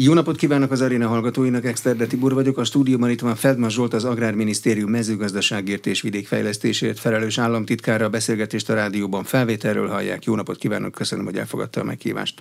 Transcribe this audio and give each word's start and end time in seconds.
Jó 0.00 0.12
napot 0.12 0.36
kívánok 0.36 0.70
az 0.70 0.80
aréna 0.80 1.08
hallgatóinak, 1.08 1.64
Exterde 1.64 2.06
Tibor 2.06 2.34
vagyok. 2.34 2.58
A 2.58 2.64
stúdióban 2.64 3.10
itt 3.10 3.20
van 3.20 3.36
Feldman 3.36 3.70
Zsolt, 3.70 3.94
az 3.94 4.04
Agrárminisztérium 4.04 4.90
mezőgazdaságért 4.90 5.86
és 5.86 6.00
vidékfejlesztésért 6.00 6.98
felelős 6.98 7.38
államtitkára. 7.38 8.04
A 8.04 8.08
beszélgetést 8.08 8.70
a 8.70 8.74
rádióban 8.74 9.24
felvételről 9.24 9.88
hallják. 9.88 10.24
Jó 10.24 10.34
napot 10.34 10.56
kívánok, 10.58 10.92
köszönöm, 10.92 11.24
hogy 11.24 11.36
elfogadta 11.36 11.80
a 11.80 11.84
meghívást. 11.84 12.40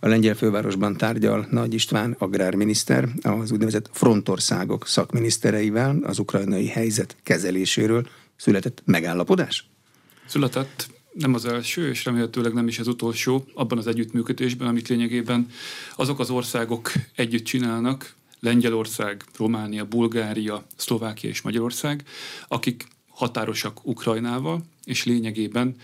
A 0.00 0.08
lengyel 0.08 0.34
fővárosban 0.34 0.96
tárgyal 0.96 1.46
Nagy 1.50 1.74
István 1.74 2.16
agrárminiszter 2.18 3.08
az 3.22 3.50
úgynevezett 3.50 3.90
frontországok 3.92 4.86
szakminisztereivel 4.86 5.98
az 6.02 6.18
ukrajnai 6.18 6.66
helyzet 6.66 7.16
kezeléséről. 7.22 8.06
Született 8.36 8.82
megállapodás? 8.84 9.70
Született 10.26 10.99
nem 11.12 11.34
az 11.34 11.44
első, 11.44 11.88
és 11.88 12.04
remélhetőleg 12.04 12.52
nem 12.52 12.68
is 12.68 12.78
az 12.78 12.88
utolsó 12.88 13.44
abban 13.54 13.78
az 13.78 13.86
együttműködésben, 13.86 14.68
amit 14.68 14.88
lényegében 14.88 15.50
azok 15.96 16.18
az 16.18 16.30
országok 16.30 16.92
együtt 17.14 17.44
csinálnak, 17.44 18.14
Lengyelország, 18.40 19.24
Románia, 19.36 19.84
Bulgária, 19.84 20.64
Szlovákia 20.76 21.30
és 21.30 21.40
Magyarország, 21.40 22.04
akik 22.48 22.86
határosak 23.08 23.86
Ukrajnával, 23.86 24.62
és 24.84 25.04
lényegében 25.04 25.76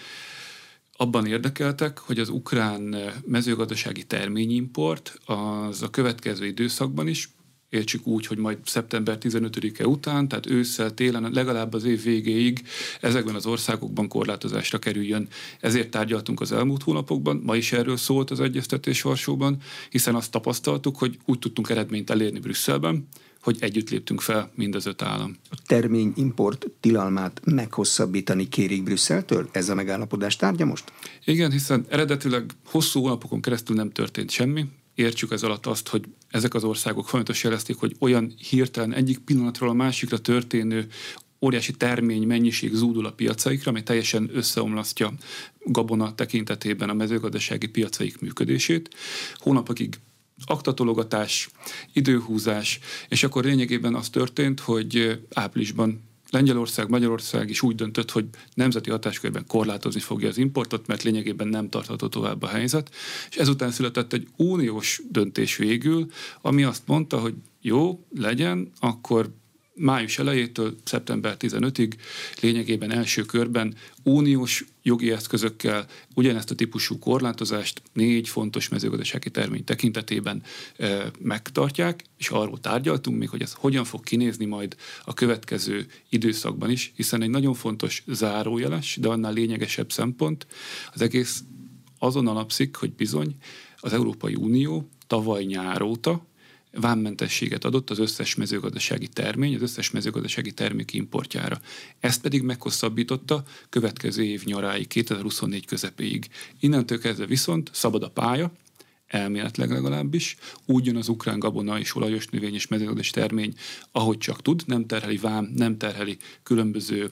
abban 0.97 1.27
érdekeltek, 1.27 1.99
hogy 1.99 2.19
az 2.19 2.29
ukrán 2.29 2.97
mezőgazdasági 3.27 4.05
terményimport 4.05 5.21
az 5.25 5.83
a 5.83 5.91
következő 5.91 6.47
időszakban 6.47 7.09
is 7.09 7.29
értsük 7.77 8.07
úgy, 8.07 8.27
hogy 8.27 8.39
majd 8.39 8.59
szeptember 8.65 9.19
15-e 9.21 9.87
után, 9.87 10.29
tehát 10.29 10.51
ősszel, 10.51 10.95
télen, 10.95 11.31
legalább 11.33 11.75
az 11.75 11.85
év 11.85 12.03
végéig 12.03 12.63
ezekben 13.01 13.35
az 13.35 13.47
országokban 13.47 14.09
korlátozásra 14.09 14.79
kerüljön. 14.79 15.29
Ezért 15.61 15.91
tárgyaltunk 15.91 16.41
az 16.41 16.53
elmúlt 16.53 16.83
hónapokban, 16.83 17.43
ma 17.45 17.57
is 17.57 17.73
erről 17.73 17.97
szólt 17.97 18.31
az 18.31 18.41
egyeztetés 18.41 19.03
Varsóban, 19.03 19.57
hiszen 19.91 20.15
azt 20.15 20.31
tapasztaltuk, 20.31 20.97
hogy 20.99 21.19
úgy 21.25 21.39
tudtunk 21.39 21.71
eredményt 21.71 22.11
elérni 22.11 22.39
Brüsszelben, 22.39 23.09
hogy 23.41 23.57
együtt 23.61 23.91
léptünk 23.91 24.21
fel 24.21 24.51
mind 24.55 24.75
az 24.75 24.87
öt 24.87 25.03
állam. 25.03 25.37
A 25.51 25.57
termény 25.67 26.13
import 26.17 26.67
tilalmát 26.81 27.41
meghosszabbítani 27.45 28.49
kérik 28.49 28.83
Brüsszeltől? 28.83 29.49
Ez 29.53 29.69
a 29.69 29.75
megállapodás 29.75 30.37
tárgya 30.37 30.65
most? 30.65 30.93
Igen, 31.25 31.51
hiszen 31.51 31.87
eredetileg 31.89 32.51
hosszú 32.65 33.01
hónapokon 33.01 33.41
keresztül 33.41 33.77
nem 33.77 33.91
történt 33.91 34.31
semmi, 34.31 34.65
értsük 34.97 35.33
ez 35.33 35.43
alatt 35.43 35.67
azt, 35.67 35.89
hogy 35.89 36.05
ezek 36.29 36.55
az 36.55 36.65
országok 36.65 37.09
folyamatosan 37.09 37.51
jelezték, 37.51 37.77
hogy 37.77 37.97
olyan 37.99 38.35
hirtelen 38.49 38.95
egyik 38.95 39.19
pillanatról 39.19 39.69
a 39.69 39.73
másikra 39.73 40.19
történő 40.19 40.87
óriási 41.41 41.73
termény 41.73 42.27
mennyiség 42.27 42.75
zúdul 42.75 43.07
a 43.07 43.13
piacaikra, 43.13 43.71
ami 43.71 43.83
teljesen 43.83 44.31
összeomlasztja 44.33 45.13
gabona 45.65 46.15
tekintetében 46.15 46.91
a 46.91 46.95
mezőgazdasági 46.95 47.67
piacaik 47.67 48.21
működését. 48.21 48.95
Hónapokig 49.35 49.99
aktatologatás, 50.45 51.49
időhúzás, 51.93 52.79
és 53.09 53.23
akkor 53.23 53.45
lényegében 53.45 53.95
az 53.95 54.09
történt, 54.09 54.61
hogy 54.61 55.21
áprilisban 55.35 56.06
Lengyelország, 56.31 56.89
Magyarország 56.89 57.51
is 57.51 57.63
úgy 57.63 57.75
döntött, 57.75 58.11
hogy 58.11 58.25
nemzeti 58.55 58.91
hatáskörben 58.91 59.47
korlátozni 59.47 60.01
fogja 60.01 60.29
az 60.29 60.39
importot, 60.39 60.87
mert 60.87 61.03
lényegében 61.03 61.49
nem 61.49 61.69
tartható 61.69 62.09
tovább 62.09 62.43
a 62.43 62.47
helyzet. 62.47 62.95
És 63.31 63.37
ezután 63.37 63.71
született 63.71 64.13
egy 64.13 64.29
uniós 64.37 65.03
döntés 65.11 65.57
végül, 65.57 66.07
ami 66.41 66.63
azt 66.63 66.83
mondta, 66.87 67.19
hogy 67.19 67.35
jó, 67.61 68.07
legyen, 68.15 68.71
akkor 68.81 69.31
május 69.79 70.19
elejétől 70.19 70.77
szeptember 70.85 71.37
15-ig 71.39 71.93
lényegében 72.41 72.93
első 72.93 73.23
körben 73.23 73.75
uniós 74.03 74.65
jogi 74.83 75.13
eszközökkel 75.13 75.87
ugyanezt 76.15 76.51
a 76.51 76.55
típusú 76.55 76.99
korlátozást 76.99 77.83
négy 77.93 78.29
fontos 78.29 78.69
mezőgazdasági 78.69 79.31
termény 79.31 79.65
tekintetében 79.65 80.43
e, 80.77 81.11
megtartják, 81.19 82.05
és 82.19 82.29
arról 82.29 82.61
tárgyaltunk 82.61 83.19
még, 83.19 83.29
hogy 83.29 83.43
ez 83.43 83.53
hogyan 83.53 83.85
fog 83.85 84.03
kinézni 84.03 84.45
majd 84.45 84.77
a 85.05 85.15
következő 85.15 85.87
időszakban 86.09 86.71
is, 86.71 86.93
hiszen 86.97 87.23
egy 87.23 87.31
nagyon 87.31 87.55
fontos 87.55 88.03
zárójeles, 88.07 88.97
de 89.01 89.09
annál 89.09 89.33
lényegesebb 89.33 89.93
szempont 89.93 90.47
az 90.93 91.01
egész 91.01 91.43
azon 91.99 92.27
alapszik, 92.27 92.77
hogy 92.77 92.93
bizony 92.93 93.37
az 93.77 93.93
Európai 93.93 94.35
Unió 94.35 94.89
tavaly 95.07 95.45
nyár 95.45 95.83
óta 95.83 96.27
vámmentességet 96.81 97.65
adott 97.65 97.91
az 97.91 97.99
összes 97.99 98.35
mezőgazdasági 98.35 99.09
termény, 99.09 99.55
az 99.55 99.63
összes 99.63 99.91
mezőgazdasági 99.91 100.53
termék 100.53 100.93
importjára. 100.93 101.61
Ezt 102.01 102.21
pedig 102.21 102.43
meghosszabbította 102.43 103.43
következő 103.69 104.25
év 104.25 104.45
nyaráig, 104.45 104.87
2024 104.87 105.67
közepéig. 105.67 106.29
Innentől 106.61 106.99
kezdve 106.99 107.27
viszont 107.27 107.71
szabad 107.73 108.03
a 108.03 108.11
pálya, 108.11 108.53
elméletileg 109.07 109.71
legalábbis, 109.71 110.37
úgy 110.65 110.87
jön 110.87 110.97
az 110.97 111.09
ukrán 111.09 111.39
gabona 111.39 111.79
és 111.79 111.95
olajos 111.95 112.27
növény 112.27 112.55
és 112.55 112.67
mezőgazdasági 112.67 113.21
termény, 113.21 113.55
ahogy 113.93 114.19
csak 114.19 114.43
tud, 114.43 114.63
nem 114.67 114.87
terheli 114.87 115.17
vám, 115.17 115.53
nem 115.55 115.79
terheli 115.79 116.17
különböző 116.43 117.11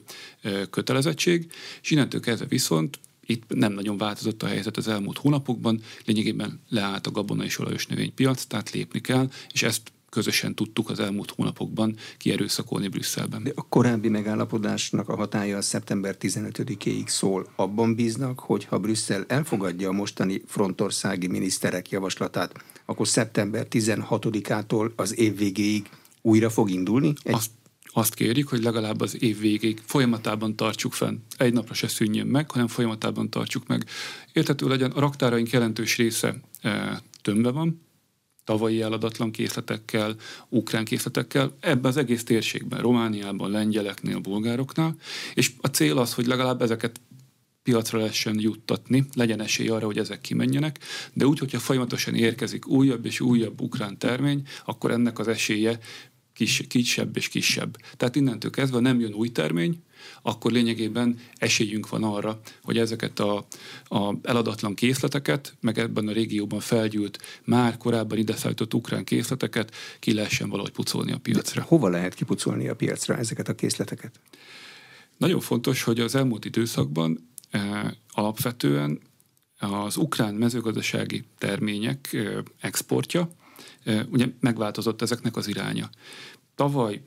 kötelezettség, 0.69 1.51
és 1.81 1.91
innentől 1.91 2.21
kezdve 2.21 2.45
viszont 2.45 2.99
itt 3.25 3.43
nem 3.47 3.73
nagyon 3.73 3.97
változott 3.97 4.43
a 4.43 4.47
helyzet 4.47 4.77
az 4.77 4.87
elmúlt 4.87 5.17
hónapokban, 5.17 5.81
lényegében 6.05 6.59
leállt 6.69 7.07
a 7.07 7.11
gabona 7.11 7.43
és 7.43 7.59
olajos 7.59 7.87
növénypiac, 7.87 8.45
tehát 8.45 8.71
lépni 8.71 9.01
kell, 9.01 9.29
és 9.51 9.63
ezt 9.63 9.91
közösen 10.15 10.55
tudtuk 10.55 10.89
az 10.89 10.99
elmúlt 10.99 11.31
hónapokban 11.31 11.95
kierőszakolni 12.17 12.87
Brüsszelben. 12.87 13.43
De 13.43 13.51
a 13.55 13.65
korábbi 13.69 14.09
megállapodásnak 14.09 15.09
a 15.09 15.15
hatája 15.15 15.57
a 15.57 15.61
szeptember 15.61 16.15
15-éig 16.19 17.07
szól. 17.07 17.47
Abban 17.55 17.95
bíznak, 17.95 18.39
hogy 18.39 18.65
ha 18.65 18.79
Brüsszel 18.79 19.25
elfogadja 19.27 19.89
a 19.89 19.91
mostani 19.91 20.41
frontországi 20.47 21.27
miniszterek 21.27 21.89
javaslatát, 21.89 22.63
akkor 22.85 23.07
szeptember 23.07 23.67
16-ától 23.69 24.95
az 24.95 25.17
év 25.17 25.37
végéig 25.37 25.89
újra 26.21 26.49
fog 26.49 26.69
indulni? 26.69 27.13
Egy... 27.23 27.33
Azt 27.33 27.51
azt 27.97 28.13
kérik, 28.13 28.47
hogy 28.47 28.63
legalább 28.63 29.01
az 29.01 29.23
év 29.23 29.39
végéig 29.39 29.81
folyamatában 29.85 30.55
tartsuk 30.55 30.93
fenn. 30.93 31.17
Egy 31.37 31.53
napra 31.53 31.73
se 31.73 31.87
szűnjön 31.87 32.27
meg, 32.27 32.51
hanem 32.51 32.67
folyamatában 32.67 33.29
tartsuk 33.29 33.67
meg. 33.67 33.85
Érthető 34.33 34.67
legyen, 34.67 34.91
a 34.91 34.99
raktáraink 34.99 35.49
jelentős 35.49 35.97
része 35.97 36.35
e, 36.61 37.01
tömve 37.21 37.51
van, 37.51 37.81
tavalyi 38.43 38.81
eladatlan 38.81 39.31
készletekkel, 39.31 40.15
ukrán 40.49 40.85
készletekkel, 40.85 41.55
ebben 41.59 41.91
az 41.91 41.97
egész 41.97 42.23
térségben, 42.23 42.79
Romániában, 42.81 43.51
lengyeleknél, 43.51 44.19
bulgároknál, 44.19 44.95
és 45.33 45.51
a 45.61 45.67
cél 45.67 45.97
az, 45.97 46.13
hogy 46.13 46.25
legalább 46.25 46.61
ezeket 46.61 47.01
piacra 47.63 47.97
lehessen 47.97 48.39
juttatni, 48.39 49.05
legyen 49.13 49.41
esély 49.41 49.67
arra, 49.67 49.85
hogy 49.85 49.97
ezek 49.97 50.21
kimenjenek, 50.21 50.79
de 51.13 51.25
úgy, 51.25 51.39
hogyha 51.39 51.59
folyamatosan 51.59 52.15
érkezik 52.15 52.67
újabb 52.67 53.05
és 53.05 53.19
újabb 53.19 53.61
ukrán 53.61 53.97
termény, 53.97 54.47
akkor 54.65 54.91
ennek 54.91 55.19
az 55.19 55.27
esélye 55.27 55.79
kis, 56.35 56.63
kisebb 56.67 57.17
és 57.17 57.27
kisebb. 57.27 57.77
Tehát 57.97 58.15
innentől 58.15 58.51
kezdve 58.51 58.79
nem 58.79 58.99
jön 58.99 59.13
új 59.13 59.31
termény, 59.31 59.83
akkor 60.21 60.51
lényegében 60.51 61.19
esélyünk 61.37 61.89
van 61.89 62.03
arra, 62.03 62.39
hogy 62.63 62.77
ezeket 62.77 63.19
a, 63.19 63.45
a 63.83 64.13
eladatlan 64.21 64.73
készleteket, 64.73 65.55
meg 65.59 65.79
ebben 65.79 66.07
a 66.07 66.11
régióban 66.11 66.59
felgyűlt, 66.59 67.19
már 67.43 67.77
korábban 67.77 68.17
ideszállított 68.17 68.73
ukrán 68.73 69.03
készleteket 69.03 69.75
ki 69.99 70.13
lehessen 70.13 70.49
valahogy 70.49 70.71
pucolni 70.71 71.11
a 71.11 71.17
piacra. 71.17 71.61
De 71.61 71.67
hova 71.67 71.89
lehet 71.89 72.13
kipucolni 72.13 72.67
a 72.67 72.75
piacra 72.75 73.17
ezeket 73.17 73.47
a 73.47 73.55
készleteket? 73.55 74.19
Nagyon 75.17 75.39
fontos, 75.39 75.83
hogy 75.83 75.99
az 75.99 76.15
elmúlt 76.15 76.45
időszakban 76.45 77.29
e, 77.49 77.93
alapvetően 78.11 78.99
az 79.59 79.97
ukrán 79.97 80.33
mezőgazdasági 80.33 81.23
termények 81.37 82.13
e, 82.13 82.43
exportja, 82.59 83.29
ugye 84.09 84.27
megváltozott 84.39 85.01
ezeknek 85.01 85.35
az 85.35 85.47
iránya. 85.47 85.89
Tavaly 86.55 87.01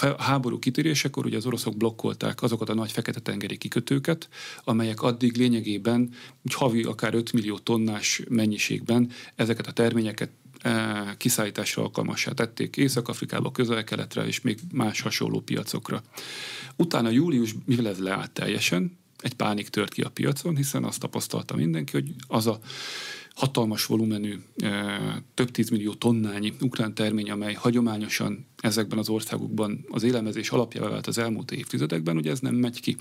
a 0.00 0.22
háború 0.22 0.58
kitörésekor 0.58 1.26
ugye 1.26 1.36
az 1.36 1.46
oroszok 1.46 1.76
blokkolták 1.76 2.42
azokat 2.42 2.68
a 2.68 2.74
nagy 2.74 2.92
fekete-tengeri 2.92 3.56
kikötőket, 3.56 4.28
amelyek 4.64 5.02
addig 5.02 5.36
lényegében 5.36 6.14
úgy 6.42 6.54
havi 6.54 6.82
akár 6.82 7.14
5 7.14 7.32
millió 7.32 7.58
tonnás 7.58 8.22
mennyiségben 8.28 9.10
ezeket 9.34 9.66
a 9.66 9.72
terményeket 9.72 10.30
kiszállításra 11.16 11.82
alkalmassá 11.82 12.32
tették 12.32 12.76
Észak-Afrikába, 12.76 13.52
közel-keletre 13.52 14.26
és 14.26 14.40
még 14.40 14.58
más 14.72 15.00
hasonló 15.00 15.40
piacokra. 15.40 16.02
Utána 16.76 17.10
július, 17.10 17.54
mivel 17.64 17.88
ez 17.88 17.98
leállt 17.98 18.30
teljesen, 18.30 18.98
egy 19.18 19.34
pánik 19.34 19.68
tört 19.68 19.92
ki 19.92 20.02
a 20.02 20.08
piacon, 20.08 20.56
hiszen 20.56 20.84
azt 20.84 21.00
tapasztalta 21.00 21.56
mindenki, 21.56 21.92
hogy 21.92 22.14
az 22.26 22.46
a 22.46 22.58
hatalmas 23.36 23.86
volumenű, 23.86 24.38
több 25.34 25.50
tízmillió 25.50 25.94
tonnányi 25.94 26.52
ukrán 26.60 26.94
termény, 26.94 27.30
amely 27.30 27.54
hagyományosan 27.54 28.46
ezekben 28.60 28.98
az 28.98 29.08
országokban 29.08 29.84
az 29.88 30.02
élelmezés 30.02 30.50
alapjává 30.50 30.88
vált 30.88 31.06
az 31.06 31.18
elmúlt 31.18 31.50
évtizedekben, 31.50 32.16
ugye 32.16 32.30
ez 32.30 32.40
nem 32.40 32.54
megy 32.54 32.80
ki. 32.80 32.96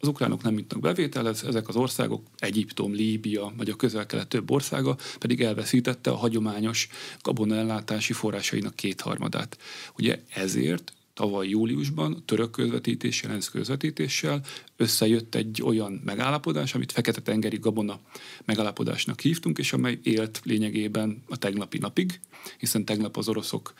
Az 0.00 0.08
ukránok 0.08 0.42
nem 0.42 0.58
jutnak 0.58 0.80
bevételhez, 0.80 1.44
ezek 1.44 1.68
az 1.68 1.76
országok, 1.76 2.26
Egyiptom, 2.36 2.92
Líbia, 2.92 3.52
vagy 3.56 3.70
a 3.70 3.76
közel-kelet 3.76 4.28
több 4.28 4.50
országa 4.50 4.96
pedig 5.18 5.40
elveszítette 5.40 6.10
a 6.10 6.16
hagyományos 6.16 6.88
gabonaellátási 7.22 8.12
forrásainak 8.12 8.74
kétharmadát. 8.74 9.58
Ugye 9.96 10.22
ezért 10.34 10.92
tavaly 11.18 11.48
júliusban 11.48 12.22
török 12.24 12.50
közvetítéssel, 12.50 13.30
ENSZ 13.30 13.48
közvetítéssel 13.48 14.40
összejött 14.76 15.34
egy 15.34 15.62
olyan 15.62 16.00
megállapodás, 16.04 16.74
amit 16.74 16.92
Fekete-tengeri 16.92 17.56
Gabona 17.56 18.00
megállapodásnak 18.44 19.20
hívtunk, 19.20 19.58
és 19.58 19.72
amely 19.72 19.98
élt 20.02 20.40
lényegében 20.44 21.22
a 21.28 21.36
tegnapi 21.36 21.78
napig, 21.78 22.20
hiszen 22.58 22.84
tegnap 22.84 23.16
az 23.16 23.28
oroszok 23.28 23.72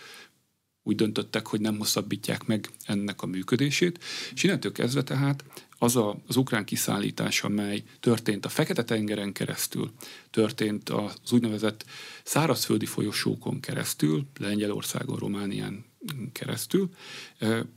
úgy 0.82 0.96
döntöttek, 0.96 1.46
hogy 1.46 1.60
nem 1.60 1.78
hosszabbítják 1.78 2.46
meg 2.46 2.70
ennek 2.84 3.22
a 3.22 3.26
működését, 3.26 4.04
és 4.34 4.42
innentől 4.42 4.72
kezdve 4.72 5.02
tehát 5.02 5.44
az 5.78 5.96
a, 5.96 6.16
az 6.26 6.36
ukrán 6.36 6.64
kiszállítás, 6.64 7.42
amely 7.42 7.82
történt 8.00 8.44
a 8.44 8.48
Fekete-tengeren 8.48 9.32
keresztül, 9.32 9.92
történt 10.30 10.88
az 10.88 11.32
úgynevezett 11.32 11.84
szárazföldi 12.24 12.86
folyosókon 12.86 13.60
keresztül, 13.60 14.26
Lengyelországon, 14.38 15.18
Románián 15.18 15.87
keresztül, 16.32 16.88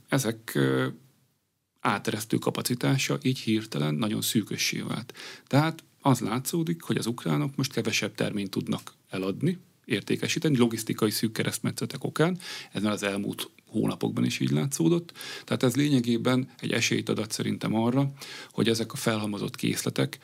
ezek 0.08 0.58
áteresztő 1.80 2.36
kapacitása 2.36 3.18
így 3.22 3.38
hirtelen 3.38 3.94
nagyon 3.94 4.22
szűkössé 4.22 4.80
vált. 4.80 5.14
Tehát 5.46 5.84
az 6.00 6.20
látszódik, 6.20 6.82
hogy 6.82 6.96
az 6.96 7.06
ukránok 7.06 7.56
most 7.56 7.72
kevesebb 7.72 8.14
terményt 8.14 8.50
tudnak 8.50 8.94
eladni, 9.08 9.58
értékesíteni, 9.84 10.56
logisztikai 10.56 11.10
szűk 11.10 11.32
keresztmetszetek 11.32 12.04
okán, 12.04 12.38
ez 12.72 12.82
már 12.82 12.92
az 12.92 13.02
elmúlt 13.02 13.50
hónapokban 13.66 14.24
is 14.24 14.40
így 14.40 14.50
látszódott. 14.50 15.12
Tehát 15.44 15.62
ez 15.62 15.76
lényegében 15.76 16.48
egy 16.60 16.72
esélyt 16.72 17.08
adat 17.08 17.32
szerintem 17.32 17.74
arra, 17.74 18.12
hogy 18.50 18.68
ezek 18.68 18.92
a 18.92 18.96
felhalmozott 18.96 19.56
készletek 19.56 20.18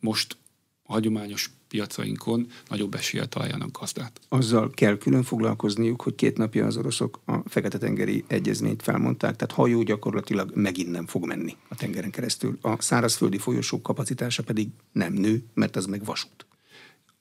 most 0.00 0.36
hagyományos 0.82 1.50
piacainkon 1.68 2.46
nagyobb 2.68 2.94
eséllyel 2.94 3.28
találjanak 3.28 3.78
gazdát. 3.78 4.20
Azzal 4.28 4.70
kell 4.70 4.98
külön 4.98 5.22
foglalkozniuk, 5.22 6.02
hogy 6.02 6.14
két 6.14 6.36
napja 6.36 6.66
az 6.66 6.76
oroszok 6.76 7.20
a 7.24 7.48
Fekete-tengeri 7.48 8.24
egyezményt 8.26 8.82
felmondták, 8.82 9.36
tehát 9.36 9.54
hajó 9.54 9.82
gyakorlatilag 9.82 10.50
megint 10.54 10.90
nem 10.90 11.06
fog 11.06 11.26
menni 11.26 11.56
a 11.68 11.74
tengeren 11.74 12.10
keresztül. 12.10 12.58
A 12.60 12.82
szárazföldi 12.82 13.38
folyosók 13.38 13.82
kapacitása 13.82 14.42
pedig 14.42 14.68
nem 14.92 15.12
nő, 15.12 15.44
mert 15.54 15.76
az 15.76 15.86
meg 15.86 16.04
vasút. 16.04 16.46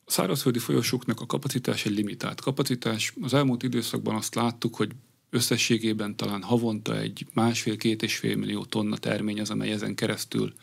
A 0.06 0.12
szárazföldi 0.12 0.60
folyosóknak 0.60 1.22
a 1.22 1.26
kapacitás 1.26 1.86
egy 1.86 1.96
limitált 1.96 2.42
kapacitás. 2.42 3.14
Az 3.22 3.34
elmúlt 3.34 3.64
időszakban 3.64 4.16
azt 4.16 4.36
láttuk, 4.36 4.76
hogy 4.76 4.92
összességében 5.30 6.16
talán 6.16 6.42
havonta 6.42 7.00
egy 7.00 7.26
másfél-két 7.34 8.04
és 8.04 8.18
fél 8.18 8.36
millió 8.36 8.66
tonna 8.66 8.98
termény 8.98 9.40
az, 9.40 9.50
amely 9.50 9.72
ezen 9.72 9.96
keresztül 9.96 10.54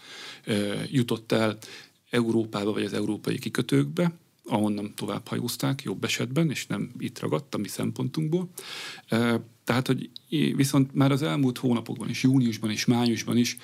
ö, 0.44 0.74
jutott 0.90 1.32
el 1.32 1.58
Európába 2.14 2.72
vagy 2.72 2.84
az 2.84 2.92
európai 2.92 3.38
kikötőkbe, 3.38 4.12
ahonnan 4.44 4.92
tovább 4.96 5.28
hajózták 5.28 5.82
jobb 5.82 6.04
esetben, 6.04 6.50
és 6.50 6.66
nem 6.66 6.90
itt 6.98 7.18
ragadt 7.18 7.54
a 7.54 7.58
mi 7.58 7.68
szempontunkból. 7.68 8.48
Tehát, 9.64 9.86
hogy 9.86 10.10
viszont 10.56 10.94
már 10.94 11.12
az 11.12 11.22
elmúlt 11.22 11.58
hónapokban 11.58 12.08
is, 12.08 12.22
júniusban 12.22 12.70
és 12.70 12.84
májusban 12.84 13.36
is 13.36 13.56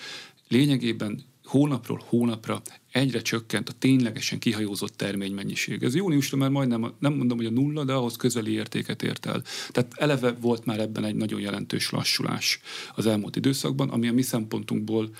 lényegében 0.49 1.23
hónapról 1.45 2.03
hónapra 2.09 2.63
egyre 2.93 3.23
csökkent 3.23 3.69
a 3.69 3.73
ténylegesen 3.73 4.39
kihajózott 4.39 4.97
terménymennyiség. 4.97 5.83
Ez 5.83 5.95
júniusra 5.95 6.37
már 6.37 6.51
majdnem, 6.51 6.93
nem 6.99 7.15
mondom, 7.15 7.37
hogy 7.37 7.47
a 7.47 7.51
nulla, 7.51 7.85
de 7.85 7.93
ahhoz 7.93 8.17
közeli 8.17 8.53
értéket 8.53 9.03
ért 9.03 9.27
el. 9.27 9.43
Tehát 9.71 9.93
eleve 9.95 10.33
volt 10.33 10.65
már 10.65 10.81
ebben 10.81 11.05
egy 11.05 11.15
nagyon 11.15 11.41
jelentős 11.41 11.91
lassulás 11.91 12.61
az 12.95 13.07
elmúlt 13.07 13.37
időszakban, 13.37 13.89
ami 13.89 14.09
a 14.09 14.13
mi 14.13 14.23
szempontunkból 14.23 15.11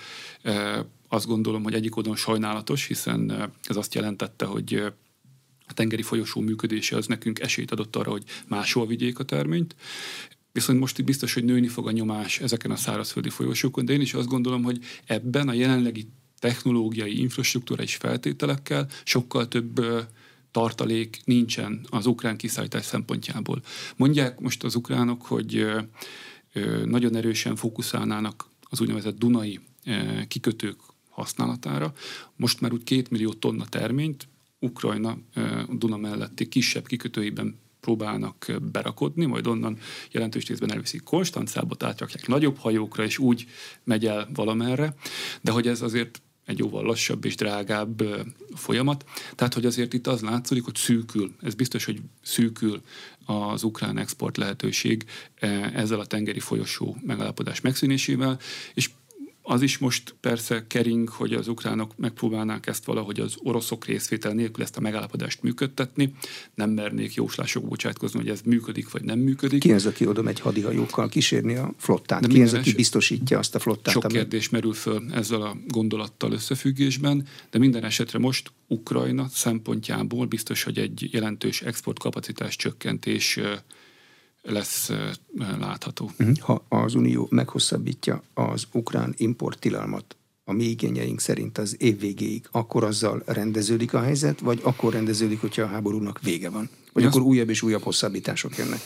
e, 0.41 0.85
azt 1.13 1.25
gondolom, 1.27 1.63
hogy 1.63 1.73
egyik 1.73 1.95
oldalon 1.95 2.17
sajnálatos, 2.17 2.87
hiszen 2.87 3.31
eh, 3.31 3.47
ez 3.63 3.75
azt 3.75 3.95
jelentette, 3.95 4.45
hogy 4.45 4.73
eh, 4.73 4.85
a 5.67 5.73
tengeri 5.73 6.01
folyosó 6.01 6.41
működése 6.41 6.95
az 6.95 7.07
nekünk 7.07 7.39
esélyt 7.39 7.71
adott 7.71 7.95
arra, 7.95 8.11
hogy 8.11 8.23
máshol 8.47 8.87
vigyék 8.87 9.19
a 9.19 9.23
terményt. 9.23 9.75
Viszont 10.51 10.79
most 10.79 10.99
itt 10.99 11.05
biztos, 11.05 11.33
hogy 11.33 11.43
nőni 11.43 11.67
fog 11.67 11.87
a 11.87 11.91
nyomás 11.91 12.39
ezeken 12.39 12.71
a 12.71 12.75
szárazföldi 12.75 13.29
folyosókon, 13.29 13.85
de 13.85 13.93
én 13.93 14.01
is 14.01 14.13
azt 14.13 14.27
gondolom, 14.27 14.63
hogy 14.63 14.79
ebben 15.05 15.49
a 15.49 15.53
jelenlegi 15.53 16.07
technológiai 16.39 17.19
infrastruktúra 17.19 17.83
és 17.83 17.95
feltételekkel 17.95 18.87
sokkal 19.03 19.47
több 19.47 19.85
tartalék 20.51 21.21
nincsen 21.23 21.85
az 21.89 22.05
ukrán 22.05 22.37
kiszállítás 22.37 22.85
szempontjából. 22.85 23.61
Mondják 23.95 24.39
most 24.39 24.63
az 24.63 24.75
ukránok, 24.75 25.25
hogy 25.25 25.65
nagyon 26.85 27.15
erősen 27.15 27.55
fókuszálnának 27.55 28.49
az 28.69 28.81
úgynevezett 28.81 29.17
Dunai 29.17 29.59
kikötők 30.27 30.90
használatára. 31.21 31.93
Most 32.35 32.61
már 32.61 32.73
úgy 32.73 32.83
két 32.83 33.09
millió 33.09 33.33
tonna 33.33 33.65
terményt 33.65 34.27
Ukrajna 34.59 35.17
Duna 35.69 35.97
melletti 35.97 36.47
kisebb 36.47 36.87
kikötőiben 36.87 37.59
próbálnak 37.79 38.51
berakodni, 38.71 39.25
majd 39.25 39.47
onnan 39.47 39.77
jelentős 40.11 40.47
részben 40.47 40.71
elviszik 40.71 41.03
Konstancába, 41.03 41.75
átrakják 41.79 42.27
nagyobb 42.27 42.57
hajókra, 42.57 43.03
és 43.03 43.17
úgy 43.17 43.47
megy 43.83 44.05
el 44.05 44.29
valamerre, 44.33 44.95
de 45.41 45.51
hogy 45.51 45.67
ez 45.67 45.81
azért 45.81 46.21
egy 46.45 46.57
jóval 46.57 46.83
lassabb 46.83 47.25
és 47.25 47.35
drágább 47.35 48.03
folyamat. 48.55 49.05
Tehát, 49.35 49.53
hogy 49.53 49.65
azért 49.65 49.93
itt 49.93 50.07
az 50.07 50.21
látszik, 50.21 50.63
hogy 50.63 50.75
szűkül, 50.75 51.35
ez 51.41 51.55
biztos, 51.55 51.85
hogy 51.85 52.01
szűkül 52.21 52.81
az 53.25 53.63
ukrán 53.63 53.97
export 53.97 54.37
lehetőség 54.37 55.05
ezzel 55.73 55.99
a 55.99 56.05
tengeri 56.05 56.39
folyosó 56.39 56.97
megállapodás 57.01 57.61
megszűnésével, 57.61 58.39
és 58.73 58.89
az 59.41 59.61
is 59.61 59.77
most 59.77 60.15
persze 60.19 60.67
kering, 60.67 61.09
hogy 61.09 61.33
az 61.33 61.47
ukránok 61.47 61.97
megpróbálnák 61.97 62.67
ezt 62.67 62.85
valahogy 62.85 63.19
az 63.19 63.35
oroszok 63.37 63.85
részvétel 63.85 64.33
nélkül 64.33 64.63
ezt 64.63 64.77
a 64.77 64.81
megállapodást 64.81 65.43
működtetni. 65.43 66.13
Nem 66.55 66.69
mernék 66.69 67.13
jóslások 67.13 67.67
bocsátkozni, 67.67 68.19
hogy 68.19 68.29
ez 68.29 68.41
működik 68.45 68.91
vagy 68.91 69.03
nem 69.03 69.19
működik. 69.19 69.59
Ki 69.59 69.71
az, 69.71 69.85
aki 69.85 70.07
oda 70.07 70.21
megy 70.21 70.39
hadihajókkal 70.39 71.09
kísérni 71.09 71.55
a 71.55 71.73
flottát? 71.77 72.21
De 72.21 72.27
Ki 72.27 72.41
az, 72.41 72.53
aki 72.53 72.73
biztosítja 72.73 73.37
azt 73.37 73.55
a 73.55 73.59
flottát? 73.59 73.93
Sok 73.93 74.03
ami... 74.03 74.13
kérdés 74.13 74.49
merül 74.49 74.73
föl 74.73 75.03
ezzel 75.13 75.41
a 75.41 75.57
gondolattal 75.67 76.31
összefüggésben, 76.31 77.27
de 77.49 77.59
minden 77.59 77.83
esetre 77.83 78.19
most 78.19 78.51
Ukrajna 78.67 79.27
szempontjából 79.33 80.25
biztos, 80.25 80.63
hogy 80.63 80.77
egy 80.77 81.09
jelentős 81.11 81.61
exportkapacitás 81.61 82.55
csökkentés 82.55 83.39
lesz 84.41 84.91
látható. 85.59 86.11
Mhm. 86.17 86.31
Ha 86.39 86.65
az 86.69 86.95
Unió 86.95 87.27
meghosszabbítja 87.31 88.23
az 88.33 88.67
ukrán 88.71 89.13
importtilalmat 89.17 90.15
a 90.43 90.53
mi 90.53 90.63
igényeink 90.63 91.19
szerint 91.19 91.57
az 91.57 91.81
év 91.81 91.99
végéig, 91.99 92.47
akkor 92.51 92.83
azzal 92.83 93.23
rendeződik 93.25 93.93
a 93.93 94.01
helyzet, 94.01 94.39
vagy 94.39 94.59
akkor 94.63 94.93
rendeződik, 94.93 95.41
hogyha 95.41 95.61
a 95.61 95.67
háborúnak 95.67 96.21
vége 96.21 96.49
van? 96.49 96.69
Vagy 96.93 97.03
akkor 97.03 97.21
újabb 97.21 97.49
és 97.49 97.61
újabb 97.61 97.81
hosszabbítások 97.81 98.57
jönnek? 98.57 98.79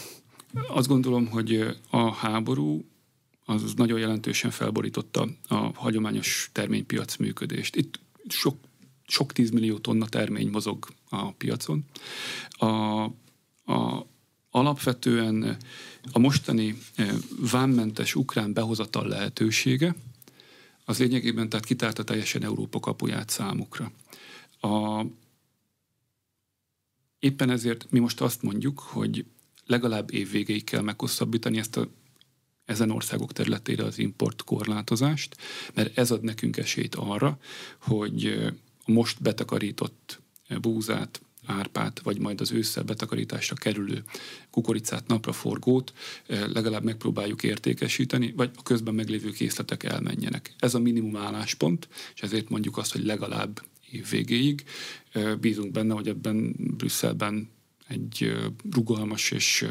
Azt 0.68 0.88
gondolom, 0.88 1.28
hogy 1.28 1.78
a 1.90 2.12
háború 2.12 2.86
az 3.46 3.74
nagyon 3.75 4.00
jelentősen 4.00 4.52
felborította 4.52 5.28
a 5.48 5.56
hagyományos 5.56 6.50
terménypiac 6.52 7.16
működést. 7.16 7.75
Itt 7.75 8.00
sok, 8.28 8.57
sok 9.07 9.34
tízmillió 9.34 9.78
tonna 9.78 10.06
termény 10.06 10.50
mozog 10.50 10.88
a 11.10 11.31
piacon. 11.31 11.86
A, 12.50 12.66
a, 12.66 14.07
alapvetően 14.56 15.57
a 16.12 16.19
mostani 16.19 16.78
eh, 16.95 17.16
vámmentes 17.52 18.16
ukrán 18.16 18.54
behozatal 18.54 19.07
lehetősége, 19.07 19.95
az 20.85 21.00
lényegében 21.00 21.50
tehát 21.50 21.66
kitárta 21.66 22.04
teljesen 22.04 22.44
Európa 22.44 22.80
kapuját 22.80 23.30
számukra. 23.30 23.92
A, 24.62 25.06
éppen 27.19 27.50
ezért 27.50 27.92
mi 27.92 28.00
most 28.00 28.21
azt 28.21 28.42
mondjuk, 28.42 28.80
hogy 28.80 29.26
legalább 29.66 30.14
év 30.14 30.31
végéig 30.31 30.64
kell 30.64 30.81
meghosszabbítani 30.81 31.57
ezt 31.57 31.78
a, 31.78 31.88
ezen 32.66 32.92
országok 32.92 33.33
területére 33.33 33.83
az 33.83 33.97
import 33.97 34.44
korlátozást, 34.44 35.38
mert 35.74 35.97
ez 35.97 36.12
ad 36.12 36.24
nekünk 36.24 36.57
esélyt 36.57 36.95
arra, 36.95 37.38
hogy 37.81 38.26
eh, 38.26 38.54
a 38.85 38.92
most 38.92 39.21
betakarított 39.21 40.21
búzát, 40.62 41.25
árpát, 41.45 41.99
vagy 41.99 42.19
majd 42.19 42.42
az 42.42 42.52
ősszel 42.52 42.83
betakarításra 42.83 43.56
kerülő 43.56 44.04
kukoricát, 44.49 45.07
napraforgót 45.07 45.94
eh, 46.28 46.47
legalább 46.47 46.83
megpróbáljuk 46.83 47.44
értékesíteni, 47.44 48.33
vagy 48.35 48.52
a 48.56 48.64
közben 48.64 48.94
meglévő 48.95 49.31
készletek 49.31 49.83
elmenjenek. 49.83 50.54
Ez 50.59 50.73
a 50.73 50.80
minimum 50.80 51.16
álláspont, 51.16 51.87
és 52.16 52.21
ezért 52.21 52.49
mondjuk 52.49 52.78
azt, 52.78 52.92
hogy 52.92 53.06
legalább 53.06 53.61
év 53.92 54.09
végéig. 54.09 54.64
Eh, 55.11 55.35
bízunk 55.35 55.71
benne, 55.71 55.94
hogy 55.94 56.07
ebben 56.07 56.56
Brüsszelben 56.57 57.49
egy 57.87 58.18
eh, 58.21 58.45
rugalmas 58.71 59.31
és 59.31 59.66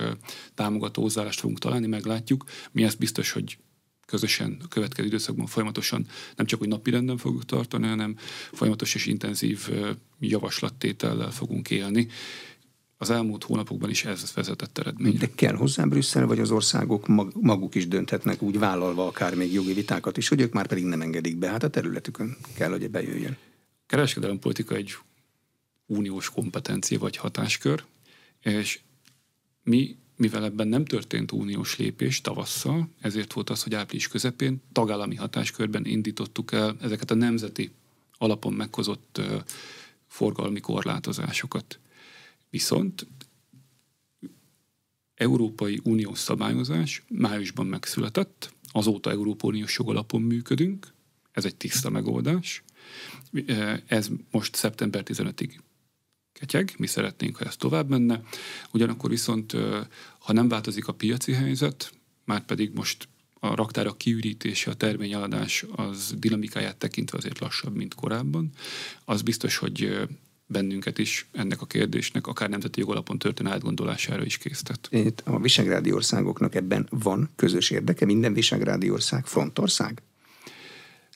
támogató 0.54 1.02
hozzáállást 1.02 1.40
fogunk 1.40 1.58
találni, 1.58 1.86
meglátjuk. 1.86 2.44
Mi 2.72 2.84
ezt 2.84 2.98
biztos, 2.98 3.30
hogy 3.32 3.58
közösen 4.06 4.56
a 4.64 4.68
következő 4.68 5.06
időszakban 5.06 5.46
folyamatosan 5.46 6.06
nem 6.36 6.46
csak, 6.46 6.58
hogy 6.58 6.68
napi 6.68 6.90
renden 6.90 7.16
fogjuk 7.16 7.44
tartani, 7.44 7.86
hanem 7.86 8.16
folyamatos 8.52 8.94
és 8.94 9.06
intenzív 9.06 9.68
javaslattétellel 10.20 11.30
fogunk 11.30 11.70
élni. 11.70 12.08
Az 12.96 13.10
elmúlt 13.10 13.44
hónapokban 13.44 13.90
is 13.90 14.04
ez 14.04 14.32
vezetett 14.34 14.78
eredmény. 14.78 15.18
De 15.18 15.30
kell 15.34 15.54
hozzá 15.54 15.84
Brüsszel, 15.84 16.26
vagy 16.26 16.38
az 16.38 16.50
országok 16.50 17.06
maguk 17.34 17.74
is 17.74 17.88
dönthetnek 17.88 18.42
úgy 18.42 18.58
vállalva 18.58 19.06
akár 19.06 19.34
még 19.34 19.52
jogi 19.52 19.72
vitákat 19.72 20.16
is, 20.16 20.28
hogy 20.28 20.40
ők 20.40 20.52
már 20.52 20.66
pedig 20.66 20.84
nem 20.84 21.00
engedik 21.00 21.36
be. 21.36 21.48
Hát 21.48 21.62
a 21.62 21.70
területükön 21.70 22.36
kell, 22.54 22.70
hogy 22.70 22.90
bejöjjön. 22.90 23.36
Kereskedelem 23.86 24.38
politika 24.38 24.74
egy 24.74 24.96
uniós 25.86 26.30
kompetencia 26.30 26.98
vagy 26.98 27.16
hatáskör, 27.16 27.84
és 28.40 28.80
mi 29.62 29.96
mivel 30.16 30.44
ebben 30.44 30.68
nem 30.68 30.84
történt 30.84 31.32
uniós 31.32 31.76
lépés 31.76 32.20
tavasszal, 32.20 32.88
ezért 33.00 33.32
volt 33.32 33.50
az, 33.50 33.62
hogy 33.62 33.74
április 33.74 34.08
közepén 34.08 34.62
tagállami 34.72 35.14
hatáskörben 35.14 35.84
indítottuk 35.84 36.52
el 36.52 36.76
ezeket 36.80 37.10
a 37.10 37.14
nemzeti 37.14 37.70
alapon 38.18 38.52
meghozott 38.52 39.20
forgalmi 40.06 40.60
korlátozásokat. 40.60 41.78
Viszont 42.50 43.06
Európai 45.14 45.80
Uniós 45.82 46.18
szabályozás 46.18 47.04
májusban 47.08 47.66
megszületett, 47.66 48.52
azóta 48.72 49.10
Európai 49.10 49.50
Uniós 49.50 49.76
jogalapon 49.78 50.22
működünk, 50.22 50.92
ez 51.32 51.44
egy 51.44 51.56
tiszta 51.56 51.90
megoldás. 51.90 52.62
Ez 53.86 54.08
most 54.30 54.54
szeptember 54.54 55.02
15-ig 55.06 55.50
ketyeg, 56.34 56.74
mi 56.78 56.86
szeretnénk, 56.86 57.36
ha 57.36 57.44
ez 57.44 57.56
tovább 57.56 57.88
menne. 57.88 58.22
Ugyanakkor 58.72 59.10
viszont, 59.10 59.52
ha 60.18 60.32
nem 60.32 60.48
változik 60.48 60.88
a 60.88 60.92
piaci 60.92 61.32
helyzet, 61.32 61.92
már 62.24 62.44
pedig 62.44 62.70
most 62.74 63.08
a 63.40 63.54
raktárak 63.54 63.98
kiürítése, 63.98 64.70
a 64.70 64.74
terményeladás 64.74 65.64
az 65.76 66.14
dinamikáját 66.18 66.76
tekintve 66.76 67.18
azért 67.18 67.38
lassabb, 67.38 67.76
mint 67.76 67.94
korábban, 67.94 68.50
az 69.04 69.22
biztos, 69.22 69.56
hogy 69.56 70.08
bennünket 70.46 70.98
is 70.98 71.26
ennek 71.32 71.60
a 71.60 71.66
kérdésnek, 71.66 72.26
akár 72.26 72.48
nemzeti 72.48 72.80
jogalapon 72.80 73.18
történő 73.18 73.50
átgondolására 73.50 74.24
is 74.24 74.38
késztet. 74.38 74.88
Itt 74.90 75.20
a 75.24 75.38
visegrádi 75.38 75.92
országoknak 75.92 76.54
ebben 76.54 76.86
van 76.90 77.30
közös 77.36 77.70
érdeke? 77.70 78.04
Minden 78.04 78.32
visegrádi 78.32 78.90
ország 78.90 79.26
frontország? 79.26 80.02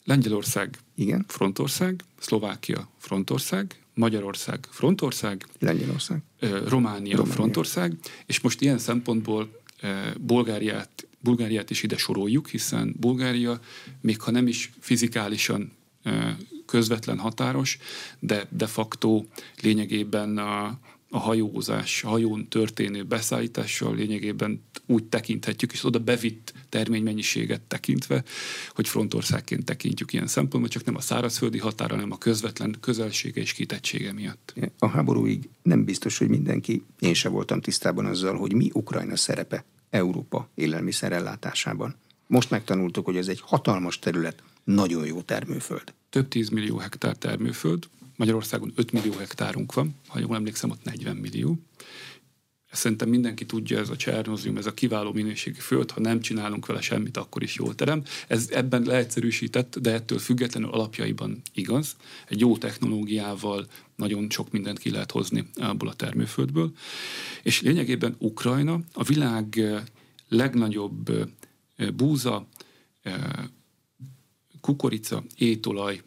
Lengyelország 0.04 0.78
Igen. 0.94 1.24
frontország, 1.28 2.04
Szlovákia 2.18 2.88
frontország, 2.98 3.76
Magyarország 3.98 4.66
frontország, 4.70 5.46
Lengyelország, 5.58 6.22
Románia, 6.40 6.68
Románia. 6.68 7.24
frontország, 7.24 7.96
és 8.26 8.40
most 8.40 8.60
ilyen 8.60 8.78
szempontból 8.78 9.60
Bulgáriát, 10.20 11.06
Bulgáriát 11.20 11.70
is 11.70 11.82
ide 11.82 11.96
soroljuk, 11.96 12.48
hiszen 12.48 12.94
Bulgária, 12.98 13.60
még 14.00 14.20
ha 14.20 14.30
nem 14.30 14.46
is 14.46 14.70
fizikálisan 14.80 15.72
közvetlen 16.66 17.18
határos, 17.18 17.78
de 18.18 18.46
de 18.50 18.66
facto 18.66 19.24
lényegében 19.62 20.38
a, 20.38 20.78
a 21.10 21.18
hajózás, 21.18 22.04
a 22.04 22.08
hajón 22.08 22.48
történő 22.48 23.02
beszállítással 23.02 23.94
lényegében 23.94 24.62
úgy 24.86 25.04
tekinthetjük, 25.04 25.72
és 25.72 25.84
oda 25.84 25.98
bevitt 25.98 26.52
terménymennyiséget 26.68 27.60
tekintve, 27.60 28.24
hogy 28.70 28.88
frontországként 28.88 29.64
tekintjük 29.64 30.12
ilyen 30.12 30.26
szempontból, 30.26 30.72
csak 30.72 30.84
nem 30.84 30.96
a 30.96 31.00
szárazföldi 31.00 31.58
határa, 31.58 31.94
hanem 31.94 32.12
a 32.12 32.18
közvetlen 32.18 32.76
közelsége 32.80 33.40
és 33.40 33.52
kitettsége 33.52 34.12
miatt. 34.12 34.54
A 34.78 34.88
háborúig 34.88 35.48
nem 35.62 35.84
biztos, 35.84 36.18
hogy 36.18 36.28
mindenki, 36.28 36.82
én 36.98 37.14
se 37.14 37.28
voltam 37.28 37.60
tisztában 37.60 38.06
azzal, 38.06 38.36
hogy 38.36 38.52
mi 38.52 38.70
Ukrajna 38.72 39.16
szerepe 39.16 39.64
Európa 39.90 40.48
élelmiszerellátásában. 40.54 41.94
Most 42.26 42.50
megtanultuk, 42.50 43.04
hogy 43.04 43.16
ez 43.16 43.28
egy 43.28 43.40
hatalmas 43.40 43.98
terület, 43.98 44.42
nagyon 44.64 45.06
jó 45.06 45.20
termőföld. 45.20 45.94
Több 46.10 46.28
tízmillió 46.28 46.76
hektár 46.76 47.16
termőföld, 47.16 47.88
Magyarországon 48.18 48.72
5 48.74 48.92
millió 48.92 49.12
hektárunk 49.12 49.74
van, 49.74 49.94
ha 50.06 50.18
jól 50.18 50.36
emlékszem, 50.36 50.70
ott 50.70 50.84
40 50.84 51.16
millió. 51.16 51.58
Ezt 52.70 52.80
szerintem 52.80 53.08
mindenki 53.08 53.46
tudja, 53.46 53.78
ez 53.78 53.88
a 53.88 53.96
csernozium, 53.96 54.56
ez 54.56 54.66
a 54.66 54.74
kiváló 54.74 55.12
minőségi 55.12 55.60
föld, 55.60 55.90
ha 55.90 56.00
nem 56.00 56.20
csinálunk 56.20 56.66
vele 56.66 56.80
semmit, 56.80 57.16
akkor 57.16 57.42
is 57.42 57.54
jól 57.54 57.74
terem. 57.74 58.02
Ez 58.28 58.48
ebben 58.50 58.82
leegyszerűsített, 58.82 59.78
de 59.78 59.92
ettől 59.92 60.18
függetlenül 60.18 60.70
alapjaiban 60.70 61.42
igaz. 61.52 61.96
Egy 62.28 62.40
jó 62.40 62.56
technológiával 62.56 63.66
nagyon 63.96 64.30
sok 64.30 64.50
mindent 64.50 64.78
ki 64.78 64.90
lehet 64.90 65.10
hozni 65.10 65.48
abból 65.54 65.88
a 65.88 65.94
termőföldből. 65.94 66.72
És 67.42 67.60
lényegében 67.60 68.14
Ukrajna 68.18 68.80
a 68.92 69.02
világ 69.02 69.60
legnagyobb 70.28 71.12
búza, 71.94 72.46
kukorica, 74.60 75.24
étolaj 75.36 76.02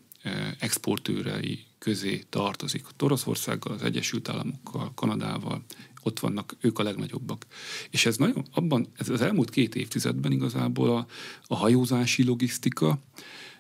exportőrei 0.60 1.70
közé 1.84 2.24
tartozik. 2.30 2.86
Oroszországgal, 3.00 3.74
az 3.74 3.84
Egyesült 3.84 4.30
Államokkal, 4.30 4.92
Kanadával, 4.96 5.64
ott 6.04 6.20
vannak 6.20 6.56
ők 6.60 6.80
a 6.80 6.84
legnagyobbak. 6.84 7.46
És 7.90 8.06
ez 8.06 8.18
nagyon, 8.18 8.46
abban, 8.52 8.88
ez 8.98 9.10
az 9.10 9.22
elmúlt 9.22 9.50
két 9.50 9.76
évtizedben 9.76 10.32
igazából 10.32 10.90
a, 10.90 11.08
a 11.48 11.56
hajózási 11.56 12.24
logisztika, 12.24 13.00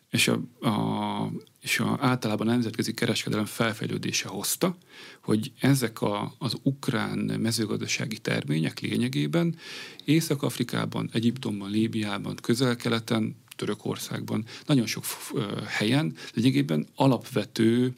és, 0.09 0.27
a, 0.27 0.67
a, 0.67 1.31
és 1.61 1.79
a, 1.79 1.97
általában 1.99 2.47
nemzetközi 2.47 2.93
kereskedelem 2.93 3.45
felfejlődése 3.45 4.27
hozta, 4.27 4.77
hogy 5.21 5.51
ezek 5.59 6.01
a, 6.01 6.35
az 6.37 6.55
ukrán 6.63 7.17
mezőgazdasági 7.17 8.17
termények 8.17 8.79
lényegében 8.79 9.55
Észak-Afrikában, 10.03 11.09
Egyiptomban, 11.13 11.69
Líbiában, 11.69 12.35
közel-keleten, 12.35 13.35
Törökországban, 13.55 14.45
nagyon 14.65 14.85
sok 14.85 15.03
helyen 15.67 16.15
lényegében 16.33 16.87
alapvető 16.95 17.95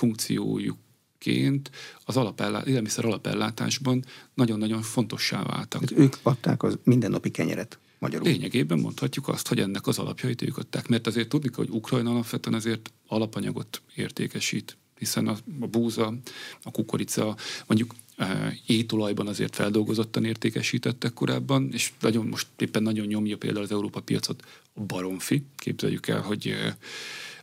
funkciójukként 0.00 1.70
az 2.04 2.16
alapellá, 2.16 2.62
élelmiszer 2.66 3.04
alapellátásban 3.04 4.04
nagyon-nagyon 4.34 4.82
fontossá 4.82 5.42
váltak. 5.42 5.80
Hát 5.80 5.98
ők 5.98 6.14
adták 6.22 6.62
az 6.62 6.78
mindennapi 6.84 7.30
kenyeret. 7.30 7.78
Magyarul. 7.98 8.28
Lényegében 8.28 8.78
mondhatjuk 8.78 9.28
azt, 9.28 9.48
hogy 9.48 9.58
ennek 9.60 9.86
az 9.86 9.98
alapjait 9.98 10.42
ők 10.42 10.58
adták, 10.58 10.88
mert 10.88 11.06
azért 11.06 11.28
tudni 11.28 11.50
hogy 11.54 11.68
Ukrajna 11.70 12.10
alapvetően 12.10 12.56
azért 12.56 12.92
alapanyagot 13.06 13.82
értékesít, 13.94 14.76
hiszen 14.98 15.28
a, 15.28 15.36
a 15.60 15.66
búza, 15.66 16.14
a 16.62 16.70
kukorica, 16.70 17.36
mondjuk 17.66 17.94
e, 18.16 18.56
étolajban 18.66 19.26
azért 19.26 19.54
feldolgozottan 19.54 20.24
értékesítettek 20.24 21.12
korábban, 21.12 21.68
és 21.72 21.92
nagyon, 22.00 22.26
most 22.26 22.46
éppen 22.58 22.82
nagyon 22.82 23.06
nyomja 23.06 23.36
például 23.36 23.64
az 23.64 23.70
Európa 23.70 24.00
piacot 24.00 24.42
a 24.74 24.80
baromfi. 24.80 25.44
Képzeljük 25.56 26.08
el, 26.08 26.20
hogy 26.20 26.46
e, 26.46 26.76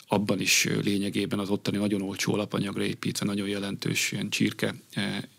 abban 0.07 0.39
is 0.39 0.67
lényegében 0.83 1.39
az 1.39 1.49
ottani 1.49 1.77
nagyon 1.77 2.01
olcsó 2.01 2.33
alapanyagra 2.33 2.83
építve 2.83 3.25
nagyon 3.25 3.47
jelentős 3.47 4.11
ilyen 4.11 4.29
csirke 4.29 4.75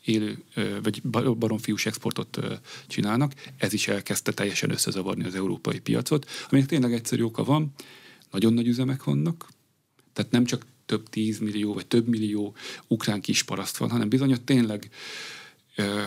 élő, 0.05 0.45
vagy 0.83 1.03
baromfiús 1.39 1.87
exportot 1.87 2.39
csinálnak. 2.87 3.33
Ez 3.57 3.73
is 3.73 3.89
elkezdte 3.89 4.33
teljesen 4.33 4.71
összezavarni 4.71 5.25
az 5.25 5.35
európai 5.35 5.81
piacot, 5.81 6.27
aminek 6.51 6.69
tényleg 6.69 6.93
egyszerű 6.93 7.23
oka 7.23 7.45
van, 7.45 7.73
nagyon 8.31 8.53
nagy 8.53 8.67
üzemek 8.67 9.05
vannak, 9.05 9.49
tehát 10.13 10.31
nem 10.31 10.45
csak 10.45 10.67
több 10.87 11.09
tízmillió 11.09 11.73
vagy 11.73 11.87
több 11.87 12.09
millió 12.09 12.55
ukrán 12.87 13.21
kisparaszt 13.21 13.77
van, 13.77 13.91
hanem 13.91 14.09
bizony 14.09 14.45
tényleg 14.45 14.91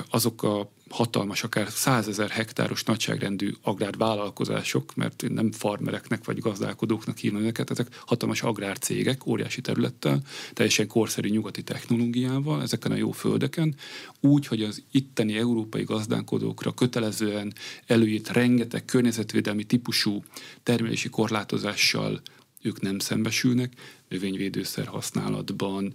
azok 0.09 0.43
a 0.43 0.71
hatalmas, 0.89 1.43
akár 1.43 1.69
százezer 1.69 2.29
hektáros 2.29 2.83
nagyságrendű 2.83 3.51
agrárvállalkozások, 3.61 4.95
mert 4.95 5.23
nem 5.29 5.51
farmereknek 5.51 6.25
vagy 6.25 6.39
gazdálkodóknak 6.39 7.17
hívnak 7.17 7.41
őket, 7.41 7.71
ezek 7.71 7.87
hatalmas 8.05 8.41
agrárcégek, 8.41 9.25
óriási 9.25 9.61
területtel, 9.61 10.21
teljesen 10.53 10.87
korszerű 10.87 11.29
nyugati 11.29 11.63
technológiával, 11.63 12.61
ezeken 12.61 12.91
a 12.91 12.95
jó 12.95 13.11
földeken, 13.11 13.75
úgy, 14.19 14.47
hogy 14.47 14.63
az 14.63 14.83
itteni 14.91 15.37
európai 15.37 15.83
gazdálkodókra 15.83 16.73
kötelezően 16.73 17.53
előírt 17.85 18.29
rengeteg 18.29 18.85
környezetvédelmi 18.85 19.63
típusú 19.63 20.23
termelési 20.63 21.09
korlátozással 21.09 22.21
ők 22.61 22.81
nem 22.81 22.99
szembesülnek, 22.99 23.73
növényvédőszer 24.09 24.85
használatban, 24.85 25.93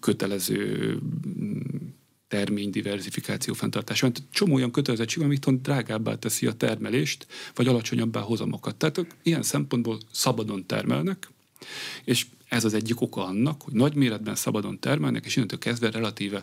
kötelező 0.00 0.98
termény 2.32 2.70
diversifikáció 2.70 3.54
fenntartása. 3.54 4.06
Mert 4.06 4.22
csomó 4.30 4.54
olyan 4.54 4.70
kötelezettség, 4.70 5.22
amit 5.22 5.62
drágábbá 5.62 6.14
teszi 6.14 6.46
a 6.46 6.52
termelést, 6.52 7.26
vagy 7.54 7.68
alacsonyabbá 7.68 8.20
hozamokat. 8.20 8.76
Tehát 8.76 9.06
ilyen 9.22 9.42
szempontból 9.42 9.98
szabadon 10.10 10.66
termelnek, 10.66 11.28
és 12.04 12.26
ez 12.48 12.64
az 12.64 12.74
egyik 12.74 13.00
oka 13.00 13.24
annak, 13.24 13.62
hogy 13.62 13.72
nagy 13.72 13.94
méretben 13.94 14.34
szabadon 14.34 14.78
termelnek, 14.78 15.24
és 15.24 15.36
innentől 15.36 15.58
kezdve 15.58 15.90
relatíve 15.90 16.42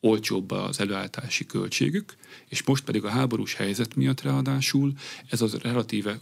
olcsóbb 0.00 0.50
az 0.50 0.80
előállítási 0.80 1.46
költségük, 1.46 2.16
és 2.48 2.62
most 2.62 2.84
pedig 2.84 3.04
a 3.04 3.08
háborús 3.08 3.54
helyzet 3.54 3.94
miatt 3.94 4.22
ráadásul 4.22 4.92
ez 5.30 5.40
az 5.40 5.54
relatíve 5.54 6.20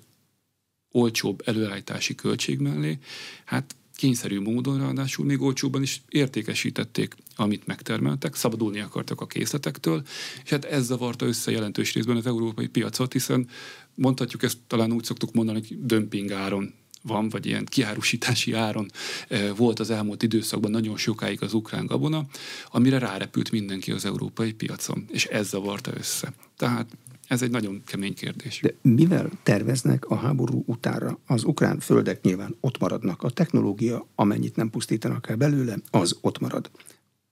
olcsóbb 0.91 1.43
előállítási 1.45 2.15
költség 2.15 2.59
mellé, 2.59 2.99
hát 3.45 3.77
kényszerű 3.97 4.41
módon 4.41 4.79
ráadásul 4.79 5.25
még 5.25 5.41
olcsóban 5.41 5.83
is 5.83 6.03
értékesítették, 6.09 7.15
amit 7.37 7.67
megtermeltek, 7.67 8.35
szabadulni 8.35 8.81
akartak 8.81 9.21
a 9.21 9.27
készletektől, 9.27 10.03
és 10.45 10.51
hát 10.51 10.65
ez 10.65 10.85
zavarta 10.85 11.27
össze 11.27 11.51
jelentős 11.51 11.95
részben 11.95 12.17
az 12.17 12.27
európai 12.27 12.67
piacot, 12.67 13.13
hiszen 13.13 13.49
mondhatjuk 13.95 14.43
ezt, 14.43 14.59
talán 14.67 14.93
úgy 14.93 15.05
szoktuk 15.05 15.33
mondani, 15.33 15.59
hogy 15.59 15.87
dömping 15.87 16.31
áron 16.33 16.75
van, 17.03 17.29
vagy 17.29 17.47
ilyen 17.47 17.65
kiárusítási 17.65 18.53
áron 18.53 18.91
eh, 19.29 19.57
volt 19.57 19.81
az 19.81 19.91
elmúlt 19.91 20.23
időszakban 20.23 20.71
nagyon 20.71 20.97
sokáig 20.97 21.43
az 21.43 21.55
ukrán 21.55 21.87
gabona, 21.87 22.27
amire 22.71 22.99
rárepült 22.99 23.51
mindenki 23.51 23.93
az 23.93 24.05
európai 24.05 24.53
piacon, 24.53 25.05
és 25.13 25.25
ez 25.25 25.49
zavarta 25.49 25.91
össze. 25.97 26.33
Tehát 26.57 26.87
ez 27.29 27.43
egy 27.43 27.51
nagyon 27.51 27.83
kemény 27.87 28.15
kérdés. 28.15 28.61
De 28.63 28.75
mivel 28.83 29.31
terveznek 29.43 30.05
a 30.05 30.15
háború 30.15 30.63
utára? 30.67 31.19
Az 31.27 31.45
ukrán 31.45 31.79
földek 31.79 32.23
nyilván 32.23 32.57
ott 32.61 32.79
maradnak. 32.79 33.23
A 33.23 33.31
technológia, 33.31 34.07
amennyit 34.15 34.57
nem 34.57 34.71
pusztítanak 34.71 35.29
el 35.29 35.37
belőle, 35.37 35.77
az 35.91 36.19
ott 36.21 36.39
marad. 36.39 36.71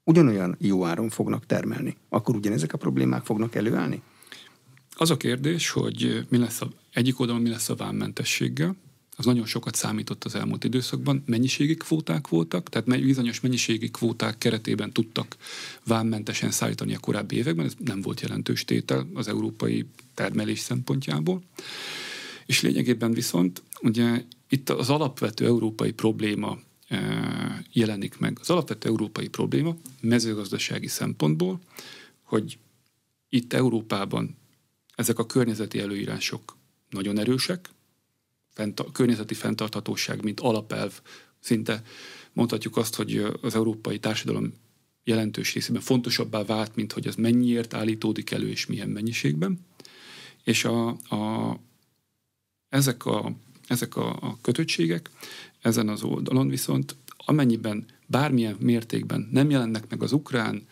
Ugyanolyan 0.04 0.56
jó 0.58 0.84
áron 0.84 1.08
fognak 1.08 1.46
termelni. 1.46 1.96
Akkor 2.08 2.34
ugyanezek 2.34 2.72
a 2.72 2.78
problémák 2.78 3.24
fognak 3.24 3.54
előállni? 3.54 4.02
az 4.96 5.10
a 5.10 5.16
kérdés, 5.16 5.70
hogy 5.70 6.26
mi 6.28 6.38
lesz 6.38 6.60
a, 6.60 6.68
egyik 6.92 7.20
oldalon 7.20 7.42
mi 7.42 7.48
lesz 7.48 7.68
a 7.68 7.74
vámmentességgel, 7.74 8.76
az 9.16 9.24
nagyon 9.24 9.46
sokat 9.46 9.74
számított 9.74 10.24
az 10.24 10.34
elmúlt 10.34 10.64
időszakban. 10.64 11.22
Mennyiségi 11.26 11.74
kvóták 11.74 12.28
voltak, 12.28 12.68
tehát 12.68 13.04
bizonyos 13.04 13.40
mennyiségi 13.40 13.90
kvóták 13.90 14.38
keretében 14.38 14.92
tudtak 14.92 15.36
vámmentesen 15.84 16.50
szállítani 16.50 16.94
a 16.94 16.98
korábbi 16.98 17.36
években, 17.36 17.64
ez 17.64 17.74
nem 17.84 18.00
volt 18.00 18.20
jelentős 18.20 18.64
tétel 18.64 19.06
az 19.14 19.28
európai 19.28 19.86
termelés 20.14 20.58
szempontjából. 20.58 21.42
És 22.46 22.60
lényegében 22.60 23.12
viszont 23.12 23.62
ugye 23.82 24.24
itt 24.48 24.70
az 24.70 24.90
alapvető 24.90 25.44
európai 25.46 25.92
probléma 25.92 26.58
e, 26.88 27.64
jelenik 27.72 28.18
meg. 28.18 28.38
Az 28.40 28.50
alapvető 28.50 28.88
európai 28.88 29.28
probléma 29.28 29.76
mezőgazdasági 30.00 30.88
szempontból, 30.88 31.60
hogy 32.22 32.58
itt 33.28 33.52
Európában 33.52 34.36
ezek 34.94 35.18
a 35.18 35.26
környezeti 35.26 35.78
előírások 35.78 36.56
nagyon 36.90 37.18
erősek, 37.18 37.68
fent, 38.54 38.84
környezeti 38.92 39.34
fenntarthatóság, 39.34 40.22
mint 40.22 40.40
alapelv, 40.40 41.00
szinte 41.40 41.82
mondhatjuk 42.32 42.76
azt, 42.76 42.94
hogy 42.94 43.26
az 43.42 43.54
európai 43.54 43.98
társadalom 43.98 44.54
jelentős 45.04 45.54
részében 45.54 45.82
fontosabbá 45.82 46.44
vált, 46.44 46.76
mint 46.76 46.92
hogy 46.92 47.06
ez 47.06 47.14
mennyiért 47.14 47.74
állítódik 47.74 48.30
elő 48.30 48.48
és 48.48 48.66
milyen 48.66 48.88
mennyiségben. 48.88 49.58
És 50.44 50.64
a, 50.64 50.88
a, 50.88 51.60
ezek, 52.68 53.06
a, 53.06 53.32
ezek 53.68 53.96
a, 53.96 54.16
a 54.20 54.38
kötöttségek 54.42 55.10
ezen 55.60 55.88
az 55.88 56.02
oldalon 56.02 56.48
viszont 56.48 56.96
amennyiben 57.16 57.84
bármilyen 58.06 58.56
mértékben 58.60 59.28
nem 59.30 59.50
jelennek 59.50 59.88
meg 59.88 60.02
az 60.02 60.12
ukrán 60.12 60.66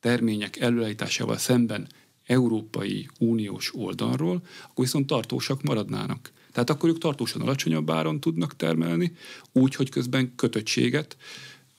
termények 0.00 0.56
előállításával 0.60 1.36
szemben 1.36 1.88
Európai 2.26 3.08
Uniós 3.18 3.74
oldalról, 3.74 4.42
akkor 4.62 4.84
viszont 4.84 5.06
tartósak 5.06 5.62
maradnának. 5.62 6.32
Tehát 6.52 6.70
akkor 6.70 6.88
ők 6.88 6.98
tartósan 6.98 7.40
alacsonyabb 7.40 7.90
áron 7.90 8.20
tudnak 8.20 8.56
termelni, 8.56 9.12
úgy, 9.52 9.74
hogy 9.74 9.88
közben 9.88 10.34
kötöttséget, 10.36 11.16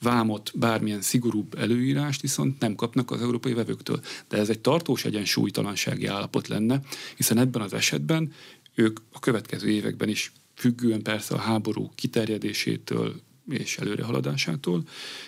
vámot, 0.03 0.51
bármilyen 0.55 1.01
szigorúbb 1.01 1.55
előírást 1.57 2.21
viszont 2.21 2.59
nem 2.59 2.75
kapnak 2.75 3.11
az 3.11 3.21
európai 3.21 3.53
vevőktől. 3.53 4.01
De 4.27 4.37
ez 4.37 4.49
egy 4.49 4.59
tartós 4.59 5.05
egyensúlytalansági 5.05 6.05
állapot 6.05 6.47
lenne, 6.47 6.81
hiszen 7.15 7.37
ebben 7.37 7.61
az 7.61 7.73
esetben 7.73 8.31
ők 8.75 8.99
a 9.11 9.19
következő 9.19 9.69
években 9.69 10.09
is 10.09 10.31
függően 10.55 11.01
persze 11.01 11.35
a 11.35 11.39
háború 11.39 11.91
kiterjedésétől 11.95 13.21
és 13.49 13.77
előrehaladásától, 13.77 14.83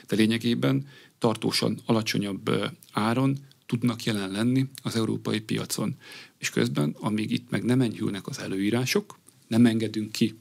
de 0.07 0.15
lényegében 0.15 0.87
tartósan 1.17 1.79
alacsonyabb 1.85 2.73
áron 2.91 3.37
tudnak 3.65 4.03
jelen 4.03 4.31
lenni 4.31 4.65
az 4.83 4.95
európai 4.95 5.39
piacon. 5.39 5.95
És 6.37 6.49
közben, 6.49 6.95
amíg 6.99 7.31
itt 7.31 7.49
meg 7.49 7.63
nem 7.63 7.81
enyhülnek 7.81 8.27
az 8.27 8.39
előírások, 8.39 9.17
nem 9.47 9.65
engedünk 9.65 10.11
ki 10.11 10.35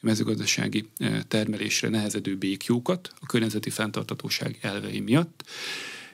mezőgazdasági 0.00 0.88
eh, 0.96 1.20
termelésre 1.28 1.88
nehezedő 1.88 2.36
békjókat 2.36 3.12
a 3.20 3.26
környezeti 3.26 3.70
fenntartatóság 3.70 4.58
elvei 4.60 5.00
miatt. 5.00 5.44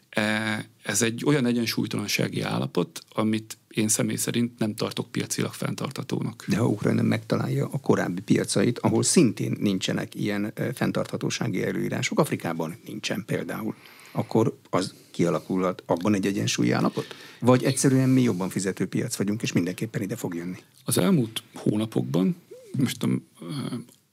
Eh, 0.09 0.59
ez 0.83 1.03
egy 1.03 1.23
olyan 1.27 1.47
egyensúlytalansági 1.47 2.41
állapot, 2.41 3.01
amit 3.13 3.59
én 3.69 3.89
személy 3.89 4.17
szerint 4.17 4.59
nem 4.59 4.75
tartok 4.75 5.11
piacilag 5.11 5.53
fenntartatónak. 5.53 6.45
De 6.49 6.57
ha 6.57 6.67
Ukrajna 6.67 7.03
megtalálja 7.03 7.69
a 7.73 7.79
korábbi 7.79 8.21
piacait, 8.21 8.79
ahol 8.79 9.03
szintén 9.03 9.57
nincsenek 9.61 10.15
ilyen 10.15 10.53
eh, 10.55 10.69
fenntarthatósági 10.75 11.65
előírások, 11.65 12.19
Afrikában 12.19 12.79
nincsen 12.85 13.25
például, 13.27 13.75
akkor 14.13 14.59
az 14.71 14.95
kialakulhat 15.11 15.83
abban 15.87 16.15
egy 16.15 16.27
egyensúlyi 16.27 16.71
állapot? 16.71 17.07
Vagy 17.41 17.65
egyszerűen 17.65 18.09
mi 18.09 18.23
jobban 18.23 18.49
fizető 18.49 18.87
piac 18.87 19.17
vagyunk, 19.17 19.43
és 19.43 19.53
mindenképpen 19.53 20.03
ide 20.03 20.17
fog 20.17 20.35
jönni? 20.35 20.59
Az 20.85 20.99
elmúlt 20.99 21.43
hónapokban, 21.55 22.37
most 22.79 23.03
a, 23.03 23.09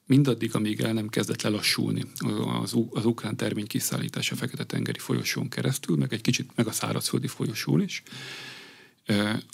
mindaddig, 0.06 0.56
amíg 0.56 0.82
el 0.82 0.94
nem 0.94 1.08
kezdett 1.08 1.42
lelassulni 1.42 2.06
az, 2.62 2.76
az 2.90 3.06
ukrán 3.06 3.36
termény 3.36 3.68
kiszállítása 3.68 4.36
Fekete-tengeri 4.36 5.00
folyosón 5.00 5.50
keresztül, 5.50 5.98
meg 5.98 6.14
egy 6.14 6.22
kicsit 6.22 6.50
meg 6.56 6.68
a 6.68 6.72
szárazföldi 6.72 7.28
folyosón 7.28 7.82
is, 7.82 8.04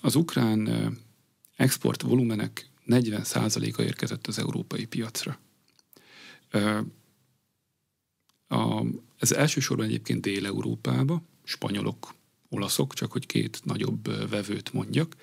az 0.01 0.15
ukrán 0.15 0.69
export 1.55 2.01
volumenek 2.01 2.69
40%-a 2.87 3.81
érkezett 3.81 4.27
az 4.27 4.39
európai 4.39 4.85
piacra. 4.85 5.39
A, 8.47 8.83
ez 9.17 9.31
elsősorban 9.31 9.85
egyébként 9.85 10.21
Dél-Európába, 10.21 11.21
spanyolok, 11.43 12.15
olaszok, 12.49 12.93
csak 12.93 13.11
hogy 13.11 13.25
két 13.25 13.61
nagyobb 13.63 14.29
vevőt 14.29 14.73
mondjak, 14.73 15.15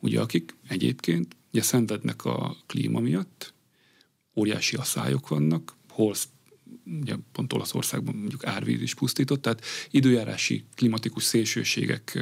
ugye 0.00 0.20
akik 0.20 0.54
egyébként 0.68 1.36
ugye 1.52 1.62
szenvednek 1.62 2.24
a 2.24 2.56
klíma 2.66 3.00
miatt, 3.00 3.54
óriási 4.34 4.76
asszályok 4.76 5.28
vannak, 5.28 5.76
hol 5.88 6.14
ugye 6.84 7.16
pont 7.32 7.52
Olaszországban 7.52 8.14
mondjuk 8.14 8.46
árvíz 8.46 8.82
is 8.82 8.94
pusztított, 8.94 9.42
tehát 9.42 9.64
időjárási 9.90 10.64
klimatikus 10.74 11.22
szélsőségek 11.22 12.18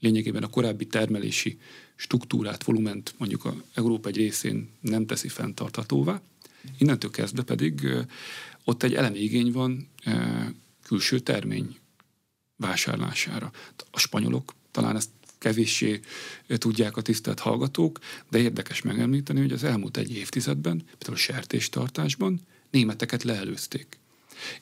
lényegében 0.00 0.42
a 0.42 0.48
korábbi 0.48 0.86
termelési 0.86 1.58
struktúrát, 1.96 2.64
volument 2.64 3.14
mondjuk 3.18 3.44
a 3.44 3.54
Európa 3.74 4.08
egy 4.08 4.16
részén 4.16 4.70
nem 4.80 5.06
teszi 5.06 5.28
fenntarthatóvá. 5.28 6.22
Innentől 6.78 7.10
kezdve 7.10 7.42
pedig 7.42 7.88
ott 8.64 8.82
egy 8.82 8.94
elemi 8.94 9.18
igény 9.18 9.52
van 9.52 9.88
külső 10.82 11.18
termény 11.18 11.76
vásárlására. 12.56 13.52
A 13.90 13.98
spanyolok 13.98 14.54
talán 14.70 14.96
ezt 14.96 15.10
kevéssé 15.38 16.00
tudják 16.46 16.96
a 16.96 17.02
tisztelt 17.02 17.40
hallgatók, 17.40 17.98
de 18.30 18.38
érdekes 18.38 18.82
megemlíteni, 18.82 19.40
hogy 19.40 19.52
az 19.52 19.64
elmúlt 19.64 19.96
egy 19.96 20.16
évtizedben, 20.16 20.76
például 20.76 21.14
a 21.14 21.16
sertéstartásban 21.16 22.40
németeket 22.70 23.22
leelőzték. 23.22 23.98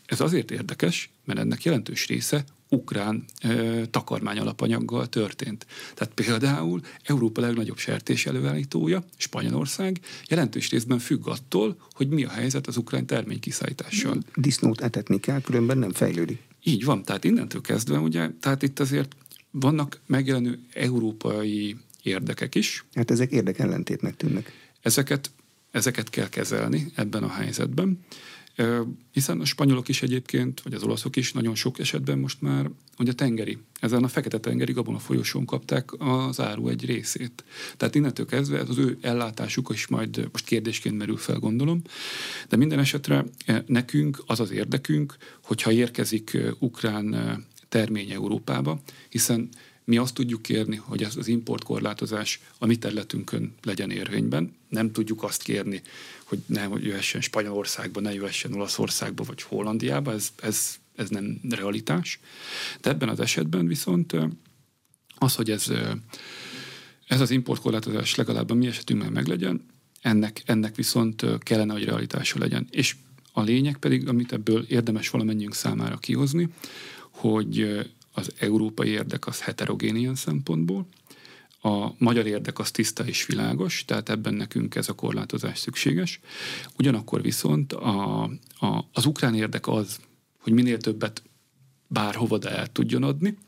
Ez 0.06 0.20
azért 0.20 0.50
érdekes, 0.50 1.10
mert 1.24 1.38
ennek 1.38 1.62
jelentős 1.62 2.06
része 2.06 2.44
ukrán 2.72 3.24
e, 3.38 3.86
takarmány 3.86 4.38
alapanyaggal 4.38 5.08
történt. 5.08 5.66
Tehát 5.94 6.14
például 6.14 6.80
Európa 7.04 7.40
legnagyobb 7.40 7.76
sertés 7.76 8.26
előállítója, 8.26 9.04
Spanyolország, 9.16 10.00
jelentős 10.28 10.70
részben 10.70 10.98
függ 10.98 11.28
attól, 11.28 11.76
hogy 11.92 12.08
mi 12.08 12.24
a 12.24 12.30
helyzet 12.30 12.66
az 12.66 12.76
ukrán 12.76 13.06
terménykiszállítással. 13.06 14.18
Disznót 14.34 14.80
etetni 14.80 15.20
kell, 15.20 15.40
különben 15.40 15.78
nem 15.78 15.92
fejlődik. 15.92 16.40
Így 16.62 16.84
van, 16.84 17.02
tehát 17.02 17.24
innentől 17.24 17.60
kezdve, 17.60 17.98
ugye, 17.98 18.30
tehát 18.40 18.62
itt 18.62 18.80
azért 18.80 19.16
vannak 19.50 20.00
megjelenő 20.06 20.58
európai 20.74 21.76
érdekek 22.02 22.54
is. 22.54 22.84
Hát 22.94 23.10
ezek 23.10 23.30
érdekellentétnek 23.30 24.16
tűnnek. 24.16 24.52
Ezeket, 24.82 25.30
ezeket 25.70 26.10
kell 26.10 26.28
kezelni 26.28 26.92
ebben 26.94 27.22
a 27.22 27.30
helyzetben. 27.30 27.98
Hiszen 29.12 29.40
a 29.40 29.44
spanyolok 29.44 29.88
is 29.88 30.02
egyébként, 30.02 30.60
vagy 30.60 30.74
az 30.74 30.82
olaszok 30.82 31.16
is 31.16 31.32
nagyon 31.32 31.54
sok 31.54 31.78
esetben 31.78 32.18
most 32.18 32.40
már, 32.40 32.70
hogy 32.96 33.08
a 33.08 33.12
tengeri, 33.12 33.58
ezen 33.80 34.04
a 34.04 34.08
fekete-tengeri 34.08 34.72
gabona 34.72 34.98
folyosón 34.98 35.44
kapták 35.44 35.90
az 35.98 36.40
áru 36.40 36.68
egy 36.68 36.84
részét. 36.84 37.44
Tehát 37.76 37.94
innentől 37.94 38.26
kezdve 38.26 38.60
az 38.60 38.78
ő 38.78 38.98
ellátásuk 39.00 39.70
is 39.72 39.86
majd 39.86 40.28
most 40.32 40.44
kérdésként 40.44 40.96
merül 40.96 41.16
fel, 41.16 41.38
gondolom. 41.38 41.82
De 42.48 42.56
minden 42.56 42.78
esetre 42.78 43.24
nekünk 43.66 44.22
az 44.26 44.40
az 44.40 44.50
érdekünk, 44.50 45.16
hogyha 45.42 45.72
érkezik 45.72 46.38
ukrán 46.58 47.16
termény 47.68 48.10
Európába, 48.10 48.80
hiszen 49.08 49.48
mi 49.84 49.96
azt 49.96 50.14
tudjuk 50.14 50.42
kérni, 50.42 50.76
hogy 50.76 51.02
ez 51.02 51.16
az 51.16 51.28
importkorlátozás 51.28 52.40
a 52.58 52.66
mi 52.66 52.76
területünkön 52.76 53.54
legyen 53.62 53.90
érvényben. 53.90 54.56
Nem 54.68 54.92
tudjuk 54.92 55.22
azt 55.22 55.42
kérni, 55.42 55.82
hogy 56.24 56.38
ne 56.46 56.68
jöhessen 56.80 57.20
Spanyolországba, 57.20 58.00
ne 58.00 58.14
jöhessen 58.14 58.54
Olaszországba 58.54 59.24
vagy 59.24 59.42
Hollandiába, 59.42 60.12
ez, 60.12 60.28
ez, 60.42 60.76
ez 60.94 61.08
nem 61.08 61.40
realitás. 61.50 62.20
De 62.80 62.90
ebben 62.90 63.08
az 63.08 63.20
esetben 63.20 63.66
viszont 63.66 64.16
az, 65.18 65.34
hogy 65.34 65.50
ez, 65.50 65.66
ez 67.06 67.20
az 67.20 67.30
importkorlátozás 67.30 68.14
legalább 68.14 68.50
a 68.50 68.54
mi 68.54 68.66
esetünkben 68.66 69.12
meglegyen, 69.12 69.66
ennek, 70.00 70.42
ennek 70.44 70.74
viszont 70.74 71.24
kellene, 71.38 71.72
hogy 71.72 71.84
realitása 71.84 72.38
legyen. 72.38 72.66
És 72.70 72.96
a 73.32 73.42
lényeg 73.42 73.76
pedig, 73.76 74.08
amit 74.08 74.32
ebből 74.32 74.64
érdemes 74.68 75.08
valamennyiünk 75.08 75.54
számára 75.54 75.96
kihozni, 75.96 76.48
hogy 77.10 77.86
az 78.12 78.32
európai 78.38 78.88
érdek 78.88 79.26
az 79.26 79.40
heterogén 79.40 79.96
ilyen 79.96 80.14
szempontból, 80.14 80.86
a 81.62 81.94
magyar 81.98 82.26
érdek 82.26 82.58
az 82.58 82.70
tiszta 82.70 83.06
és 83.06 83.26
világos, 83.26 83.84
tehát 83.84 84.08
ebben 84.08 84.34
nekünk 84.34 84.74
ez 84.74 84.88
a 84.88 84.92
korlátozás 84.92 85.58
szükséges. 85.58 86.20
Ugyanakkor 86.78 87.22
viszont 87.22 87.72
a, 87.72 88.22
a, 88.58 88.88
az 88.92 89.06
ukrán 89.06 89.34
érdek 89.34 89.66
az, 89.66 90.00
hogy 90.38 90.52
minél 90.52 90.78
többet 90.78 91.22
bárhova 91.86 92.38
de 92.38 92.50
el 92.50 92.72
tudjon 92.72 93.02
adni, 93.02 93.38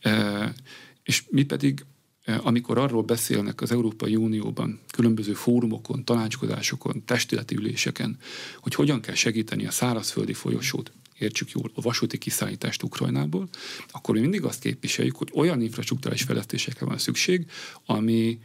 e, 0.00 0.54
és 1.02 1.24
mi 1.30 1.42
pedig, 1.42 1.84
e, 2.24 2.40
amikor 2.42 2.78
arról 2.78 3.02
beszélnek 3.02 3.60
az 3.60 3.72
Európai 3.72 4.16
Unióban, 4.16 4.80
különböző 4.92 5.32
fórumokon, 5.32 6.04
tanácskozásokon, 6.04 7.04
testületi 7.04 7.56
üléseken, 7.56 8.18
hogy 8.60 8.74
hogyan 8.74 9.00
kell 9.00 9.14
segíteni 9.14 9.66
a 9.66 9.70
szárazföldi 9.70 10.32
folyosót, 10.32 10.92
értsük 11.18 11.50
jól, 11.50 11.70
a 11.74 11.80
vasúti 11.80 12.18
kiszállítást 12.18 12.82
Ukrajnából, 12.82 13.48
akkor 13.90 14.14
mi 14.14 14.20
mindig 14.20 14.44
azt 14.44 14.60
képviseljük, 14.60 15.16
hogy 15.16 15.30
olyan 15.34 15.60
infrastruktúrális 15.60 16.22
fejlesztésekre 16.22 16.86
van 16.86 16.98
szükség, 16.98 17.46
ami 17.86 18.38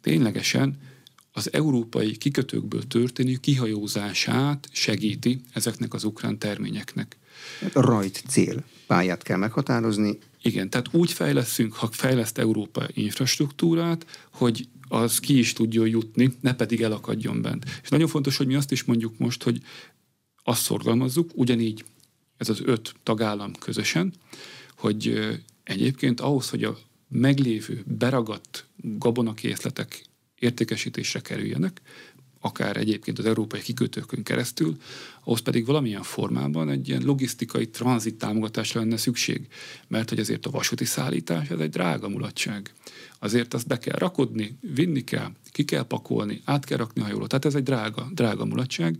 ténylegesen 0.00 0.78
az 1.32 1.52
európai 1.52 2.16
kikötőkből 2.16 2.86
történő 2.86 3.34
kihajózását 3.34 4.68
segíti 4.72 5.40
ezeknek 5.52 5.94
az 5.94 6.04
ukrán 6.04 6.38
terményeknek. 6.38 7.16
Hát 7.60 7.72
rajt 7.72 8.22
cél 8.28 8.64
pályát 8.86 9.22
kell 9.22 9.36
meghatározni. 9.36 10.18
Igen, 10.42 10.70
tehát 10.70 10.94
úgy 10.94 11.12
fejleszünk, 11.12 11.72
ha 11.72 11.88
fejleszt 11.92 12.38
Európa 12.38 12.86
infrastruktúrát, 12.92 14.28
hogy 14.32 14.68
az 14.88 15.18
ki 15.18 15.38
is 15.38 15.52
tudjon 15.52 15.88
jutni, 15.88 16.32
ne 16.40 16.54
pedig 16.54 16.82
elakadjon 16.82 17.42
bent. 17.42 17.64
És 17.82 17.88
nagyon 17.88 18.08
fontos, 18.08 18.36
hogy 18.36 18.46
mi 18.46 18.54
azt 18.54 18.72
is 18.72 18.84
mondjuk 18.84 19.18
most, 19.18 19.42
hogy 19.42 19.62
azt 20.42 20.62
szorgalmazzuk, 20.62 21.30
ugyanígy 21.34 21.84
ez 22.40 22.48
az 22.48 22.60
öt 22.64 22.94
tagállam 23.02 23.52
közösen, 23.52 24.12
hogy 24.76 25.28
egyébként 25.64 26.20
ahhoz, 26.20 26.50
hogy 26.50 26.64
a 26.64 26.78
meglévő, 27.08 27.84
beragadt 27.86 28.66
gabonakészletek 28.76 30.04
értékesítésre 30.38 31.20
kerüljenek, 31.20 31.80
akár 32.40 32.76
egyébként 32.76 33.18
az 33.18 33.24
európai 33.24 33.60
kikötőkön 33.60 34.22
keresztül, 34.22 34.76
ahhoz 35.24 35.40
pedig 35.40 35.66
valamilyen 35.66 36.02
formában 36.02 36.68
egy 36.70 36.88
ilyen 36.88 37.02
logisztikai 37.02 37.68
tranzit 37.68 38.14
támogatásra 38.14 38.80
lenne 38.80 38.96
szükség. 38.96 39.48
Mert 39.88 40.08
hogy 40.08 40.18
azért 40.18 40.46
a 40.46 40.50
vasúti 40.50 40.84
szállítás, 40.84 41.48
ez 41.48 41.58
egy 41.58 41.70
drága 41.70 42.08
mulatság. 42.08 42.72
Azért 43.18 43.54
azt 43.54 43.66
be 43.66 43.78
kell 43.78 43.98
rakodni, 43.98 44.58
vinni 44.74 45.04
kell, 45.04 45.30
ki 45.52 45.64
kell 45.64 45.82
pakolni, 45.82 46.40
át 46.44 46.64
kell 46.64 46.78
rakni 46.78 47.00
a 47.00 47.04
hajóról. 47.04 47.26
Tehát 47.26 47.44
ez 47.44 47.54
egy 47.54 47.62
drága, 47.62 48.08
drága 48.12 48.44
mulatság. 48.44 48.96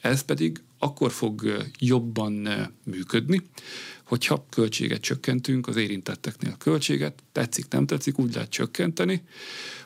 Ez 0.00 0.20
pedig 0.20 0.62
akkor 0.78 1.10
fog 1.10 1.66
jobban 1.78 2.48
működni, 2.84 3.42
hogyha 4.04 4.46
költséget 4.50 5.00
csökkentünk 5.00 5.66
az 5.66 5.76
érintetteknél. 5.76 6.54
Költséget 6.58 7.22
tetszik, 7.32 7.66
nem 7.68 7.86
tetszik, 7.86 8.18
úgy 8.18 8.34
lehet 8.34 8.50
csökkenteni, 8.50 9.22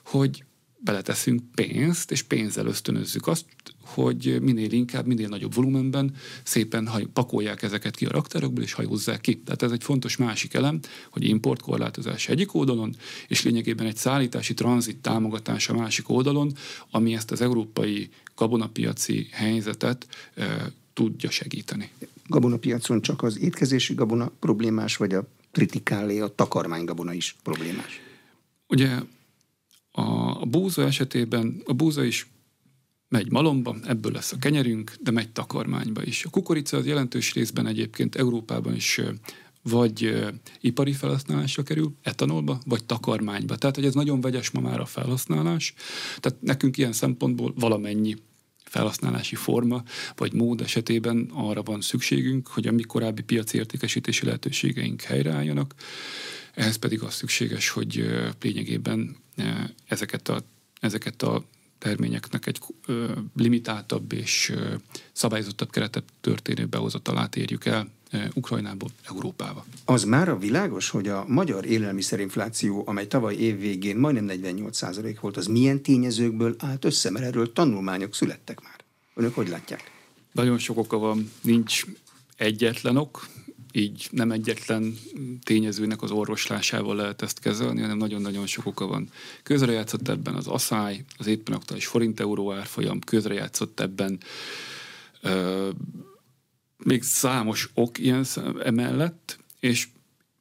hogy 0.04 0.44
beleteszünk 0.86 1.42
pénzt, 1.54 2.10
és 2.10 2.22
pénzzel 2.22 2.66
ösztönözzük 2.66 3.26
azt, 3.26 3.44
hogy 3.84 4.38
minél 4.40 4.72
inkább, 4.72 5.06
minél 5.06 5.28
nagyobb 5.28 5.54
volumenben 5.54 6.14
szépen 6.42 6.86
haj, 6.86 7.04
pakolják 7.12 7.62
ezeket 7.62 7.96
ki 7.96 8.04
a 8.04 8.10
raktárokból, 8.10 8.62
és 8.62 8.72
hajózzák 8.72 9.20
ki. 9.20 9.38
Tehát 9.38 9.62
ez 9.62 9.70
egy 9.70 9.82
fontos 9.82 10.16
másik 10.16 10.54
elem, 10.54 10.80
hogy 11.10 11.24
importkorlátozás 11.24 12.28
egyik 12.28 12.54
oldalon, 12.54 12.96
és 13.28 13.42
lényegében 13.42 13.86
egy 13.86 13.96
szállítási 13.96 14.54
tranzit 14.54 14.96
támogatás 14.96 15.68
a 15.68 15.74
másik 15.74 16.08
oldalon, 16.08 16.52
ami 16.90 17.14
ezt 17.14 17.30
az 17.30 17.40
európai 17.40 18.08
gabonapiaci 18.34 19.28
helyzetet 19.30 20.06
e, 20.34 20.72
tudja 20.92 21.30
segíteni. 21.30 21.90
Gabonapiacon 22.26 23.02
csak 23.02 23.22
az 23.22 23.38
étkezési 23.38 23.94
gabona 23.94 24.30
problémás, 24.38 24.96
vagy 24.96 25.14
a 25.14 25.28
tritikálé, 25.52 26.20
a 26.20 26.34
takarmánygabona 26.34 27.12
is 27.12 27.36
problémás? 27.42 28.00
Ugye 28.68 28.98
a, 29.96 30.46
búza 30.46 30.82
esetében 30.82 31.62
a 31.64 31.72
búza 31.72 32.04
is 32.04 32.30
megy 33.08 33.30
malomba, 33.30 33.76
ebből 33.84 34.12
lesz 34.12 34.32
a 34.32 34.38
kenyerünk, 34.38 34.92
de 35.00 35.10
megy 35.10 35.32
takarmányba 35.32 36.02
is. 36.02 36.24
A 36.24 36.30
kukorica 36.30 36.76
az 36.76 36.86
jelentős 36.86 37.32
részben 37.32 37.66
egyébként 37.66 38.16
Európában 38.16 38.74
is 38.74 39.00
vagy 39.62 40.14
ipari 40.60 40.92
felhasználásra 40.92 41.62
kerül, 41.62 41.94
etanolba, 42.02 42.60
vagy 42.66 42.84
takarmányba. 42.84 43.56
Tehát, 43.56 43.74
hogy 43.74 43.84
ez 43.84 43.94
nagyon 43.94 44.20
vegyes 44.20 44.50
ma 44.50 44.60
már 44.60 44.80
a 44.80 44.84
felhasználás. 44.84 45.74
Tehát 46.20 46.42
nekünk 46.42 46.76
ilyen 46.76 46.92
szempontból 46.92 47.52
valamennyi 47.56 48.16
felhasználási 48.64 49.34
forma 49.34 49.82
vagy 50.16 50.32
mód 50.32 50.60
esetében 50.60 51.30
arra 51.34 51.62
van 51.62 51.80
szükségünk, 51.80 52.48
hogy 52.48 52.66
a 52.66 52.72
mi 52.72 52.82
korábbi 52.82 53.22
piaci 53.22 53.58
értékesítési 53.58 54.24
lehetőségeink 54.24 55.00
helyreálljanak. 55.00 55.74
Ehhez 56.56 56.76
pedig 56.76 57.02
az 57.02 57.14
szükséges, 57.14 57.68
hogy 57.68 58.04
lényegében 58.40 59.16
ezeket 59.88 60.28
a, 60.28 60.42
ezeket 60.80 61.22
a 61.22 61.44
terményeknek 61.78 62.46
egy 62.46 62.60
limitáltabb 63.34 64.12
és 64.12 64.52
szabályozottabb 65.12 65.70
keretet 65.70 66.04
történő 66.20 66.66
behozatalát 66.66 67.36
érjük 67.36 67.64
el 67.64 67.88
Ukrajnából 68.34 68.90
Európába. 69.02 69.64
Az 69.84 70.04
már 70.04 70.28
a 70.28 70.38
világos, 70.38 70.88
hogy 70.88 71.08
a 71.08 71.24
magyar 71.28 71.64
élelmiszerinfláció, 71.66 72.82
amely 72.86 73.06
tavaly 73.06 73.34
év 73.34 73.58
végén 73.58 73.96
majdnem 73.96 74.38
48% 74.42 75.16
volt, 75.20 75.36
az 75.36 75.46
milyen 75.46 75.82
tényezőkből 75.82 76.54
állt 76.58 76.84
össze, 76.84 77.10
mert 77.10 77.24
erről 77.24 77.52
tanulmányok 77.52 78.14
születtek 78.14 78.60
már. 78.62 78.84
Önök 79.14 79.34
hogy 79.34 79.48
látják? 79.48 79.90
Nagyon 80.32 80.58
sok 80.58 80.78
oka 80.78 80.98
van, 80.98 81.30
nincs 81.40 81.84
egyetlen 82.36 82.96
ok, 82.96 83.28
így 83.76 84.08
nem 84.10 84.30
egyetlen 84.30 84.98
tényezőnek 85.42 86.02
az 86.02 86.10
orvoslásával 86.10 86.96
lehet 86.96 87.22
ezt 87.22 87.38
kezelni, 87.38 87.80
hanem 87.80 87.96
nagyon-nagyon 87.96 88.46
sok 88.46 88.66
oka 88.66 88.86
van. 88.86 89.10
Közrejátszott 89.42 90.08
ebben 90.08 90.34
az 90.34 90.46
asszály, 90.46 91.04
az 91.18 91.26
éppen 91.26 91.54
aktuális 91.54 91.86
forint-euró 91.86 92.52
árfolyam, 92.52 93.00
közrejátszott 93.00 93.80
ebben 93.80 94.18
ö, 95.20 95.68
még 96.84 97.02
számos 97.02 97.70
ok 97.74 97.98
ilyen 97.98 98.24
emellett, 98.64 99.38
és 99.60 99.88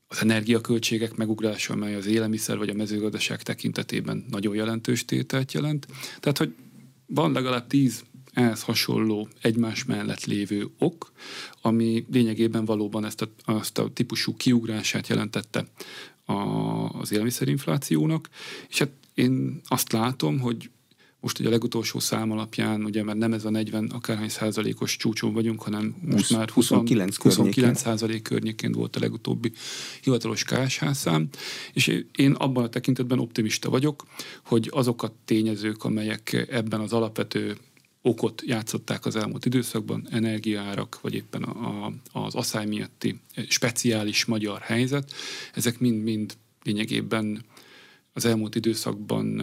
az 0.07 0.21
energiaköltségek 0.21 1.15
megugrása, 1.15 1.73
amely 1.73 1.95
az 1.95 2.05
élelmiszer 2.05 2.57
vagy 2.57 2.69
a 2.69 2.73
mezőgazdaság 2.73 3.41
tekintetében 3.43 4.25
nagyon 4.29 4.55
jelentős 4.55 5.05
tételt 5.05 5.51
jelent. 5.51 5.87
Tehát, 6.19 6.37
hogy 6.37 6.55
van 7.05 7.31
legalább 7.31 7.67
tíz 7.67 8.03
ehhez 8.35 8.61
hasonló 8.61 9.27
egymás 9.41 9.85
mellett 9.85 10.25
lévő 10.25 10.69
ok, 10.79 11.11
ami 11.61 12.05
lényegében 12.11 12.65
valóban 12.65 13.05
ezt 13.05 13.21
a, 13.21 13.29
azt 13.45 13.77
a 13.77 13.89
típusú 13.93 14.35
kiugrását 14.35 15.07
jelentette 15.07 15.65
a, 16.25 16.33
az 16.99 17.11
élelmiszerinflációnak, 17.11 18.29
és 18.69 18.79
hát 18.79 18.91
én 19.13 19.61
azt 19.67 19.91
látom, 19.91 20.39
hogy 20.39 20.69
most 21.19 21.39
ugye 21.39 21.47
a 21.47 21.51
legutolsó 21.51 21.99
szám 21.99 22.31
alapján, 22.31 22.83
ugye 22.83 23.03
mert 23.03 23.17
nem 23.17 23.33
ez 23.33 23.45
a 23.45 23.49
40 23.49 23.85
akárhány 23.85 24.29
százalékos 24.29 24.97
csúcson 24.97 25.33
vagyunk, 25.33 25.61
hanem 25.61 25.95
most 26.01 26.27
20, 26.27 26.37
már 26.37 26.49
20, 26.49 26.67
29, 26.67 27.17
29 27.17 27.79
százalék 27.79 28.21
környékén 28.21 28.71
volt 28.71 28.95
a 28.95 28.99
legutóbbi 28.99 29.51
hivatalos 30.01 30.43
KSH 30.43 30.91
szám, 30.91 31.29
és 31.73 32.03
én 32.15 32.31
abban 32.31 32.63
a 32.63 32.69
tekintetben 32.69 33.19
optimista 33.19 33.69
vagyok, 33.69 34.05
hogy 34.43 34.69
azok 34.73 35.03
a 35.03 35.15
tényezők, 35.25 35.83
amelyek 35.83 36.47
ebben 36.49 36.79
az 36.79 36.93
alapvető 36.93 37.57
okot 38.05 38.41
játszották 38.45 39.05
az 39.05 39.15
elmúlt 39.15 39.45
időszakban, 39.45 40.07
energiaárak, 40.11 41.01
vagy 41.01 41.13
éppen 41.13 41.43
a, 41.43 41.85
a, 41.85 41.93
az 42.11 42.35
asszály 42.35 42.65
miatti 42.65 43.19
speciális 43.47 44.25
magyar 44.25 44.61
helyzet, 44.61 45.13
ezek 45.53 45.79
mind-mind 45.79 46.37
lényegében 46.63 47.45
az 48.13 48.25
elmúlt 48.25 48.55
időszakban 48.55 49.41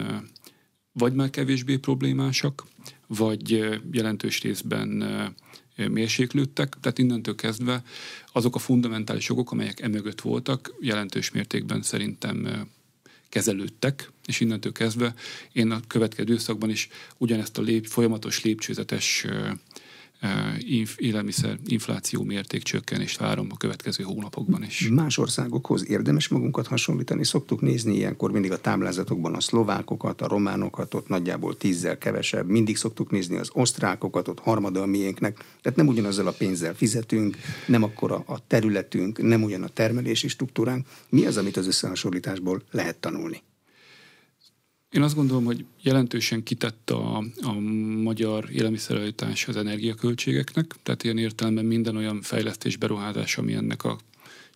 vagy 0.91 1.13
már 1.13 1.29
kevésbé 1.29 1.77
problémásak, 1.77 2.63
vagy 3.07 3.49
jelentős 3.91 4.41
részben 4.41 5.03
mérséklődtek, 5.75 6.77
tehát 6.81 6.97
innentől 6.97 7.35
kezdve 7.35 7.83
azok 8.31 8.55
a 8.55 8.59
fundamentális 8.59 9.27
jogok, 9.27 9.51
amelyek 9.51 9.79
emögött 9.79 10.21
voltak, 10.21 10.75
jelentős 10.79 11.31
mértékben 11.31 11.81
szerintem 11.81 12.67
kezelődtek, 13.33 14.11
és 14.25 14.39
innentől 14.39 14.71
kezdve 14.71 15.13
én 15.51 15.71
a 15.71 15.79
következő 15.87 16.23
időszakban 16.23 16.69
is 16.69 16.87
ugyanezt 17.17 17.57
a 17.57 17.61
lép, 17.61 17.85
folyamatos 17.87 18.43
lépcsőzetes 18.43 19.25
élelmiszer 20.97 21.57
infláció 21.65 22.23
mérték 22.23 22.63
csökkenést 22.63 23.19
várom 23.19 23.47
a 23.51 23.57
következő 23.57 24.03
hónapokban 24.03 24.63
is. 24.63 24.89
Más 24.89 25.17
országokhoz 25.17 25.89
érdemes 25.89 26.27
magunkat 26.27 26.67
hasonlítani. 26.67 27.25
Szoktuk 27.25 27.61
nézni 27.61 27.95
ilyenkor 27.95 28.31
mindig 28.31 28.51
a 28.51 28.61
táblázatokban 28.61 29.35
a 29.35 29.39
szlovákokat, 29.39 30.21
a 30.21 30.27
románokat, 30.27 30.93
ott 30.93 31.07
nagyjából 31.07 31.57
tízzel 31.57 31.97
kevesebb. 31.97 32.49
Mindig 32.49 32.77
szoktuk 32.77 33.11
nézni 33.11 33.37
az 33.37 33.49
osztrákokat, 33.53 34.27
ott 34.27 34.39
harmada 34.39 34.81
a 34.81 34.85
miénknek. 34.85 35.45
Tehát 35.61 35.77
nem 35.77 35.87
ugyanazzal 35.87 36.27
a 36.27 36.31
pénzzel 36.31 36.73
fizetünk, 36.73 37.37
nem 37.67 37.83
akkora 37.83 38.23
a 38.25 38.47
területünk, 38.47 39.21
nem 39.21 39.43
ugyan 39.43 39.63
a 39.63 39.67
termelési 39.67 40.27
struktúránk. 40.27 40.87
Mi 41.09 41.25
az, 41.25 41.37
amit 41.37 41.57
az 41.57 41.67
összehasonlításból 41.67 42.61
lehet 42.71 42.97
tanulni? 42.97 43.41
Én 44.93 45.01
azt 45.01 45.15
gondolom, 45.15 45.45
hogy 45.45 45.65
jelentősen 45.81 46.43
kitett 46.43 46.89
a, 46.89 47.17
a 47.41 47.53
magyar 48.03 48.49
élelmiszerelőtás 48.51 49.47
az 49.47 49.55
energiaköltségeknek, 49.55 50.75
tehát 50.83 51.03
ilyen 51.03 51.17
értelemben 51.17 51.65
minden 51.65 51.95
olyan 51.95 52.21
fejlesztés, 52.21 52.77
beruházás, 52.77 53.37
ami 53.37 53.53
ennek 53.53 53.83
a 53.83 53.97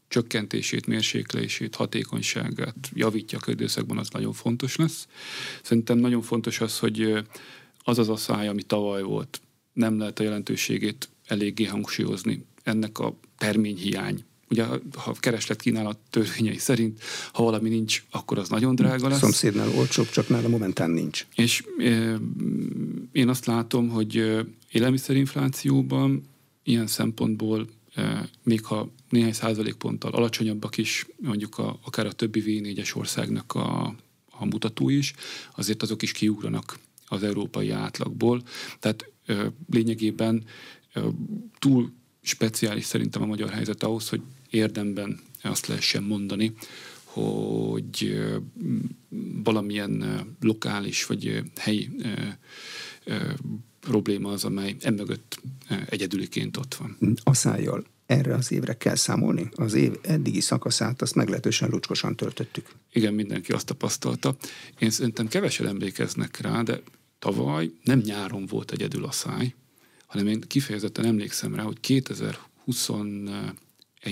csökkentését, 0.07 0.87
mérséklését, 0.87 1.75
hatékonyságát 1.75 2.91
javítja 2.93 3.39
a 3.45 3.51
időszakban, 3.51 3.97
az 3.97 4.09
nagyon 4.09 4.33
fontos 4.33 4.75
lesz. 4.75 5.07
Szerintem 5.63 5.97
nagyon 5.97 6.21
fontos 6.21 6.61
az, 6.61 6.79
hogy 6.79 7.23
az 7.83 7.97
az 7.97 8.09
asszály, 8.09 8.47
ami 8.47 8.63
tavaly 8.63 9.01
volt, 9.01 9.41
nem 9.73 9.97
lehet 9.97 10.19
a 10.19 10.23
jelentőségét 10.23 11.09
eléggé 11.25 11.65
hangsúlyozni. 11.65 12.45
Ennek 12.63 12.99
a 12.99 13.19
terményhiány 13.37 14.23
ugye 14.49 14.65
ha 14.95 15.15
kereslet 15.19 15.61
kínálat 15.61 15.97
törvényei 16.09 16.57
szerint, 16.57 17.01
ha 17.33 17.43
valami 17.43 17.69
nincs, 17.69 18.03
akkor 18.11 18.37
az 18.37 18.49
nagyon 18.49 18.75
drága 18.75 19.07
lesz. 19.07 19.19
Szomszédnál 19.19 19.69
olcsóbb, 19.69 20.09
csak 20.09 20.29
nála 20.29 20.47
momentán 20.47 20.89
nincs. 20.89 21.25
És 21.35 21.63
e, 21.77 22.19
én 23.11 23.29
azt 23.29 23.45
látom, 23.45 23.89
hogy 23.89 24.45
élelmiszerinflációban 24.71 26.23
ilyen 26.63 26.87
szempontból 26.87 27.67
még 28.43 28.63
ha 28.63 28.91
néhány 29.09 29.33
százalékponttal 29.33 30.11
alacsonyabbak 30.11 30.77
is, 30.77 31.05
mondjuk 31.17 31.57
a, 31.57 31.79
akár 31.85 32.05
a 32.05 32.11
többi 32.11 32.43
V4-es 32.45 32.95
országnak 32.95 33.53
a, 33.53 33.95
a 34.29 34.45
mutató 34.45 34.89
is, 34.89 35.13
azért 35.55 35.81
azok 35.81 36.01
is 36.01 36.11
kiugranak 36.11 36.79
az 37.07 37.23
európai 37.23 37.69
átlagból. 37.69 38.41
Tehát 38.79 39.11
lényegében 39.69 40.43
túl 41.59 41.91
speciális 42.21 42.85
szerintem 42.85 43.21
a 43.21 43.25
magyar 43.25 43.49
helyzet 43.49 43.83
ahhoz, 43.83 44.09
hogy 44.09 44.21
érdemben 44.49 45.19
azt 45.41 45.67
lehessen 45.67 46.03
mondani, 46.03 46.53
hogy 47.03 48.19
valamilyen 49.43 50.25
lokális 50.39 51.05
vagy 51.05 51.43
helyi 51.55 51.89
probléma 53.79 54.31
az, 54.31 54.43
amely 54.43 54.75
emögött 54.79 55.41
egyedüliként 55.89 56.57
ott 56.57 56.75
van. 56.75 56.97
A 57.23 57.33
szájjal 57.33 57.85
erre 58.05 58.33
az 58.33 58.51
évre 58.51 58.77
kell 58.77 58.95
számolni. 58.95 59.49
Az 59.55 59.73
év 59.73 59.91
eddigi 60.01 60.39
szakaszát 60.39 61.01
azt 61.01 61.15
meglehetősen 61.15 61.69
lucskosan 61.69 62.15
töltöttük. 62.15 62.67
Igen, 62.93 63.13
mindenki 63.13 63.51
azt 63.51 63.65
tapasztalta. 63.65 64.35
Én 64.79 64.89
szerintem 64.89 65.27
kevesen 65.27 65.67
emlékeznek 65.67 66.39
rá, 66.39 66.61
de 66.61 66.81
tavaly 67.19 67.71
nem 67.83 67.99
nyáron 67.99 68.45
volt 68.45 68.71
egyedül 68.71 69.05
a 69.05 69.11
száj, 69.11 69.53
hanem 70.05 70.27
én 70.27 70.41
kifejezetten 70.41 71.05
emlékszem 71.05 71.55
rá, 71.55 71.63
hogy 71.63 71.79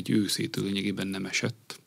2021 0.01 0.10
őszétől 0.10 0.63
lényegében 0.63 1.08
nem 1.08 1.25
esett 1.25 1.79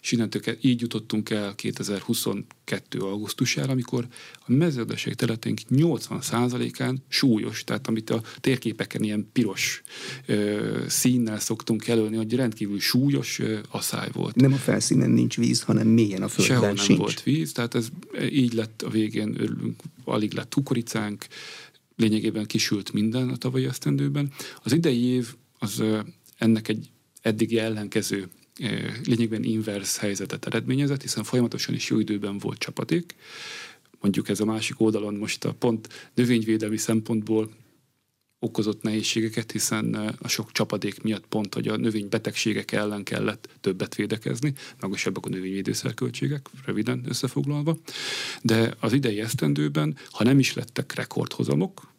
és 0.00 0.12
innentől 0.12 0.42
így 0.60 0.80
jutottunk 0.80 1.30
el 1.30 1.54
2022. 1.54 2.98
augusztusára, 2.98 3.72
amikor 3.72 4.06
a 4.34 4.52
mezőgazdasági 4.52 5.14
területénk 5.14 5.60
80%-án 5.70 7.02
súlyos, 7.08 7.64
tehát 7.64 7.86
amit 7.86 8.10
a 8.10 8.22
térképeken 8.40 9.02
ilyen 9.02 9.28
piros 9.32 9.82
ö, 10.26 10.84
színnel 10.88 11.40
szoktunk 11.40 11.86
jelölni, 11.86 12.16
hogy 12.16 12.34
rendkívül 12.34 12.80
súlyos 12.80 13.38
ö, 13.38 13.58
asszály 13.70 14.08
volt. 14.12 14.34
Nem 14.34 14.52
a 14.52 14.56
felszínen 14.56 15.10
nincs 15.10 15.36
víz, 15.36 15.62
hanem 15.62 15.86
mélyen 15.86 16.22
a 16.22 16.28
földben 16.28 16.56
Sehol 16.56 16.74
nem 16.74 16.84
sincs. 16.84 16.98
volt 16.98 17.22
víz, 17.22 17.52
tehát 17.52 17.74
ez 17.74 17.88
így 18.30 18.52
lett 18.52 18.82
a 18.82 18.90
végén, 18.90 19.34
örülünk, 19.40 19.82
alig 20.04 20.32
lett 20.32 20.54
kukoricánk, 20.54 21.26
lényegében 21.96 22.46
kisült 22.46 22.92
minden 22.92 23.28
a 23.28 23.36
tavalyi 23.36 23.64
esztendőben. 23.64 24.32
Az 24.62 24.72
idei 24.72 25.04
év 25.04 25.34
az 25.58 25.82
ennek 26.38 26.68
egy 26.68 26.90
eddigi 27.22 27.58
ellenkező 27.58 28.28
lényegben 29.04 29.42
inverse 29.42 30.00
helyzetet 30.00 30.46
eredményezett, 30.46 31.02
hiszen 31.02 31.24
folyamatosan 31.24 31.74
is 31.74 31.90
jó 31.90 31.98
időben 31.98 32.38
volt 32.38 32.58
csapadék. 32.58 33.14
Mondjuk 34.00 34.28
ez 34.28 34.40
a 34.40 34.44
másik 34.44 34.80
oldalon 34.80 35.14
most 35.14 35.44
a 35.44 35.52
pont 35.52 36.10
növényvédelmi 36.14 36.76
szempontból 36.76 37.50
okozott 38.38 38.82
nehézségeket, 38.82 39.52
hiszen 39.52 39.94
a 40.18 40.28
sok 40.28 40.52
csapadék 40.52 41.02
miatt 41.02 41.26
pont, 41.26 41.54
hogy 41.54 41.68
a 41.68 41.76
növénybetegségek 41.76 42.72
ellen 42.72 43.02
kellett 43.02 43.48
többet 43.60 43.94
védekezni, 43.94 44.54
magasabbak 44.80 45.26
a 45.26 45.28
növényvédőszerköltségek, 45.28 46.46
röviden 46.64 47.04
összefoglalva. 47.08 47.78
De 48.42 48.74
az 48.80 48.92
idei 48.92 49.20
esztendőben, 49.20 49.96
ha 50.10 50.24
nem 50.24 50.38
is 50.38 50.54
lettek 50.54 50.94
rekordhozamok, 50.94 51.91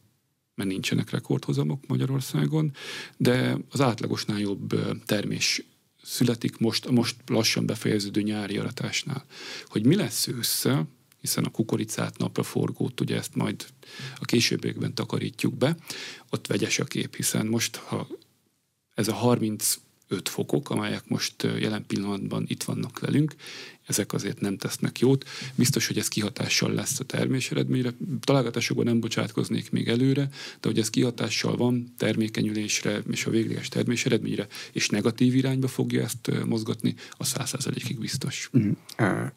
mert 0.56 0.70
nincsenek 0.70 1.10
rekordhozamok 1.10 1.88
Magyarországon, 1.88 2.72
de 3.18 3.58
az 3.70 3.82
átlagosnál 3.82 4.40
jobb 4.40 4.76
termés 5.06 5.64
születik 6.04 6.58
most, 6.58 6.90
most 6.90 7.16
lassan 7.28 7.66
befejeződő 7.66 8.22
nyári 8.22 8.58
aratásnál. 8.58 9.26
Hogy 9.66 9.86
mi 9.86 9.96
lesz 9.96 10.28
ősszel, 10.28 10.88
hiszen 11.20 11.44
a 11.44 11.50
kukoricát, 11.50 12.18
napraforgót, 12.18 13.02
ugye 13.02 13.16
ezt 13.16 13.36
majd 13.36 13.66
a 14.16 14.26
későbbiekben 14.26 14.94
takarítjuk 14.94 15.58
be, 15.58 15.78
ott 16.30 16.48
vegyes 16.48 16.80
a 16.80 16.84
kép, 16.84 17.16
hiszen 17.16 17.46
most, 17.46 17.76
ha 17.76 18.08
ez 18.94 19.08
a 19.08 19.14
35 20.14 20.30
fokok, 20.30 20.70
amelyek 20.70 21.04
most 21.08 21.44
jelen 21.44 21.86
pillanatban 21.88 22.46
itt 22.48 22.64
vannak 22.64 23.00
velünk, 23.00 23.36
ezek 23.86 24.14
azért 24.14 24.40
nem 24.40 24.58
tesznek 24.58 25.00
jót. 25.00 25.30
Biztos, 25.56 25.88
hogy 25.88 25.98
ez 25.98 26.08
kihatással 26.08 26.74
lesz 26.74 27.00
a 27.00 27.04
termés 27.04 27.52
eredményre. 27.52 27.94
Találgatásokban 28.22 28.86
nem 28.86 29.00
bocsátkoznék 29.00 29.72
még 29.72 29.88
előre, 29.88 30.30
de 30.62 30.68
hogy 30.68 30.80
ez 30.80 30.90
kihatással 30.90 31.58
van 31.58 31.94
termékenyülésre 31.98 33.02
és 33.12 33.26
a 33.26 33.30
végleges 33.30 33.68
termés 33.68 34.06
eredményre, 34.06 34.48
és 34.72 34.90
negatív 34.90 35.36
irányba 35.36 35.68
fogja 35.68 36.04
ezt 36.04 36.32
mozgatni, 36.46 36.96
a 37.12 37.24
száz 37.24 37.50
százalékig 37.50 38.00
biztos. 38.00 38.50
Mm. 38.58 38.72
Uh, 39.00 39.28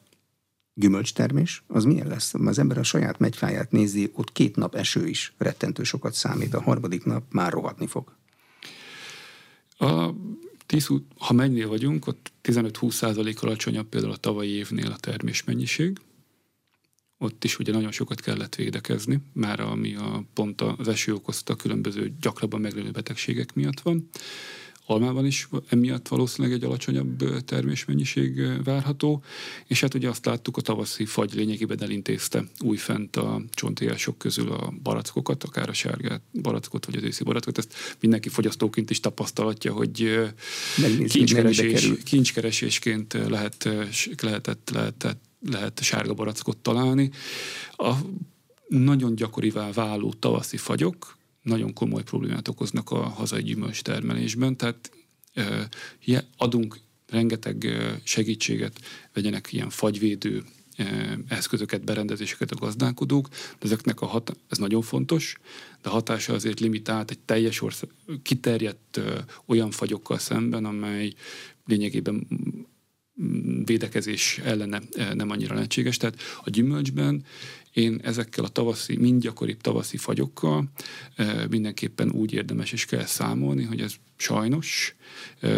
gyümölcstermés, 0.75 1.63
az 1.67 1.85
milyen 1.85 2.07
lesz? 2.07 2.35
Az 2.35 2.59
ember 2.59 2.79
a 2.79 2.83
saját 2.83 3.19
megyfáját 3.19 3.71
nézi, 3.71 4.11
ott 4.15 4.33
két 4.33 4.57
nap 4.57 4.75
eső 4.75 5.07
is 5.07 5.33
rettentő 5.39 5.83
sokat 5.83 6.15
számít, 6.15 6.55
a 6.55 6.63
harmadik 6.63 7.05
nap 7.05 7.23
már 7.31 7.53
rohadni 7.53 7.87
fog. 7.87 8.17
A 9.79 10.11
10, 10.67 10.89
ha 11.19 11.33
mennynél 11.33 11.69
vagyunk, 11.69 12.07
ott 12.07 12.33
15-20 12.43 12.91
százalék 12.91 13.43
alacsonyabb 13.43 13.87
például 13.89 14.13
a 14.13 14.17
tavalyi 14.17 14.51
évnél 14.51 14.91
a 14.91 14.97
termésmennyiség. 14.97 15.99
Ott 17.19 17.45
is 17.45 17.59
ugye 17.59 17.73
nagyon 17.73 17.93
sokat 17.93 18.21
kellett 18.21 18.55
védekezni, 18.55 19.19
már 19.33 19.61
ami 19.61 19.95
a 19.95 20.25
pont 20.35 20.61
az 20.61 20.89
eső 20.89 21.15
okozta 21.15 21.57
különböző 21.57 22.13
gyakrabban 22.21 22.61
meglévő 22.61 22.91
betegségek 22.91 23.55
miatt 23.55 23.81
van 23.81 24.09
almában 24.87 25.27
is 25.27 25.49
emiatt 25.69 26.09
valószínűleg 26.09 26.57
egy 26.57 26.65
alacsonyabb 26.65 27.45
termésmennyiség 27.45 28.63
várható, 28.65 29.23
és 29.67 29.81
hát 29.81 29.95
ugye 29.95 30.09
azt 30.09 30.25
láttuk, 30.25 30.57
a 30.57 30.61
tavaszi 30.61 31.05
fagy 31.05 31.35
lényegében 31.35 31.83
elintézte 31.83 32.45
újfent 32.61 33.17
a 33.17 33.43
csontélyások 33.51 34.19
közül 34.19 34.53
a 34.53 34.73
barackokat, 34.83 35.45
akár 35.45 35.69
a 35.69 35.73
sárgát 35.73 36.21
barackot, 36.43 36.87
vagy 36.87 36.97
az 36.97 37.03
őszi 37.03 37.25
barackot, 37.25 37.59
ezt 37.59 37.75
mindenki 38.01 38.29
fogyasztóként 38.29 38.91
is 38.91 39.01
tapasztalatja, 39.01 39.73
hogy 39.73 40.21
kincskeresés, 41.09 41.93
kincskeresésként 42.05 43.13
lehet, 43.13 43.69
lehetett, 44.21 44.71
lehetett, 44.73 45.21
lehet 45.51 45.83
sárga 45.83 46.15
barackot 46.15 46.57
találni. 46.57 47.11
A 47.71 47.93
nagyon 48.69 49.15
gyakorivá 49.15 49.71
váló 49.73 50.13
tavaszi 50.13 50.57
fagyok, 50.57 51.16
nagyon 51.47 51.73
komoly 51.73 52.03
problémát 52.03 52.49
okoznak 52.49 52.91
a 52.91 53.03
hazai 53.03 53.43
gyümölcs 53.43 53.83
termelésben, 53.83 54.57
tehát 54.57 54.91
adunk 56.37 56.79
rengeteg 57.09 57.67
segítséget, 58.03 58.81
vegyenek 59.13 59.53
ilyen 59.53 59.71
fagyvédő 59.71 60.45
eszközöket, 61.29 61.85
berendezéseket 61.85 62.51
a 62.51 62.55
gazdálkodók, 62.55 63.29
de 63.29 63.57
ezeknek 63.59 64.01
a 64.01 64.07
hat, 64.07 64.37
ez 64.49 64.59
nagyon 64.59 64.83
fontos, 64.83 65.39
de 65.83 65.89
hatása 65.89 66.33
azért 66.33 66.61
limitált 66.61 67.11
egy 67.11 67.19
teljes 67.19 67.63
ország, 67.63 67.91
kiterjedt 68.23 69.01
olyan 69.45 69.71
fagyokkal 69.71 70.19
szemben, 70.19 70.65
amely 70.65 71.13
lényegében 71.65 72.27
védekezés 73.65 74.39
ellene 74.39 74.83
nem 75.15 75.31
annyira 75.31 75.55
lehetséges. 75.55 75.97
Tehát 75.97 76.21
a 76.45 76.51
gyümölcsben 76.51 77.25
én 77.77 78.01
ezekkel 78.03 78.45
a 78.45 78.49
tavaszi, 78.49 78.97
mind 78.97 79.23
gyakoribb 79.23 79.61
tavaszi 79.61 79.97
fagyokkal 79.97 80.65
mindenképpen 81.51 82.11
úgy 82.11 82.33
érdemes 82.33 82.73
is 82.73 82.85
kell 82.85 83.05
számolni, 83.05 83.63
hogy 83.63 83.81
ez 83.81 83.95
sajnos 84.17 84.95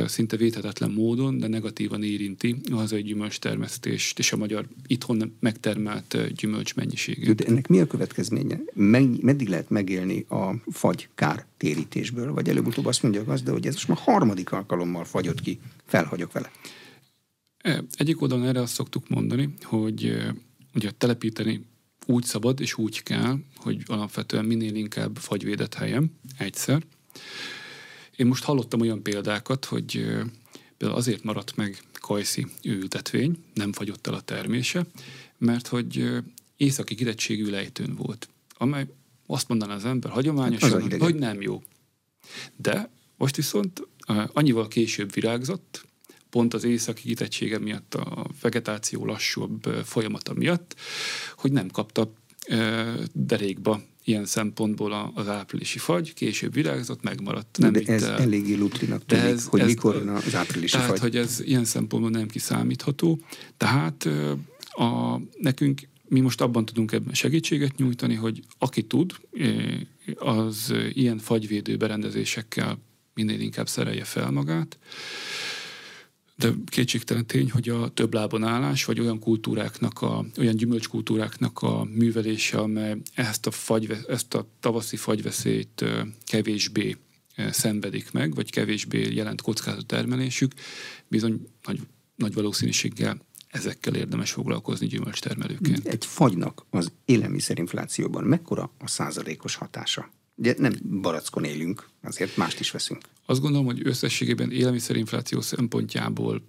szinte 0.07 0.37
védhetetlen 0.37 0.91
módon, 0.91 1.39
de 1.39 1.49
negatívan 1.49 2.03
érinti 2.03 2.57
a 2.71 2.75
hazai 2.75 3.03
gyümölcstermesztést 3.03 4.19
és 4.19 4.33
a 4.33 4.37
magyar 4.37 4.67
itthon 4.87 5.37
megtermelt 5.41 6.35
gyümölcs 6.35 6.75
mennyiségét. 6.75 7.35
De 7.35 7.45
ennek 7.45 7.67
mi 7.67 7.81
a 7.81 7.87
következménye? 7.87 8.61
meddig 9.21 9.49
lehet 9.49 9.71
megélni 9.71 10.27
a 10.29 10.55
fagy 10.71 11.09
kár 11.15 11.47
térítésből? 11.57 12.33
Vagy 12.33 12.49
előbb-utóbb 12.49 12.87
azt 12.87 13.03
mondja 13.03 13.21
a 13.21 13.25
gazda, 13.25 13.53
hogy 13.53 13.67
ez 13.67 13.75
most 13.75 13.89
már 13.89 13.99
harmadik 13.99 14.53
alkalommal 14.53 15.05
fagyott 15.05 15.41
ki, 15.41 15.61
felhagyok 15.87 16.33
vele. 16.33 16.51
Egyik 17.93 18.23
oldalon 18.23 18.47
erre 18.47 18.61
azt 18.61 18.75
szoktuk 18.75 19.09
mondani, 19.09 19.55
hogy 19.63 20.17
ugye 20.75 20.91
telepíteni 20.91 21.65
úgy 22.11 22.25
szabad 22.25 22.61
és 22.61 22.79
úgy 22.79 23.03
kell, 23.03 23.39
hogy 23.57 23.83
alapvetően 23.87 24.45
minél 24.45 24.75
inkább 24.75 25.17
fagyvédett 25.17 25.75
helyem 25.75 26.11
egyszer. 26.39 26.83
Én 28.17 28.27
most 28.27 28.45
hallottam 28.45 28.81
olyan 28.81 29.03
példákat, 29.03 29.65
hogy 29.65 29.93
például 30.77 30.99
azért 30.99 31.23
maradt 31.23 31.57
meg 31.57 31.83
kajszi 31.93 32.47
ültetvény, 32.65 33.45
nem 33.55 33.73
fagyott 33.73 34.07
el 34.07 34.15
a 34.15 34.21
termése, 34.21 34.87
mert 35.39 35.67
hogy 35.67 36.09
északi 36.57 36.95
kitettségű 36.95 37.51
lejtőn 37.51 37.95
volt, 37.95 38.29
amely 38.57 38.87
azt 39.27 39.49
mondaná 39.49 39.75
az 39.75 39.85
ember 39.85 40.11
hagyományosan, 40.11 40.91
hát 40.91 41.01
hogy 41.01 41.15
nem 41.15 41.41
jó. 41.41 41.63
De 42.57 42.91
most 43.17 43.37
viszont 43.37 43.83
annyival 44.33 44.69
később 44.69 45.13
virágzott, 45.13 45.87
pont 46.31 46.55
az 46.55 46.65
északi 46.65 47.03
kitettsége 47.03 47.59
miatt, 47.59 47.95
a 47.95 48.27
vegetáció 48.41 49.05
lassúbb 49.05 49.65
folyamata 49.85 50.35
miatt, 50.35 50.75
hogy 51.37 51.53
nem 51.53 51.69
kapta 51.69 52.13
derékba 53.13 53.83
ilyen 54.05 54.25
szempontból 54.25 55.13
az 55.15 55.29
áprilisi 55.29 55.79
fagy, 55.79 56.15
később 56.15 56.53
virágzott, 56.53 57.03
megmaradt. 57.03 57.59
Nem 57.59 57.73
de 57.73 57.81
ez 57.87 58.03
el. 58.03 58.19
eléggé 58.19 58.55
lutrinak 58.55 59.05
tűnik, 59.05 59.25
ez, 59.25 59.45
hogy 59.45 59.61
ez, 59.61 59.67
mikor 59.67 59.95
jön 59.95 60.09
az 60.09 60.35
áprilisi 60.35 60.73
tehát, 60.73 60.89
fagy. 60.89 60.99
hogy 61.01 61.17
ez 61.17 61.41
ilyen 61.41 61.65
szempontból 61.65 62.11
nem 62.11 62.29
kiszámítható. 62.29 63.19
Tehát 63.57 64.09
a, 64.69 65.21
nekünk 65.39 65.81
mi 66.09 66.21
most 66.21 66.41
abban 66.41 66.65
tudunk 66.65 66.93
ebben 66.93 67.15
segítséget 67.15 67.77
nyújtani, 67.77 68.15
hogy 68.15 68.43
aki 68.59 68.83
tud, 68.83 69.13
az 70.15 70.75
ilyen 70.93 71.19
fagyvédő 71.19 71.77
berendezésekkel 71.77 72.79
minél 73.15 73.41
inkább 73.41 73.69
szerelje 73.69 74.05
fel 74.05 74.31
magát. 74.31 74.79
De 76.39 76.51
kétségtelen 76.67 77.27
tény, 77.27 77.51
hogy 77.51 77.69
a 77.69 77.89
több 77.89 78.15
lábon 78.15 78.45
állás, 78.45 78.85
vagy 78.85 79.01
olyan 79.01 79.19
kultúráknak, 79.19 80.03
a, 80.03 80.25
olyan 80.39 80.57
gyümölcskultúráknak 80.57 81.63
a 81.63 81.85
művelése, 81.85 82.59
amely 82.59 82.97
ezt 83.15 83.47
a, 83.47 83.51
fagy, 83.51 83.97
ezt 84.09 84.35
a 84.35 84.49
tavaszi 84.61 84.97
fagyveszélyt 84.97 85.85
kevésbé 86.25 86.97
szenvedik 87.51 88.11
meg, 88.13 88.35
vagy 88.35 88.51
kevésbé 88.51 89.15
jelent 89.15 89.41
kockázat 89.41 89.87
termelésük, 89.87 90.53
bizony 91.09 91.49
nagy, 91.65 91.81
nagy 92.17 92.35
valószínűséggel 92.35 93.27
ezekkel 93.49 93.95
érdemes 93.95 94.31
foglalkozni 94.31 94.87
gyümölcstermelőként. 94.87 95.87
Egy 95.87 96.07
fagynak 96.07 96.67
az 96.71 96.93
élelmiszerinflációban 97.05 98.25
mekkora 98.25 98.73
a 98.79 98.89
százalékos 98.89 99.55
hatása? 99.55 100.11
Ugye 100.39 100.55
nem 100.59 100.73
barackon 101.01 101.45
élünk, 101.45 101.89
azért 102.03 102.37
mást 102.37 102.61
is 102.61 102.71
veszünk. 102.71 103.03
Azt 103.27 103.41
gondolom, 103.41 103.67
hogy 103.67 103.81
összességében 103.85 104.53
élelmiszerinfláció 104.53 105.41
szempontjából 105.41 106.43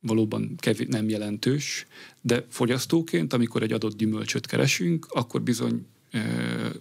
valóban 0.00 0.54
kevés, 0.56 0.86
nem 0.90 1.08
jelentős, 1.08 1.86
de 2.20 2.46
fogyasztóként, 2.48 3.32
amikor 3.32 3.62
egy 3.62 3.72
adott 3.72 3.96
gyümölcsöt 3.96 4.46
keresünk, 4.46 5.06
akkor 5.08 5.42
bizony 5.42 5.86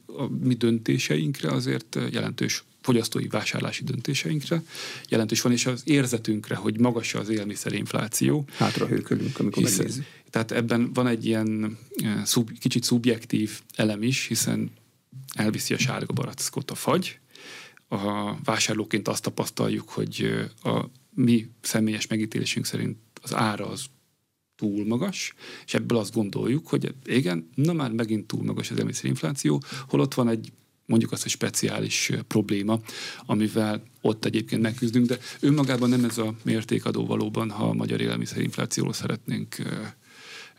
a 0.05 0.27
mi 0.27 0.53
döntéseinkre 0.53 1.51
azért 1.51 1.97
jelentős 2.11 2.63
fogyasztói 2.81 3.27
vásárlási 3.27 3.83
döntéseinkre 3.83 4.63
jelentős 5.09 5.41
van, 5.41 5.51
és 5.51 5.65
az 5.65 5.81
érzetünkre, 5.85 6.55
hogy 6.55 6.79
magas 6.79 7.13
az 7.13 7.29
élmiszerinfláció. 7.29 8.45
Hátra 8.57 8.87
hőkölünk, 8.87 9.39
amikor 9.39 9.63
hisz, 9.63 9.77
megnézzük. 9.77 10.05
Tehát 10.29 10.51
ebben 10.51 10.93
van 10.93 11.07
egy 11.07 11.25
ilyen 11.25 11.77
szub, 12.23 12.59
kicsit 12.59 12.83
szubjektív 12.83 13.61
elem 13.75 14.03
is, 14.03 14.27
hiszen 14.27 14.71
elviszi 15.35 15.73
a 15.73 15.77
sárga 15.77 16.13
barackot 16.13 16.71
a 16.71 16.75
fagy. 16.75 17.19
A 17.87 18.35
vásárlóként 18.43 19.07
azt 19.07 19.23
tapasztaljuk, 19.23 19.89
hogy 19.89 20.45
a 20.63 20.85
mi 21.09 21.49
személyes 21.61 22.07
megítélésünk 22.07 22.65
szerint 22.65 22.97
az 23.21 23.33
ára 23.33 23.67
az 23.67 23.85
túl 24.55 24.85
magas, 24.85 25.33
és 25.65 25.73
ebből 25.73 25.97
azt 25.97 26.13
gondoljuk, 26.13 26.67
hogy 26.67 26.95
igen, 27.05 27.49
na 27.55 27.73
már 27.73 27.91
megint 27.91 28.27
túl 28.27 28.43
magas 28.43 28.71
az 28.71 29.03
infláció, 29.03 29.61
holott 29.87 30.13
van 30.13 30.27
egy 30.27 30.51
mondjuk 30.85 31.11
azt, 31.11 31.21
hogy 31.21 31.31
speciális 31.31 32.11
probléma, 32.27 32.79
amivel 33.25 33.83
ott 34.01 34.25
egyébként 34.25 34.61
megküzdünk, 34.61 35.05
de 35.05 35.17
önmagában 35.39 35.89
nem 35.89 36.05
ez 36.05 36.17
a 36.17 36.33
mértékadó 36.43 37.05
valóban, 37.05 37.49
ha 37.49 37.69
a 37.69 37.73
magyar 37.73 38.01
élelmiszerinflációról 38.01 38.93
szeretnénk 38.93 39.55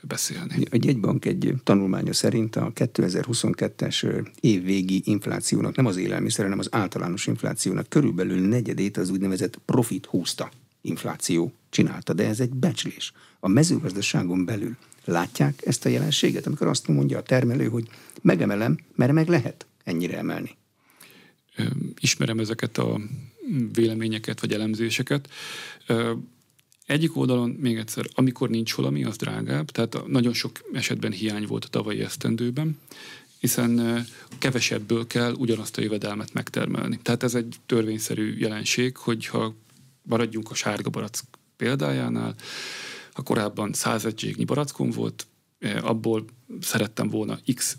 beszélni. 0.07 0.65
A 0.71 0.79
jegybank 0.81 1.25
egy 1.25 1.55
tanulmánya 1.65 2.13
szerint 2.13 2.57
a 2.57 2.73
2022-es 2.75 4.27
évvégi 4.41 5.03
inflációnak, 5.05 5.77
nem 5.77 5.87
az 5.87 5.97
élelmiszer, 5.97 6.45
hanem 6.45 6.59
az 6.59 6.69
általános 6.71 7.27
inflációnak 7.27 7.89
körülbelül 7.89 8.49
negyedét 8.49 8.97
az 8.97 9.11
úgynevezett 9.11 9.59
profit 9.65 10.07
húzta 10.07 10.51
infláció 10.81 11.53
csinálta, 11.71 12.13
de 12.13 12.27
ez 12.27 12.41
egy 12.41 12.51
becslés. 12.51 13.13
A 13.41 13.49
mezőgazdaságon 13.49 14.45
belül 14.45 14.77
látják 15.05 15.63
ezt 15.67 15.85
a 15.85 15.89
jelenséget, 15.89 16.47
amikor 16.47 16.67
azt 16.67 16.89
mondja 16.89 17.19
a 17.19 17.23
termelő, 17.23 17.69
hogy 17.69 17.89
megemelem, 18.23 18.79
mert 18.95 19.13
meg 19.13 19.29
lehet 19.29 19.67
ennyire 19.85 20.19
emelni. 20.19 20.57
Ismerem 22.01 22.39
ezeket 22.39 22.79
a 22.79 23.01
véleményeket 23.73 24.41
vagy 24.41 24.53
elemzéseket. 24.53 25.29
Egyik 26.87 27.17
oldalon, 27.17 27.51
még 27.51 27.77
egyszer, 27.77 28.07
amikor 28.15 28.49
nincs 28.49 28.75
valami, 28.75 29.05
az 29.05 29.17
drágább, 29.17 29.71
tehát 29.71 30.07
nagyon 30.07 30.33
sok 30.33 30.61
esetben 30.73 31.13
hiány 31.13 31.47
volt 31.47 31.65
a 31.65 31.69
tavalyi 31.69 32.01
esztendőben, 32.01 32.79
hiszen 33.39 34.05
kevesebből 34.39 35.07
kell 35.07 35.33
ugyanazt 35.33 35.79
a 35.79 35.83
jövedelmet 35.83 36.33
megtermelni. 36.33 36.99
Tehát 37.03 37.23
ez 37.23 37.35
egy 37.35 37.57
törvényszerű 37.67 38.37
jelenség, 38.39 38.97
hogyha 38.97 39.55
maradjunk 40.03 40.51
a 40.51 40.55
sárga 40.55 40.91
barack 40.91 41.25
példájánál, 41.57 42.35
ha 43.13 43.23
korábban 43.23 43.73
100 43.73 44.05
egységnyi 44.05 44.45
barackom 44.45 44.91
volt, 44.91 45.27
abból 45.81 46.25
szerettem 46.61 47.09
volna 47.09 47.39
x 47.55 47.77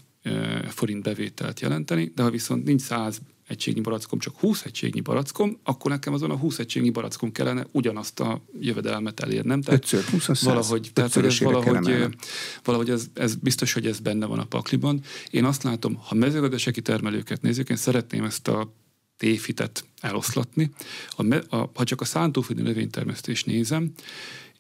forint 0.67 1.03
bevételt 1.03 1.59
jelenteni, 1.59 2.11
de 2.15 2.23
ha 2.23 2.29
viszont 2.29 2.63
nincs 2.63 2.81
100 2.81 3.21
egységnyi 3.47 3.81
barackom, 3.81 4.19
csak 4.19 4.39
20 4.39 4.63
egységnyi 4.63 5.01
barackom, 5.01 5.59
akkor 5.63 5.91
nekem 5.91 6.13
azon 6.13 6.31
a 6.31 6.35
20 6.35 6.59
egységnyi 6.59 6.89
barackom 6.89 7.31
kellene 7.31 7.67
ugyanazt 7.71 8.19
a 8.19 8.41
jövedelmet 8.59 9.19
elérnem. 9.19 9.61
Tehát 9.61 9.93
5 9.93 10.03
20 10.03 10.23
100, 10.23 10.43
valahogy, 10.43 10.89
tehát 10.93 11.15
ez 11.15 11.39
valahogy, 11.39 12.15
valahogy 12.63 12.89
ez, 12.89 13.07
ez, 13.13 13.35
biztos, 13.35 13.73
hogy 13.73 13.85
ez 13.85 13.99
benne 13.99 14.25
van 14.25 14.39
a 14.39 14.45
pakliban. 14.45 15.01
Én 15.29 15.43
azt 15.43 15.63
látom, 15.63 15.95
ha 15.95 16.15
mezőgazdasági 16.15 16.81
termelőket 16.81 17.41
nézzük, 17.41 17.69
én 17.69 17.77
szeretném 17.77 18.23
ezt 18.23 18.47
a 18.47 18.73
téfitet 19.17 19.85
eloszlatni. 20.01 20.71
A, 21.09 21.35
a, 21.55 21.71
ha 21.73 21.83
csak 21.83 22.01
a 22.01 22.05
szántóföldi 22.05 22.61
növénytermesztés 22.61 23.43
nézem, 23.43 23.91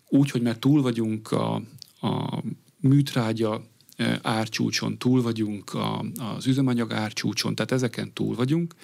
úgy, 0.07 0.31
hogy 0.31 0.41
már 0.41 0.57
túl 0.57 0.81
vagyunk 0.81 1.31
a, 1.31 1.55
a 2.01 2.43
műtrágya 2.79 3.63
árcsúcson 4.21 4.97
túl 4.97 5.21
vagyunk, 5.21 5.73
a, 5.73 6.05
az 6.17 6.47
üzemanyag 6.47 6.91
árcsúcson, 6.93 7.55
tehát 7.55 7.71
ezeken 7.71 8.13
túl 8.13 8.35
vagyunk, 8.35 8.75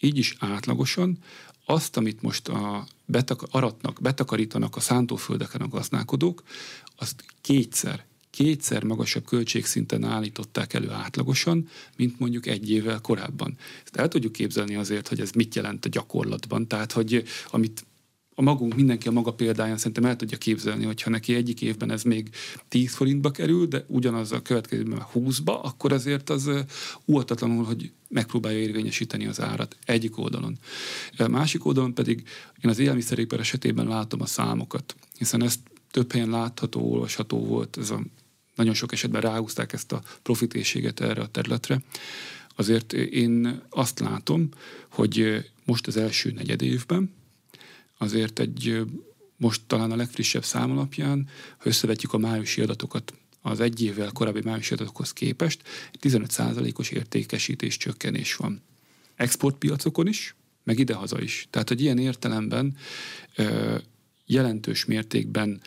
így 0.00 0.18
is 0.18 0.36
átlagosan 0.38 1.18
azt, 1.64 1.96
amit 1.96 2.22
most 2.22 2.48
a 2.48 2.86
betak, 3.04 3.42
aratnak, 3.50 4.00
betakarítanak 4.00 4.76
a 4.76 4.80
szántóföldeken 4.80 5.60
a 5.60 5.68
gazdálkodók, 5.68 6.42
azt 6.96 7.24
kétszer, 7.40 8.04
kétszer 8.30 8.82
magasabb 8.82 9.24
költségszinten 9.24 10.04
állították 10.04 10.74
elő 10.74 10.90
átlagosan, 10.90 11.68
mint 11.96 12.18
mondjuk 12.18 12.46
egy 12.46 12.70
évvel 12.70 13.00
korábban. 13.00 13.56
Ezt 13.84 13.96
el 13.96 14.08
tudjuk 14.08 14.32
képzelni 14.32 14.74
azért, 14.74 15.08
hogy 15.08 15.20
ez 15.20 15.30
mit 15.30 15.54
jelent 15.54 15.84
a 15.84 15.88
gyakorlatban. 15.88 16.66
Tehát, 16.66 16.92
hogy 16.92 17.24
amit 17.50 17.84
a 18.40 18.42
magunk, 18.42 18.74
mindenki 18.74 19.08
a 19.08 19.10
maga 19.10 19.32
példáján 19.32 19.76
szerintem 19.76 20.04
el 20.04 20.16
tudja 20.16 20.38
képzelni, 20.38 20.84
hogyha 20.84 21.10
neki 21.10 21.34
egyik 21.34 21.62
évben 21.62 21.90
ez 21.90 22.02
még 22.02 22.30
10 22.68 22.94
forintba 22.94 23.30
kerül, 23.30 23.66
de 23.66 23.84
ugyanaz 23.86 24.32
a 24.32 24.42
következőben 24.42 25.06
20-ba, 25.14 25.60
akkor 25.62 25.92
azért 25.92 26.30
az 26.30 26.50
óvatatlanul, 27.08 27.64
hogy 27.64 27.92
megpróbálja 28.08 28.58
érvényesíteni 28.58 29.26
az 29.26 29.40
árat 29.40 29.76
egyik 29.84 30.18
oldalon. 30.18 30.58
A 31.18 31.28
másik 31.28 31.64
oldalon 31.64 31.94
pedig 31.94 32.22
én 32.62 32.70
az 32.70 32.78
élelmiszeripar 32.78 33.40
esetében 33.40 33.86
látom 33.86 34.20
a 34.20 34.26
számokat, 34.26 34.94
hiszen 35.18 35.42
ezt 35.42 35.60
több 35.90 36.12
helyen 36.12 36.30
látható, 36.30 36.92
olvasható 36.92 37.44
volt, 37.44 37.76
ez 37.76 37.90
a, 37.90 38.00
nagyon 38.54 38.74
sok 38.74 38.92
esetben 38.92 39.20
ráhúzták 39.20 39.72
ezt 39.72 39.92
a 39.92 40.02
profitészséget 40.22 41.00
erre 41.00 41.22
a 41.22 41.28
területre. 41.28 41.82
Azért 42.56 42.92
én 42.92 43.62
azt 43.70 43.98
látom, 43.98 44.48
hogy 44.88 45.44
most 45.64 45.86
az 45.86 45.96
első 45.96 46.30
negyed 46.30 46.62
évben, 46.62 47.18
azért 48.00 48.38
egy 48.38 48.82
most 49.36 49.62
talán 49.66 49.90
a 49.90 49.96
legfrissebb 49.96 50.44
szám 50.44 50.70
alapján, 50.70 51.28
ha 51.58 51.68
összevetjük 51.68 52.12
a 52.12 52.18
májusi 52.18 52.60
adatokat 52.60 53.12
az 53.42 53.60
egy 53.60 53.82
évvel 53.82 54.10
korábbi 54.12 54.40
májusi 54.44 54.72
adatokhoz 54.74 55.12
képest, 55.12 55.62
15%-os 56.00 56.90
értékesítés 56.90 57.76
csökkenés 57.76 58.36
van. 58.36 58.62
Exportpiacokon 59.16 60.06
is, 60.06 60.34
meg 60.64 60.78
idehaza 60.78 61.20
is. 61.20 61.46
Tehát, 61.50 61.68
hogy 61.68 61.80
ilyen 61.80 61.98
értelemben 61.98 62.76
jelentős 64.26 64.84
mértékben 64.84 65.60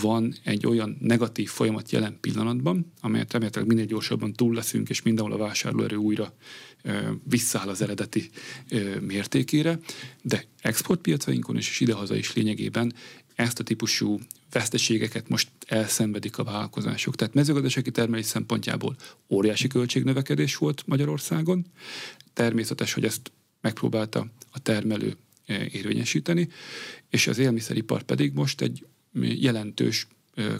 van 0.00 0.34
egy 0.42 0.66
olyan 0.66 0.96
negatív 1.00 1.48
folyamat 1.48 1.90
jelen 1.90 2.18
pillanatban, 2.20 2.92
amelyet 3.00 3.32
remélhetőleg 3.32 3.68
minél 3.68 3.84
gyorsabban 3.84 4.32
túl 4.32 4.54
leszünk, 4.54 4.88
és 4.88 5.02
mindenhol 5.02 5.32
a 5.32 5.36
vásárlóerő 5.36 5.96
újra 5.96 6.34
visszaáll 7.22 7.68
az 7.68 7.82
eredeti 7.82 8.30
mértékére, 9.00 9.78
de 10.22 10.44
exportpiacainkon 10.60 11.56
és 11.56 11.80
idehaza 11.80 12.16
is 12.16 12.34
lényegében 12.34 12.92
ezt 13.34 13.58
a 13.60 13.62
típusú 13.62 14.18
veszteségeket 14.50 15.28
most 15.28 15.48
elszenvedik 15.66 16.38
a 16.38 16.44
vállalkozások. 16.44 17.16
Tehát 17.16 17.34
mezőgazdasági 17.34 17.90
termelés 17.90 18.26
szempontjából 18.26 18.96
óriási 19.28 19.66
költségnövekedés 19.66 20.56
volt 20.56 20.82
Magyarországon. 20.86 21.66
Természetes, 22.32 22.92
hogy 22.92 23.04
ezt 23.04 23.32
megpróbálta 23.60 24.26
a 24.50 24.58
termelő 24.58 25.16
érvényesíteni, 25.72 26.48
és 27.10 27.26
az 27.26 27.38
élmiszeripar 27.38 28.02
pedig 28.02 28.32
most 28.32 28.60
egy 28.60 28.86
jelentős 29.20 30.06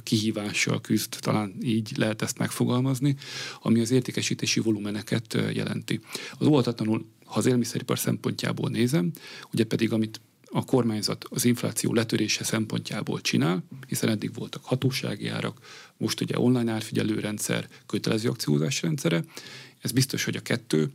kihívással 0.02 0.80
küzd, 0.80 1.16
talán 1.20 1.54
így 1.62 1.92
lehet 1.96 2.22
ezt 2.22 2.38
megfogalmazni, 2.38 3.16
ami 3.62 3.80
az 3.80 3.90
értékesítési 3.90 4.60
volumeneket 4.60 5.38
jelenti. 5.52 6.00
Az 6.38 6.46
oltatlanul, 6.46 7.06
ha 7.24 7.38
az 7.38 7.46
élmiszeripar 7.46 7.98
szempontjából 7.98 8.70
nézem, 8.70 9.10
ugye 9.52 9.64
pedig 9.64 9.92
amit 9.92 10.20
a 10.50 10.64
kormányzat 10.64 11.26
az 11.30 11.44
infláció 11.44 11.92
letörése 11.92 12.44
szempontjából 12.44 13.20
csinál, 13.20 13.64
hiszen 13.86 14.08
eddig 14.08 14.34
voltak 14.34 14.64
hatósági 14.64 15.28
árak, 15.28 15.58
most 15.96 16.20
ugye 16.20 16.38
online 16.38 16.72
árfigyelő 16.72 17.20
rendszer, 17.20 17.68
kötelező 17.86 18.28
akciózás 18.28 18.82
rendszere, 18.82 19.24
ez 19.80 19.92
biztos, 19.92 20.24
hogy 20.24 20.36
a 20.36 20.40
kettő 20.40 20.90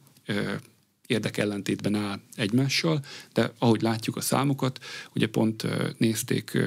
érdekellentétben 1.08 1.96
áll 1.96 2.20
egymással, 2.36 3.04
de 3.34 3.54
ahogy 3.58 3.82
látjuk 3.82 4.16
a 4.16 4.22
számokat, 4.22 4.80
ugye 5.14 5.28
pont 5.28 5.68
nézték 5.98 6.58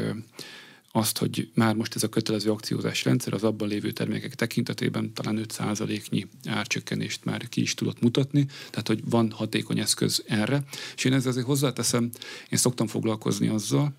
azt, 0.92 1.18
hogy 1.18 1.50
már 1.54 1.74
most 1.74 1.94
ez 1.94 2.02
a 2.02 2.08
kötelező 2.08 2.50
akciózás 2.50 3.04
rendszer 3.04 3.32
az 3.32 3.42
abban 3.42 3.68
lévő 3.68 3.90
termékek 3.90 4.34
tekintetében 4.34 5.12
talán 5.12 5.44
5%-nyi 5.48 6.26
árcsökkenést 6.48 7.24
már 7.24 7.48
ki 7.48 7.60
is 7.60 7.74
tudott 7.74 8.00
mutatni, 8.00 8.46
tehát 8.70 8.86
hogy 8.86 9.00
van 9.04 9.30
hatékony 9.30 9.78
eszköz 9.78 10.22
erre. 10.26 10.64
És 10.96 11.04
én 11.04 11.12
ezzel 11.12 11.30
azért 11.30 11.46
hozzáteszem, 11.46 12.10
én 12.48 12.58
szoktam 12.58 12.86
foglalkozni 12.86 13.48
azzal, 13.48 13.92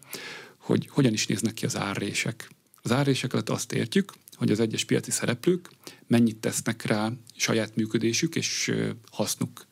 hogy 0.58 0.88
hogyan 0.92 1.14
is 1.14 1.28
néznek 1.28 1.54
ki 1.54 1.66
az 1.66 1.78
árrések. 1.78 2.50
Az 2.82 2.92
árrések 2.92 3.34
alatt 3.34 3.50
azt 3.50 3.74
értjük, 3.74 4.14
hogy 4.36 4.52
az 4.52 4.60
egyes 4.60 4.84
piaci 4.84 5.12
szereplők 5.12 5.70
mennyit 6.08 6.38
tesznek 6.38 6.86
rá 6.86 7.12
saját 7.36 7.76
működésük 7.76 8.36
és 8.36 8.74
hasznuk 9.12 9.66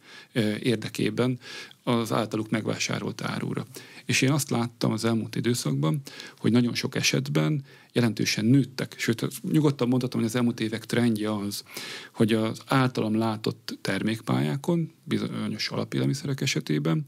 érdekében 0.61 1.39
az 1.83 2.11
általuk 2.11 2.49
megvásárolt 2.49 3.21
árúra. 3.21 3.65
És 4.05 4.21
én 4.21 4.31
azt 4.31 4.49
láttam 4.49 4.91
az 4.91 5.05
elmúlt 5.05 5.35
időszakban, 5.35 6.01
hogy 6.37 6.51
nagyon 6.51 6.73
sok 6.75 6.95
esetben 6.95 7.63
jelentősen 7.91 8.45
nőttek, 8.45 8.95
sőt, 8.97 9.41
nyugodtan 9.51 9.87
mondhatom, 9.87 10.19
hogy 10.19 10.29
az 10.29 10.35
elmúlt 10.35 10.59
évek 10.59 10.85
trendje 10.85 11.33
az, 11.35 11.63
hogy 12.13 12.33
az 12.33 12.61
általam 12.65 13.17
látott 13.17 13.77
termékpályákon, 13.81 14.91
bizonyos 15.03 15.69
alapélelmiszerek 15.69 16.41
esetében, 16.41 17.03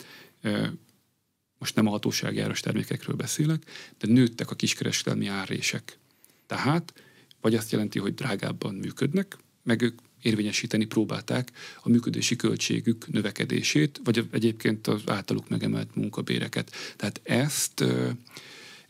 most 1.57 1.75
nem 1.75 1.87
a 1.87 1.89
hatóságjáros 1.89 2.59
termékekről 2.59 3.15
beszélek, 3.15 3.63
de 3.97 4.07
nőttek 4.07 4.51
a 4.51 4.55
kiskereskedelmi 4.55 5.27
árrések. 5.27 5.97
Tehát, 6.45 6.93
vagy 7.41 7.55
azt 7.55 7.71
jelenti, 7.71 7.99
hogy 7.99 8.13
drágábban 8.13 8.75
működnek, 8.75 9.37
meg 9.63 9.81
ők 9.81 9.99
érvényesíteni 10.23 10.85
próbálták 10.85 11.51
a 11.81 11.89
működési 11.89 12.35
költségük 12.35 13.07
növekedését, 13.07 14.01
vagy 14.03 14.27
egyébként 14.31 14.87
az 14.87 15.01
általuk 15.05 15.49
megemelt 15.49 15.95
munkabéreket. 15.95 16.71
Tehát 16.95 17.21
ezt, 17.23 17.83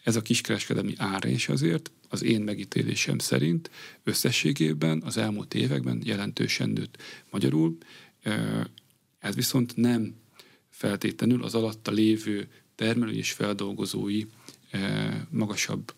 ez 0.03 0.15
a 0.15 0.21
kiskereskedelmi 0.21 0.93
árés 0.97 1.49
azért 1.49 1.91
az 2.09 2.23
én 2.23 2.41
megítélésem 2.41 3.17
szerint 3.17 3.69
összességében 4.03 5.01
az 5.05 5.17
elmúlt 5.17 5.53
években 5.53 6.01
jelentősen 6.05 6.69
nőtt. 6.69 6.97
Magyarul 7.31 7.77
ez 9.19 9.36
viszont 9.36 9.75
nem 9.75 10.15
feltétlenül 10.69 11.43
az 11.43 11.55
alatta 11.55 11.91
lévő 11.91 12.47
termelői 12.75 13.17
és 13.17 13.31
feldolgozói 13.31 14.25
magasabb 15.29 15.93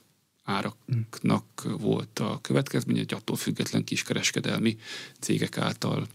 áraknak 0.45 1.67
volt 1.79 2.19
a 2.19 2.39
következménye, 2.41 2.99
egy 2.99 3.13
attól 3.13 3.35
független 3.35 3.83
kiskereskedelmi 3.83 4.77
cégek 5.19 5.57
által 5.57 6.07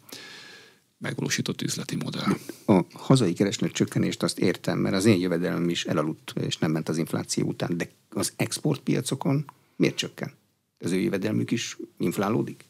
megvalósított 0.98 1.62
üzleti 1.62 1.96
modell. 1.96 2.36
A 2.66 2.84
hazai 2.92 3.32
kereslet 3.32 3.72
csökkenést 3.72 4.22
azt 4.22 4.38
értem, 4.38 4.78
mert 4.78 4.94
az 4.94 5.04
én 5.04 5.20
jövedelem 5.20 5.68
is 5.68 5.84
elaludt, 5.84 6.32
és 6.40 6.58
nem 6.58 6.70
ment 6.70 6.88
az 6.88 6.98
infláció 6.98 7.46
után, 7.46 7.76
de 7.76 7.90
az 8.10 8.32
exportpiacokon 8.36 9.44
miért 9.76 9.96
csökken? 9.96 10.32
Az 10.78 10.92
ő 10.92 10.98
jövedelmük 11.00 11.50
is 11.50 11.76
inflálódik? 11.98 12.64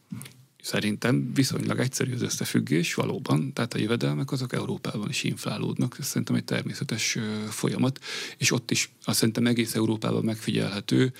Szerintem 0.63 1.33
viszonylag 1.35 1.79
egyszerű 1.79 2.15
az 2.15 2.23
összefüggés, 2.23 2.95
valóban, 2.95 3.53
tehát 3.53 3.75
a 3.75 3.79
jövedelmek 3.79 4.33
azok 4.33 4.53
Európában 4.53 5.09
is 5.09 5.23
inflálódnak, 5.23 5.97
ez 5.99 6.07
szerintem 6.07 6.35
egy 6.35 6.45
természetes 6.45 7.19
folyamat, 7.49 7.99
és 8.37 8.51
ott 8.51 8.71
is 8.71 8.91
azt 9.05 9.19
szerintem 9.19 9.47
egész 9.47 9.75
Európában 9.75 10.25
megfigyelhető, 10.25 11.13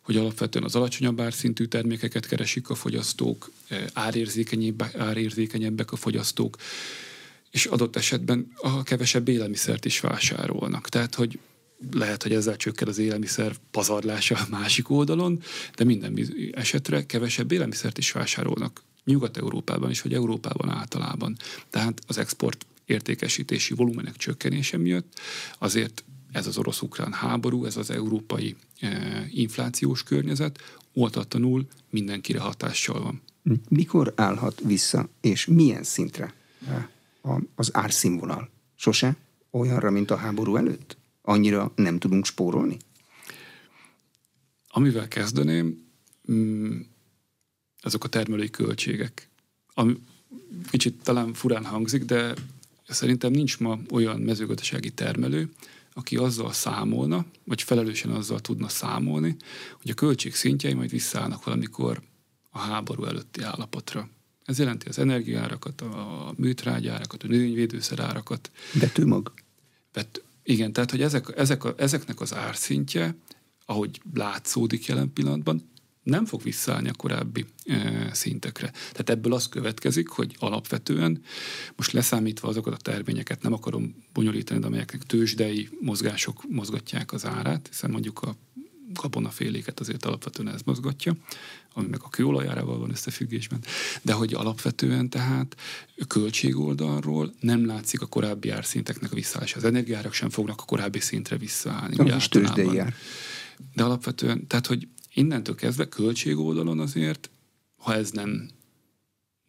hogy 0.00 0.16
alapvetően 0.16 0.64
az 0.64 0.74
alacsonyabb 0.74 1.20
árszintű 1.20 1.64
termékeket 1.64 2.26
keresik 2.26 2.70
a 2.70 2.74
fogyasztók, 2.74 3.50
árérzékenyebbek 4.96 5.92
a 5.92 5.96
fogyasztók, 5.96 6.56
és 7.50 7.64
adott 7.66 7.96
esetben 7.96 8.52
a 8.54 8.82
kevesebb 8.82 9.28
élelmiszert 9.28 9.84
is 9.84 10.00
vásárolnak. 10.00 10.88
Tehát, 10.88 11.14
hogy 11.14 11.38
lehet, 11.92 12.22
hogy 12.22 12.32
ezzel 12.32 12.56
csökken 12.56 12.88
az 12.88 12.98
élelmiszer 12.98 13.56
pazarlása 13.70 14.34
a 14.34 14.46
másik 14.50 14.90
oldalon, 14.90 15.42
de 15.76 15.84
minden 15.84 16.28
esetre 16.52 17.06
kevesebb 17.06 17.52
élelmiszert 17.52 17.98
is 17.98 18.12
vásárolnak 18.12 18.82
Nyugat-Európában 19.04 19.90
is, 19.90 20.02
vagy 20.02 20.14
Európában 20.14 20.68
általában. 20.68 21.36
Tehát 21.70 22.00
az 22.06 22.18
export 22.18 22.66
értékesítési 22.84 23.74
volumenek 23.74 24.16
csökkenése 24.16 24.76
miatt 24.76 25.20
azért 25.58 26.04
ez 26.32 26.46
az 26.46 26.58
orosz-ukrán 26.58 27.12
háború, 27.12 27.64
ez 27.64 27.76
az 27.76 27.90
európai 27.90 28.56
e, 28.80 29.26
inflációs 29.30 30.02
környezet 30.02 30.58
oltatlanul 30.94 31.66
mindenkire 31.90 32.40
hatással 32.40 33.02
van. 33.02 33.22
Mikor 33.68 34.12
állhat 34.16 34.60
vissza, 34.64 35.08
és 35.20 35.46
milyen 35.46 35.82
szintre 35.82 36.34
az 37.54 37.70
árszínvonal? 37.72 38.50
Sose 38.76 39.16
olyanra, 39.50 39.90
mint 39.90 40.10
a 40.10 40.16
háború 40.16 40.56
előtt? 40.56 40.96
Annyira 41.30 41.72
nem 41.74 41.98
tudunk 41.98 42.24
spórolni? 42.24 42.76
Amivel 44.68 45.08
kezdeném, 45.08 45.86
mm, 46.32 46.80
azok 47.80 48.04
a 48.04 48.08
termelői 48.08 48.50
költségek. 48.50 49.28
Ami 49.74 49.96
kicsit 50.70 51.02
talán 51.02 51.32
furán 51.32 51.64
hangzik, 51.64 52.04
de 52.04 52.34
szerintem 52.88 53.30
nincs 53.30 53.58
ma 53.58 53.78
olyan 53.90 54.20
mezőgazdasági 54.20 54.90
termelő, 54.90 55.50
aki 55.92 56.16
azzal 56.16 56.52
számolna, 56.52 57.24
vagy 57.44 57.62
felelősen 57.62 58.10
azzal 58.10 58.40
tudna 58.40 58.68
számolni, 58.68 59.36
hogy 59.80 59.90
a 59.90 59.94
költség 59.94 60.34
szintjei 60.34 60.72
majd 60.72 60.90
visszaállnak 60.90 61.44
valamikor 61.44 62.02
a 62.50 62.58
háború 62.58 63.04
előtti 63.04 63.42
állapotra. 63.42 64.08
Ez 64.44 64.58
jelenti 64.58 64.88
az 64.88 64.98
energiárakat, 64.98 65.80
a 65.80 66.32
műtrágyárakat, 66.36 67.22
a 67.22 67.26
növényvédőszerárakat. 67.26 68.50
Betűmag? 68.80 69.32
Bet, 69.92 70.22
igen, 70.42 70.72
tehát 70.72 70.90
hogy 70.90 71.02
ezek, 71.02 71.32
ezek 71.36 71.64
a, 71.64 71.74
ezeknek 71.76 72.20
az 72.20 72.34
árszintje, 72.34 73.16
ahogy 73.64 74.00
látszódik 74.14 74.86
jelen 74.86 75.12
pillanatban, 75.12 75.70
nem 76.02 76.24
fog 76.24 76.42
visszaállni 76.42 76.88
a 76.88 76.94
korábbi 76.96 77.46
e, 77.64 78.08
szintekre. 78.12 78.70
Tehát 78.70 79.10
ebből 79.10 79.32
az 79.32 79.48
következik, 79.48 80.08
hogy 80.08 80.36
alapvetően 80.38 81.22
most 81.76 81.92
leszámítva 81.92 82.48
azokat 82.48 82.72
a 82.72 82.76
terményeket 82.76 83.42
nem 83.42 83.52
akarom 83.52 83.94
bonyolítani, 84.12 84.60
de 84.60 84.66
amelyeknek 84.66 85.02
tőzsdei 85.02 85.68
mozgások 85.80 86.44
mozgatják 86.48 87.12
az 87.12 87.26
árát, 87.26 87.66
hiszen 87.68 87.90
mondjuk 87.90 88.22
a 88.22 88.36
gabonaféléket 88.94 89.80
azért 89.80 90.04
alapvetően 90.04 90.54
ez 90.54 90.60
mozgatja, 90.64 91.16
ami 91.72 91.88
meg 91.88 92.00
a 92.02 92.08
kőolajárával 92.08 92.78
van 92.78 92.90
összefüggésben, 92.90 93.64
de 94.02 94.12
hogy 94.12 94.34
alapvetően 94.34 95.08
tehát 95.08 95.56
költségoldalról 96.08 97.34
nem 97.40 97.66
látszik 97.66 98.00
a 98.00 98.06
korábbi 98.06 98.50
árszinteknek 98.50 99.12
a 99.12 99.14
visszaállása. 99.14 99.56
Az 99.56 99.64
energiárak 99.64 100.12
sem 100.12 100.30
fognak 100.30 100.60
a 100.60 100.64
korábbi 100.64 101.00
szintre 101.00 101.36
visszaállni. 101.36 101.96
Az 101.96 102.28
is 102.66 102.74
jár. 102.74 102.94
De 103.74 103.82
alapvetően, 103.82 104.46
tehát 104.46 104.66
hogy 104.66 104.88
innentől 105.14 105.54
kezdve 105.54 105.88
költségoldalon 105.88 106.80
azért, 106.80 107.30
ha 107.76 107.94
ez 107.94 108.10
nem 108.10 108.48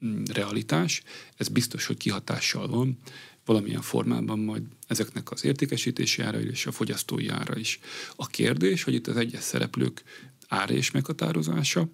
mm, 0.06 0.24
realitás, 0.34 1.04
ez 1.38 1.48
biztos, 1.48 1.86
hogy 1.86 1.98
kihatással 1.98 2.68
van 2.68 2.98
valamilyen 3.46 3.82
formában 3.82 4.40
majd 4.40 4.64
ezeknek 4.88 5.32
az 5.32 5.46
értékesítési 5.46 6.22
ára 6.22 6.42
és 6.42 6.66
a 6.66 6.72
fogyasztói 6.72 7.28
ára 7.28 7.58
is. 7.58 7.80
A 8.16 8.28
kérdés, 8.28 8.84
hogy 8.84 8.94
itt 8.94 9.08
az 9.08 9.18
egyes 9.18 9.44
szereplők 9.44 10.04
ára 10.48 10.74
és 10.74 10.92
meghatározása 10.92 11.90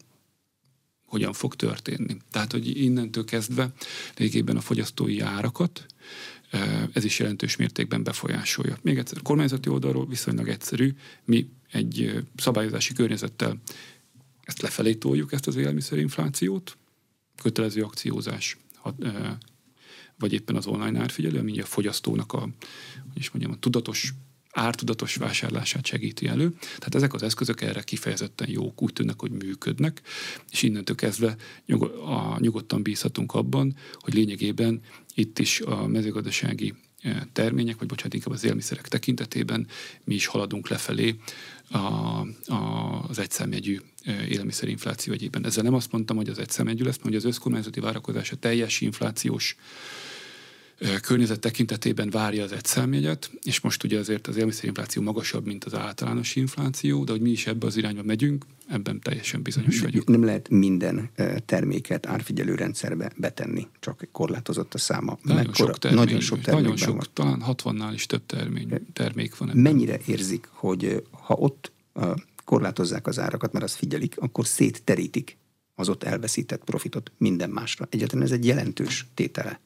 hogyan 1.05 1.33
fog 1.33 1.55
történni. 1.55 2.17
Tehát, 2.31 2.51
hogy 2.51 2.81
innentől 2.81 3.25
kezdve 3.25 3.71
végében 4.15 4.57
a 4.57 4.61
fogyasztói 4.61 5.19
árakat 5.19 5.85
e, 6.49 6.89
ez 6.93 7.03
is 7.03 7.19
jelentős 7.19 7.55
mértékben 7.55 8.03
befolyásolja. 8.03 8.77
Még 8.81 8.97
egyszer, 8.97 9.21
kormányzati 9.21 9.69
oldalról 9.69 10.07
viszonylag 10.07 10.47
egyszerű, 10.47 10.93
mi 11.25 11.49
egy 11.71 12.01
e, 12.01 12.23
szabályozási 12.35 12.93
környezettel 12.93 13.61
ezt 14.43 14.61
lefelé 14.61 14.93
toljuk, 14.93 15.31
ezt 15.33 15.47
az 15.47 15.55
élelmiszerinflációt, 15.55 16.77
kötelező 17.41 17.83
akciózás 17.83 18.57
e, 18.99 19.37
vagy 20.19 20.33
éppen 20.33 20.55
az 20.55 20.67
online 20.67 20.99
árfigyelő, 20.99 21.39
ami 21.39 21.59
a 21.59 21.65
fogyasztónak 21.65 22.33
a, 22.33 22.39
hogy 23.13 23.21
is 23.21 23.29
mondjam, 23.29 23.53
a 23.53 23.59
tudatos 23.59 24.13
ártudatos 24.57 25.15
vásárlását 25.15 25.85
segíti 25.85 26.27
elő. 26.27 26.49
Tehát 26.59 26.95
ezek 26.95 27.13
az 27.13 27.23
eszközök 27.23 27.61
erre 27.61 27.81
kifejezetten 27.81 28.49
jók, 28.49 28.81
úgy 28.81 28.93
tűnnek, 28.93 29.19
hogy 29.19 29.31
működnek, 29.31 30.01
és 30.51 30.61
innentől 30.61 30.95
kezdve 30.95 31.35
nyugodtan 32.37 32.83
bízhatunk 32.83 33.33
abban, 33.33 33.75
hogy 33.93 34.13
lényegében 34.13 34.81
itt 35.15 35.39
is 35.39 35.61
a 35.61 35.87
mezőgazdasági 35.87 36.73
eh, 37.01 37.21
termények, 37.33 37.77
vagy 37.77 37.87
bocsánat, 37.87 38.13
inkább 38.13 38.33
az 38.33 38.43
élmiszerek 38.43 38.87
tekintetében 38.87 39.67
mi 40.03 40.13
is 40.13 40.25
haladunk 40.25 40.67
lefelé 40.67 41.15
a, 41.69 41.77
a, 41.77 43.05
az 43.07 43.19
egyszámjegyű 43.19 43.79
eh, 44.03 44.29
élelmiszerinfláció 44.29 45.13
egyében. 45.13 45.45
Ezzel 45.45 45.63
nem 45.63 45.73
azt 45.73 45.91
mondtam, 45.91 46.15
hogy 46.15 46.29
az 46.29 46.39
egyszámjegyű 46.39 46.83
lesz, 46.83 46.99
mert 47.03 47.15
az 47.15 47.25
összkormányzati 47.25 47.79
várakozás 47.79 48.31
a 48.31 48.35
teljes 48.35 48.81
inflációs 48.81 49.55
környezet 51.01 51.39
tekintetében 51.39 52.09
várja 52.09 52.43
az 52.43 52.51
egyszámjegyet, 52.51 53.31
és 53.43 53.59
most 53.59 53.83
ugye 53.83 53.99
azért 53.99 54.27
az 54.27 54.35
élelmiszerinfláció 54.35 55.01
magasabb, 55.01 55.45
mint 55.45 55.63
az 55.63 55.73
általános 55.73 56.35
infláció, 56.35 57.03
de 57.03 57.11
hogy 57.11 57.21
mi 57.21 57.29
is 57.29 57.47
ebbe 57.47 57.65
az 57.65 57.77
irányba 57.77 58.03
megyünk, 58.03 58.45
ebben 58.67 58.99
teljesen 58.99 59.41
bizonyos 59.41 59.79
vagyok. 59.79 60.07
Nem 60.07 60.23
lehet 60.23 60.49
minden 60.49 61.09
terméket 61.45 62.05
árfigyelő 62.05 62.55
rendszerbe 62.55 63.11
betenni, 63.15 63.67
csak 63.79 64.07
korlátozott 64.11 64.73
a 64.73 64.77
száma. 64.77 65.17
Nagyon 65.21 65.45
Mekkora, 65.45 65.67
sok 65.67 65.79
termény, 65.79 66.03
nagyon 66.03 66.19
sok, 66.19 66.45
nagyon 66.45 66.77
sok 66.77 66.95
van. 66.95 67.05
talán 67.13 67.43
60-nál 67.47 67.91
is 67.93 68.05
több 68.05 68.25
termény, 68.25 68.67
termék 68.93 69.37
van 69.37 69.49
ebben. 69.49 69.61
Mennyire 69.61 69.99
érzik, 70.05 70.47
hogy 70.51 71.03
ha 71.11 71.33
ott 71.33 71.71
korlátozzák 72.45 73.07
az 73.07 73.19
árakat, 73.19 73.53
mert 73.53 73.65
azt 73.65 73.75
figyelik, 73.75 74.17
akkor 74.17 74.47
szétterítik 74.47 75.37
az 75.75 75.89
ott 75.89 76.03
elveszített 76.03 76.63
profitot 76.63 77.11
minden 77.17 77.49
másra. 77.49 77.87
Egyáltalán 77.89 78.25
ez 78.25 78.31
egy 78.31 78.45
jelentős 78.45 79.05
tétele. 79.13 79.59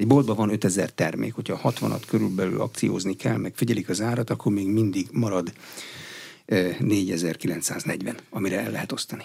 Egy 0.00 0.06
boltban 0.06 0.36
van 0.36 0.50
5000 0.50 0.90
termék, 0.90 1.34
hogyha 1.34 1.60
60-at 1.64 2.02
körülbelül 2.06 2.60
akciózni 2.60 3.16
kell, 3.16 3.36
meg 3.36 3.52
figyelik 3.54 3.88
az 3.88 4.00
árat, 4.00 4.30
akkor 4.30 4.52
még 4.52 4.68
mindig 4.68 5.08
marad 5.12 5.52
4940, 6.46 8.16
amire 8.30 8.60
el 8.60 8.70
lehet 8.70 8.92
osztani. 8.92 9.24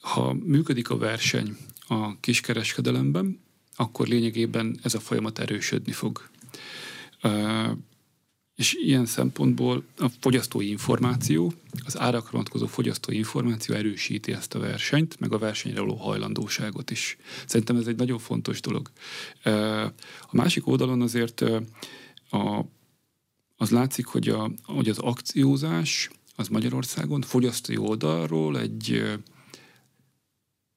Ha 0.00 0.32
működik 0.32 0.90
a 0.90 0.96
verseny 0.96 1.56
a 1.86 2.20
kiskereskedelemben, 2.20 3.40
akkor 3.76 4.06
lényegében 4.06 4.78
ez 4.82 4.94
a 4.94 5.00
folyamat 5.00 5.38
erősödni 5.38 5.92
fog. 5.92 6.28
És 8.58 8.74
ilyen 8.74 9.06
szempontból 9.06 9.84
a 9.98 10.08
fogyasztói 10.20 10.68
információ, 10.68 11.52
az 11.84 11.98
árakra 11.98 12.30
vonatkozó 12.30 12.66
fogyasztói 12.66 13.16
információ 13.16 13.74
erősíti 13.74 14.32
ezt 14.32 14.54
a 14.54 14.58
versenyt, 14.58 15.20
meg 15.20 15.32
a 15.32 15.38
versenyre 15.38 15.80
való 15.80 15.94
hajlandóságot 15.94 16.90
is. 16.90 17.16
Szerintem 17.46 17.76
ez 17.76 17.86
egy 17.86 17.96
nagyon 17.96 18.18
fontos 18.18 18.60
dolog. 18.60 18.90
A 20.20 20.36
másik 20.36 20.66
oldalon 20.66 21.00
azért 21.00 21.40
a, 22.30 22.64
az 23.56 23.70
látszik, 23.70 24.06
hogy, 24.06 24.28
a, 24.28 24.50
hogy 24.62 24.88
az 24.88 24.98
akciózás 24.98 26.10
az 26.36 26.48
Magyarországon 26.48 27.22
fogyasztói 27.22 27.76
oldalról 27.76 28.58
egy 28.58 29.02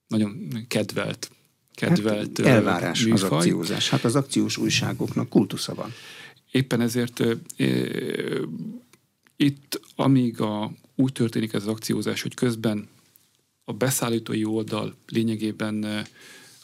nagyon 0.07 0.65
kedvelt 0.67 1.31
kedvelt 1.73 2.37
hát 2.37 2.47
elvárás 2.47 3.03
műfaj. 3.03 3.13
az 3.13 3.23
akciózás. 3.23 3.89
Hát 3.89 4.03
az 4.03 4.15
akciós 4.15 4.57
újságoknak 4.57 5.29
kultusza 5.29 5.73
van. 5.73 5.93
Éppen 6.51 6.81
ezért 6.81 7.23
itt, 9.35 9.81
amíg 9.95 10.41
a, 10.41 10.71
úgy 10.95 11.11
történik 11.11 11.53
ez 11.53 11.61
az 11.61 11.67
akciózás, 11.67 12.21
hogy 12.21 12.33
közben 12.33 12.89
a 13.63 13.73
beszállítói 13.73 14.45
oldal 14.45 14.95
lényegében 15.07 16.05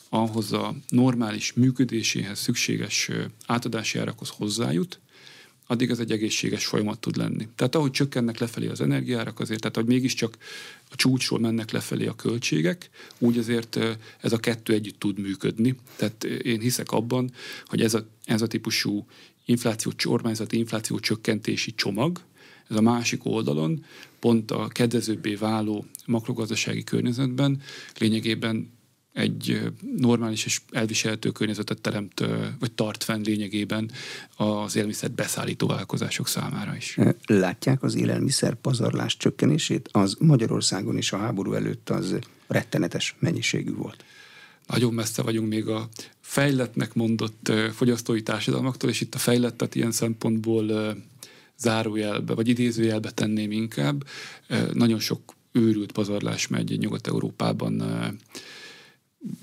ahhoz 0.10 0.54
a 0.54 0.76
normális 0.90 1.54
működéséhez 1.54 2.40
szükséges 2.40 3.10
átadási 3.46 4.00
árakhoz 4.00 4.30
hozzájut, 4.30 5.00
addig 5.68 5.90
ez 5.90 6.00
egy 6.00 6.12
egészséges 6.12 6.66
folyamat 6.66 7.00
tud 7.00 7.18
lenni. 7.18 7.48
Tehát 7.56 7.76
ahogy 7.76 7.92
csökkennek 7.92 8.38
lefelé 8.38 8.68
az 8.68 8.82
energiárak 8.82 9.40
azért, 9.40 9.60
tehát 9.60 9.76
hogy 9.76 9.86
mégiscsak 9.86 10.38
a 10.90 10.96
csúcsról 10.96 11.40
mennek 11.40 11.72
lefelé 11.72 12.06
a 12.06 12.16
költségek, 12.16 12.90
úgy 13.18 13.38
azért 13.38 13.80
ez 14.22 14.32
a 14.32 14.38
kettő 14.38 14.74
együtt 14.74 15.00
tud 15.00 15.20
működni. 15.20 15.76
Tehát 15.96 16.24
én 16.24 16.60
hiszek 16.60 16.92
abban, 16.92 17.32
hogy 17.66 17.82
ez 17.82 17.94
a, 17.94 18.08
ez 18.26 18.42
a 18.42 18.48
típusú 18.48 19.06
infláció 19.48 19.92
kormányzati 20.04 20.58
infláció 20.58 21.00
csökkentési 21.00 21.74
csomag, 21.76 22.22
ez 22.70 22.76
a 22.76 22.82
másik 22.82 23.26
oldalon 23.26 23.86
pont 24.20 24.52
a 24.52 24.68
kedvezőbbé 24.68 25.36
váló 25.36 25.86
makrogazdasági 26.06 26.84
környezetben 26.84 27.62
lényegében 27.98 28.76
egy 29.14 29.62
normális 29.98 30.46
és 30.46 30.62
elviselhető 30.72 31.32
környezetet 31.32 31.82
teremt, 31.82 32.26
vagy 32.60 32.72
tart 32.72 33.04
fenn 33.04 33.22
lényegében 33.24 33.92
az 34.36 34.76
élelmiszer 34.76 35.12
beszállító 35.12 35.68
vállalkozások 35.68 36.28
számára 36.28 36.76
is. 36.76 36.98
Látják 37.26 37.84
az 37.84 37.96
élelmiszer 37.96 38.54
pazarlás 38.54 39.18
csökkenését? 39.18 39.90
Az 39.92 40.16
Magyarországon 40.20 40.98
is 40.98 41.12
a 41.12 41.18
háború 41.18 41.54
előtt 41.54 41.90
az 41.90 42.16
rettenetes 42.48 43.16
mennyiségű 43.20 43.74
volt. 43.74 44.06
Nagyon 44.68 44.94
messze 44.94 45.22
vagyunk 45.22 45.50
még 45.50 45.68
a 45.68 45.90
fejletnek 46.20 46.94
mondott 46.94 47.52
fogyasztói 47.74 48.24
társadalmaktól, 48.24 48.90
és 48.90 49.02
itt 49.02 49.16
a 49.16 49.18
fejlettet 49.18 49.76
ilyen 49.76 49.92
szempontból 49.92 50.96
zárójelbe, 51.58 52.34
vagy 52.34 52.48
idézőjelbe 52.48 53.12
tenném 53.12 53.52
inkább. 53.52 54.08
Nagyon 54.74 55.00
sok 55.00 55.36
őrült 55.52 55.92
pazarlás 55.92 56.48
megy 56.48 56.78
Nyugat-Európában 56.80 57.82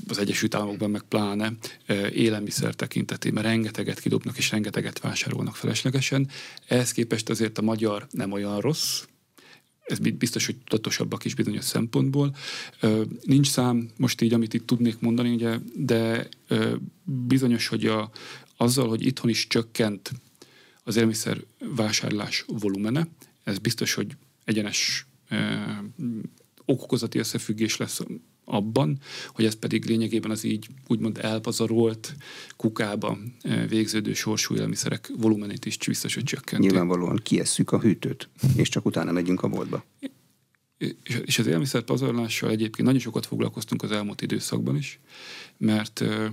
az 0.08 0.18
Egyesült 0.18 0.54
Államokban 0.54 0.90
meg 0.90 1.02
pláne 1.02 1.52
élelmiszer 2.12 2.74
tekintetében 2.74 3.42
rengeteget 3.42 4.00
kidobnak 4.00 4.36
és 4.36 4.50
rengeteget 4.50 5.00
vásárolnak 5.00 5.56
feleslegesen. 5.56 6.28
Ehhez 6.68 6.92
képest 6.92 7.30
azért 7.30 7.58
a 7.58 7.62
magyar 7.62 8.06
nem 8.10 8.32
olyan 8.32 8.60
rossz, 8.60 9.02
ez 9.84 9.98
biztos, 9.98 10.46
hogy 10.46 10.56
tudatosabbak 10.56 11.24
is 11.24 11.34
bizonyos 11.34 11.64
szempontból. 11.64 12.36
Nincs 13.22 13.48
szám 13.48 13.90
most 13.96 14.20
így, 14.20 14.32
amit 14.32 14.54
itt 14.54 14.66
tudnék 14.66 14.98
mondani, 14.98 15.34
ugye, 15.34 15.58
de 15.74 16.28
bizonyos, 17.04 17.66
hogy 17.66 17.86
a, 17.86 18.10
azzal, 18.56 18.88
hogy 18.88 19.06
itthon 19.06 19.30
is 19.30 19.46
csökkent 19.46 20.12
az 20.82 20.94
élelmiszer 20.94 21.44
vásárlás 21.58 22.44
volumene, 22.46 23.08
ez 23.42 23.58
biztos, 23.58 23.94
hogy 23.94 24.16
egyenes 24.44 25.06
okokozati 26.64 27.18
összefüggés 27.18 27.76
lesz 27.76 28.00
abban, 28.44 28.98
hogy 29.28 29.44
ez 29.44 29.54
pedig 29.54 29.84
lényegében 29.84 30.30
az 30.30 30.44
így 30.44 30.68
úgymond 30.86 31.18
elpazarolt 31.22 32.14
kukába 32.56 33.18
eh, 33.42 33.68
végződő 33.68 34.12
sorsú 34.12 34.54
élelmiszerek 34.54 35.10
volumenét 35.16 35.64
is 35.64 35.78
biztos, 35.86 36.14
hogy 36.14 36.24
csökkenti. 36.24 36.66
Nyilvánvalóan 36.66 37.20
kiesszük 37.22 37.72
a 37.72 37.80
hűtőt, 37.80 38.28
és 38.56 38.68
csak 38.68 38.84
utána 38.84 39.12
megyünk 39.12 39.42
a 39.42 39.48
boltba. 39.48 39.84
És 41.24 41.38
az 41.38 41.46
élelmiszer 41.46 41.82
pazarlással 41.82 42.50
egyébként 42.50 42.86
nagyon 42.86 43.00
sokat 43.00 43.26
foglalkoztunk 43.26 43.82
az 43.82 43.90
elmúlt 43.90 44.22
időszakban 44.22 44.76
is, 44.76 45.00
mert 45.56 46.00
eh, 46.00 46.30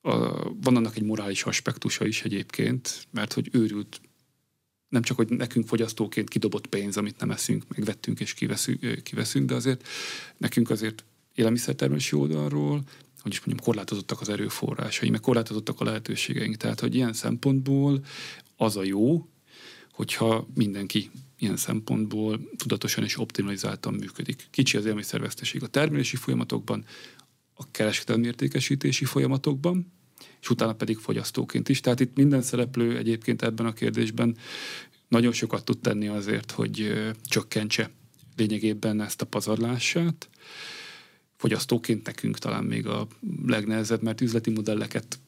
a, 0.00 0.14
van 0.60 0.76
annak 0.76 0.96
egy 0.96 1.02
morális 1.02 1.42
aspektusa 1.42 2.06
is 2.06 2.22
egyébként, 2.22 3.06
mert 3.10 3.32
hogy 3.32 3.48
őrült 3.52 4.00
nem 4.90 5.02
csak, 5.02 5.16
hogy 5.16 5.28
nekünk 5.28 5.66
fogyasztóként 5.66 6.28
kidobott 6.28 6.66
pénz, 6.66 6.96
amit 6.96 7.20
nem 7.20 7.30
eszünk, 7.30 7.64
megvettünk 7.68 8.20
és 8.20 8.34
kiveszünk, 8.34 9.02
kiveszünk 9.02 9.48
de 9.48 9.54
azért 9.54 9.86
nekünk 10.36 10.70
azért 10.70 11.04
élelmiszertermelési 11.34 12.16
oldalról, 12.16 12.82
hogy 13.22 13.32
is 13.32 13.38
mondjam, 13.38 13.66
korlátozottak 13.66 14.20
az 14.20 14.28
erőforrásai, 14.28 15.10
meg 15.10 15.20
korlátozottak 15.20 15.80
a 15.80 15.84
lehetőségeink. 15.84 16.56
Tehát, 16.56 16.80
hogy 16.80 16.94
ilyen 16.94 17.12
szempontból 17.12 18.04
az 18.56 18.76
a 18.76 18.82
jó, 18.82 19.28
hogyha 19.92 20.48
mindenki 20.54 21.10
ilyen 21.38 21.56
szempontból 21.56 22.40
tudatosan 22.56 23.04
és 23.04 23.18
optimalizáltan 23.18 23.94
működik. 23.94 24.46
Kicsi 24.50 24.76
az 24.76 24.84
élelmiszerveszteség 24.84 25.62
a 25.62 25.66
termelési 25.66 26.16
folyamatokban, 26.16 26.84
a 27.54 27.70
kereskedelmi 27.70 28.26
értékesítési 28.26 29.04
folyamatokban, 29.04 29.92
és 30.40 30.50
utána 30.50 30.72
pedig 30.72 30.98
fogyasztóként 30.98 31.68
is. 31.68 31.80
Tehát 31.80 32.00
itt 32.00 32.16
minden 32.16 32.42
szereplő 32.42 32.96
egyébként 32.96 33.42
ebben 33.42 33.66
a 33.66 33.72
kérdésben 33.72 34.36
nagyon 35.08 35.32
sokat 35.32 35.64
tud 35.64 35.78
tenni 35.78 36.08
azért, 36.08 36.50
hogy 36.50 36.92
csökkentse 37.24 37.90
lényegében 38.36 39.00
ezt 39.00 39.22
a 39.22 39.26
pazarlását. 39.26 40.28
Fogyasztóként 41.36 42.06
nekünk 42.06 42.38
talán 42.38 42.64
még 42.64 42.86
a 42.86 43.06
legnehezebb, 43.46 44.02
mert 44.02 44.20
üzleti 44.20 44.50
modelleket 44.50 45.18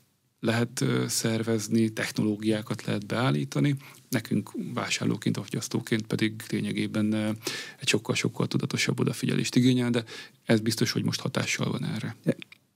lehet 0.40 0.84
szervezni, 1.06 1.88
technológiákat 1.88 2.84
lehet 2.84 3.06
beállítani, 3.06 3.76
nekünk 4.08 4.50
vásárlóként, 4.74 5.36
fogyasztóként 5.36 6.06
pedig 6.06 6.42
lényegében 6.48 7.14
egy 7.80 7.88
sokkal-sokkal 7.88 8.46
tudatosabb 8.46 9.00
odafigyelést 9.00 9.56
igényel, 9.56 9.90
de 9.90 10.04
ez 10.44 10.60
biztos, 10.60 10.92
hogy 10.92 11.04
most 11.04 11.20
hatással 11.20 11.70
van 11.70 11.84
erre. 11.84 12.16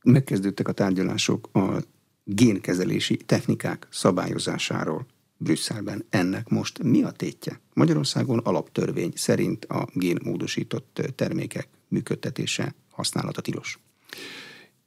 Megkezdődtek 0.02 0.68
a 0.68 0.72
tárgyalások 0.72 1.48
a 1.52 1.82
génkezelési 2.28 3.16
technikák 3.16 3.86
szabályozásáról 3.90 5.06
Brüsszelben. 5.36 6.04
Ennek 6.10 6.48
most 6.48 6.82
mi 6.82 7.02
a 7.02 7.10
tétje? 7.10 7.60
Magyarországon 7.74 8.38
alaptörvény 8.38 9.12
szerint 9.14 9.64
a 9.64 9.88
génmódosított 9.92 11.00
termékek 11.14 11.68
működtetése, 11.88 12.74
használata 12.90 13.40
tilos. 13.40 13.78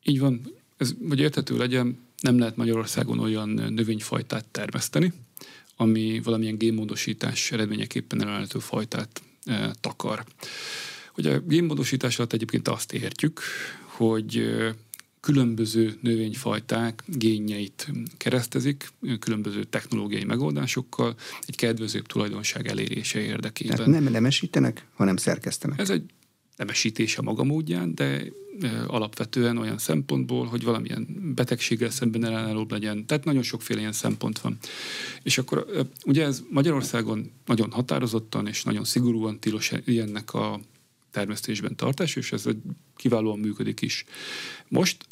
Így 0.03 0.19
van. 0.19 0.53
Ez, 0.77 0.93
hogy 1.07 1.19
érthető 1.19 1.57
legyen, 1.57 1.97
nem 2.21 2.39
lehet 2.39 2.55
Magyarországon 2.55 3.19
olyan 3.19 3.49
növényfajtát 3.49 4.45
termeszteni, 4.45 5.13
ami 5.75 6.21
valamilyen 6.23 6.57
génmódosítás 6.57 7.51
eredményeképpen 7.51 8.21
elállító 8.21 8.59
fajtát 8.59 9.21
e, 9.43 9.73
takar. 9.81 10.23
Ugye 11.17 11.33
a 11.33 11.39
génmódosítás 11.39 12.17
alatt 12.17 12.33
egyébként 12.33 12.67
azt 12.67 12.93
értjük, 12.93 13.41
hogy 13.85 14.43
különböző 15.19 15.97
növényfajták 16.01 17.03
génjeit 17.05 17.91
keresztezik, 18.17 18.89
különböző 19.19 19.63
technológiai 19.63 20.23
megoldásokkal, 20.23 21.15
egy 21.45 21.55
kedvezőbb 21.55 22.05
tulajdonság 22.05 22.67
elérése 22.67 23.19
érdekében. 23.19 23.75
Tehát 23.75 23.91
nem 23.91 24.11
nemesítenek, 24.11 24.85
hanem 24.93 25.17
szerkesztenek. 25.17 25.79
Ez 25.79 25.89
egy 25.89 26.03
nemesítés 26.55 27.17
a 27.17 27.21
maga 27.21 27.43
módján, 27.43 27.95
de 27.95 28.23
alapvetően 28.87 29.57
olyan 29.57 29.77
szempontból, 29.77 30.45
hogy 30.45 30.63
valamilyen 30.63 31.07
betegséggel 31.35 31.89
szemben 31.89 32.25
ellenállóbb 32.25 32.71
legyen. 32.71 33.05
Tehát 33.05 33.23
nagyon 33.23 33.43
sokféle 33.43 33.79
ilyen 33.79 33.91
szempont 33.91 34.39
van. 34.39 34.57
És 35.23 35.37
akkor 35.37 35.65
ugye 36.05 36.25
ez 36.25 36.43
Magyarországon 36.49 37.31
nagyon 37.45 37.71
határozottan 37.71 38.47
és 38.47 38.63
nagyon 38.63 38.83
szigorúan 38.83 39.39
tilos 39.39 39.71
ilyennek 39.85 40.33
a 40.33 40.59
termesztésben 41.11 41.75
tartás, 41.75 42.15
és 42.15 42.31
ez 42.31 42.45
kiválóan 42.95 43.39
működik 43.39 43.81
is. 43.81 44.05
Most 44.67 45.05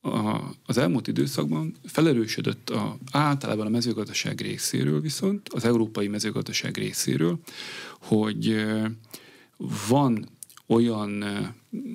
a, 0.00 0.40
az 0.66 0.78
elmúlt 0.78 1.06
időszakban 1.06 1.74
felerősödött 1.84 2.70
a, 2.70 2.98
általában 3.10 3.66
a 3.66 3.70
mezőgazdaság 3.70 4.40
részéről 4.40 5.00
viszont, 5.00 5.48
az 5.48 5.64
európai 5.64 6.08
mezőgazdaság 6.08 6.76
részéről, 6.76 7.38
hogy 8.00 8.64
van 9.88 10.28
olyan 10.66 11.24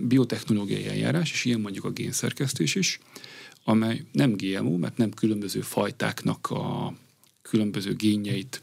biotechnológiai 0.07 0.87
eljárás, 0.87 1.31
és 1.31 1.45
ilyen 1.45 1.59
mondjuk 1.59 1.85
a 1.85 1.91
génszerkesztés 1.91 2.75
is, 2.75 2.99
amely 3.63 4.03
nem 4.11 4.33
GMO, 4.35 4.77
mert 4.77 4.97
nem 4.97 5.11
különböző 5.11 5.61
fajtáknak 5.61 6.49
a 6.49 6.93
különböző 7.41 7.93
génjeit 7.95 8.61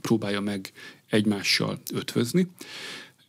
próbálja 0.00 0.40
meg 0.40 0.72
egymással 1.08 1.80
ötvözni, 1.92 2.46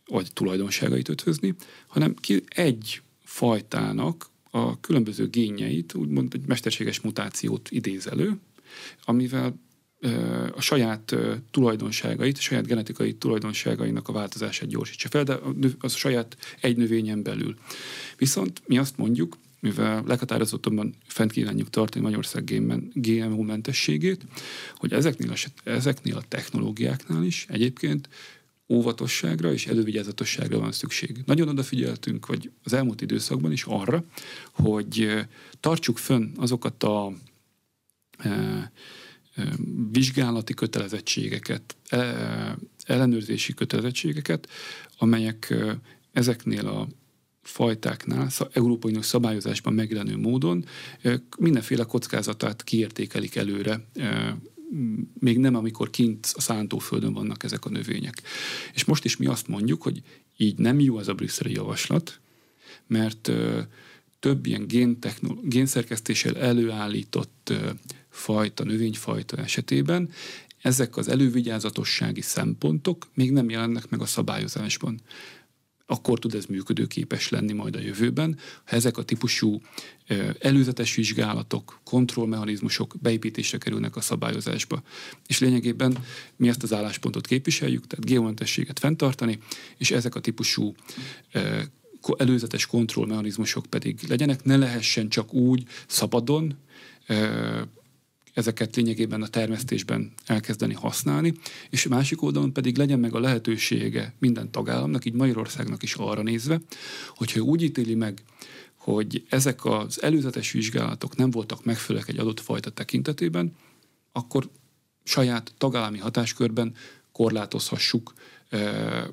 vagy 0.06 0.32
tulajdonságait 0.32 1.08
ötvözni, 1.08 1.54
hanem 1.86 2.14
ki 2.14 2.42
egy 2.48 3.00
fajtának 3.24 4.30
a 4.50 4.80
különböző 4.80 5.28
génjeit, 5.28 5.94
úgymond 5.94 6.34
egy 6.34 6.46
mesterséges 6.46 7.00
mutációt 7.00 7.70
idéz 7.70 8.06
elő, 8.06 8.38
amivel 9.04 9.54
a 10.54 10.60
saját 10.60 11.16
tulajdonságait, 11.50 12.38
a 12.38 12.40
saját 12.40 12.66
genetikai 12.66 13.14
tulajdonságainak 13.14 14.08
a 14.08 14.12
változását 14.12 14.68
gyorsítsa 14.68 15.08
fel, 15.08 15.24
de 15.24 15.38
az 15.80 15.94
a 15.94 15.96
saját 15.96 16.36
egy 16.60 16.76
növényen 16.76 17.22
belül. 17.22 17.54
Viszont 18.16 18.62
mi 18.66 18.78
azt 18.78 18.96
mondjuk, 18.96 19.36
mivel 19.60 20.04
leghatározottabban 20.06 20.94
fent 21.06 21.32
kívánjuk 21.32 21.70
tartani 21.70 22.04
Magyarország 22.04 22.62
GMO 22.92 23.42
mentességét, 23.42 24.26
hogy 24.74 24.92
ezeknél 24.92 25.30
a, 25.30 25.68
ezeknél 25.68 26.16
a 26.16 26.24
technológiáknál 26.28 27.24
is 27.24 27.46
egyébként 27.48 28.08
óvatosságra 28.68 29.52
és 29.52 29.66
elővigyázatosságra 29.66 30.58
van 30.58 30.72
szükség. 30.72 31.22
Nagyon 31.26 31.48
odafigyeltünk, 31.48 32.26
vagy 32.26 32.50
az 32.62 32.72
elmúlt 32.72 33.00
időszakban 33.00 33.52
is 33.52 33.64
arra, 33.64 34.04
hogy 34.52 35.26
tartsuk 35.60 35.98
fönn 35.98 36.32
azokat 36.36 36.82
a 36.82 37.12
e, 38.18 38.72
vizsgálati 39.92 40.54
kötelezettségeket, 40.54 41.76
e, 41.88 41.98
ellenőrzési 42.84 43.54
kötelezettségeket, 43.54 44.48
amelyek 44.98 45.54
ezeknél 46.12 46.66
a 46.66 46.88
fajtáknál, 47.42 48.28
Európai 48.52 48.90
Uniós 48.90 49.06
szabályozásban 49.06 49.72
megjelenő 49.72 50.16
módon 50.16 50.64
mindenféle 51.38 51.84
kockázatát 51.84 52.64
kiértékelik 52.64 53.36
előre, 53.36 53.80
még 55.18 55.38
nem 55.38 55.54
amikor 55.54 55.90
kint 55.90 56.32
a 56.34 56.40
szántóföldön 56.40 57.12
vannak 57.12 57.42
ezek 57.42 57.64
a 57.64 57.70
növények. 57.70 58.22
És 58.74 58.84
most 58.84 59.04
is 59.04 59.16
mi 59.16 59.26
azt 59.26 59.48
mondjuk, 59.48 59.82
hogy 59.82 60.02
így 60.36 60.58
nem 60.58 60.80
jó 60.80 60.96
az 60.96 61.08
a 61.08 61.14
brüsszeli 61.14 61.52
javaslat, 61.52 62.20
mert 62.86 63.30
több 64.18 64.46
ilyen 64.46 64.66
génszerkesztéssel 65.42 66.36
előállított 66.36 67.52
fajta, 68.08 68.64
növényfajta 68.64 69.36
esetében 69.36 70.10
ezek 70.62 70.96
az 70.96 71.08
elővigyázatossági 71.08 72.20
szempontok 72.20 73.06
még 73.14 73.32
nem 73.32 73.50
jelennek 73.50 73.88
meg 73.88 74.00
a 74.00 74.06
szabályozásban 74.06 75.00
akkor 75.86 76.18
tud 76.18 76.34
ez 76.34 76.44
működőképes 76.44 77.28
lenni 77.28 77.52
majd 77.52 77.76
a 77.76 77.80
jövőben, 77.80 78.38
ha 78.64 78.76
ezek 78.76 78.96
a 78.96 79.02
típusú 79.02 79.60
előzetes 80.38 80.94
vizsgálatok, 80.94 81.80
kontrollmechanizmusok 81.84 82.94
beépítésre 83.00 83.58
kerülnek 83.58 83.96
a 83.96 84.00
szabályozásba. 84.00 84.82
És 85.26 85.38
lényegében 85.38 85.98
mi 86.36 86.48
ezt 86.48 86.62
az 86.62 86.72
álláspontot 86.72 87.26
képviseljük, 87.26 87.86
tehát 87.86 88.06
geomentességet 88.06 88.78
fenntartani, 88.78 89.38
és 89.76 89.90
ezek 89.90 90.14
a 90.14 90.20
típusú 90.20 90.74
előzetes 92.16 92.66
kontrollmechanizmusok 92.66 93.66
pedig 93.66 93.98
legyenek, 94.08 94.44
ne 94.44 94.56
lehessen 94.56 95.08
csak 95.08 95.32
úgy 95.32 95.62
szabadon 95.86 96.56
ezeket 98.36 98.76
lényegében 98.76 99.22
a 99.22 99.26
termesztésben 99.26 100.12
elkezdeni 100.26 100.74
használni, 100.74 101.34
és 101.70 101.86
másik 101.86 102.22
oldalon 102.22 102.52
pedig 102.52 102.76
legyen 102.76 102.98
meg 102.98 103.14
a 103.14 103.20
lehetősége 103.20 104.14
minden 104.18 104.50
tagállamnak, 104.50 105.04
így 105.04 105.12
Magyarországnak 105.12 105.82
is 105.82 105.94
arra 105.94 106.22
nézve, 106.22 106.60
hogyha 107.14 107.40
úgy 107.40 107.62
ítéli 107.62 107.94
meg, 107.94 108.22
hogy 108.76 109.26
ezek 109.28 109.64
az 109.64 110.02
előzetes 110.02 110.50
vizsgálatok 110.50 111.16
nem 111.16 111.30
voltak 111.30 111.64
megfelelőek 111.64 112.08
egy 112.08 112.18
adott 112.18 112.40
fajta 112.40 112.70
tekintetében, 112.70 113.56
akkor 114.12 114.48
saját 115.04 115.52
tagállami 115.58 115.98
hatáskörben 115.98 116.74
korlátozhassuk, 117.12 118.14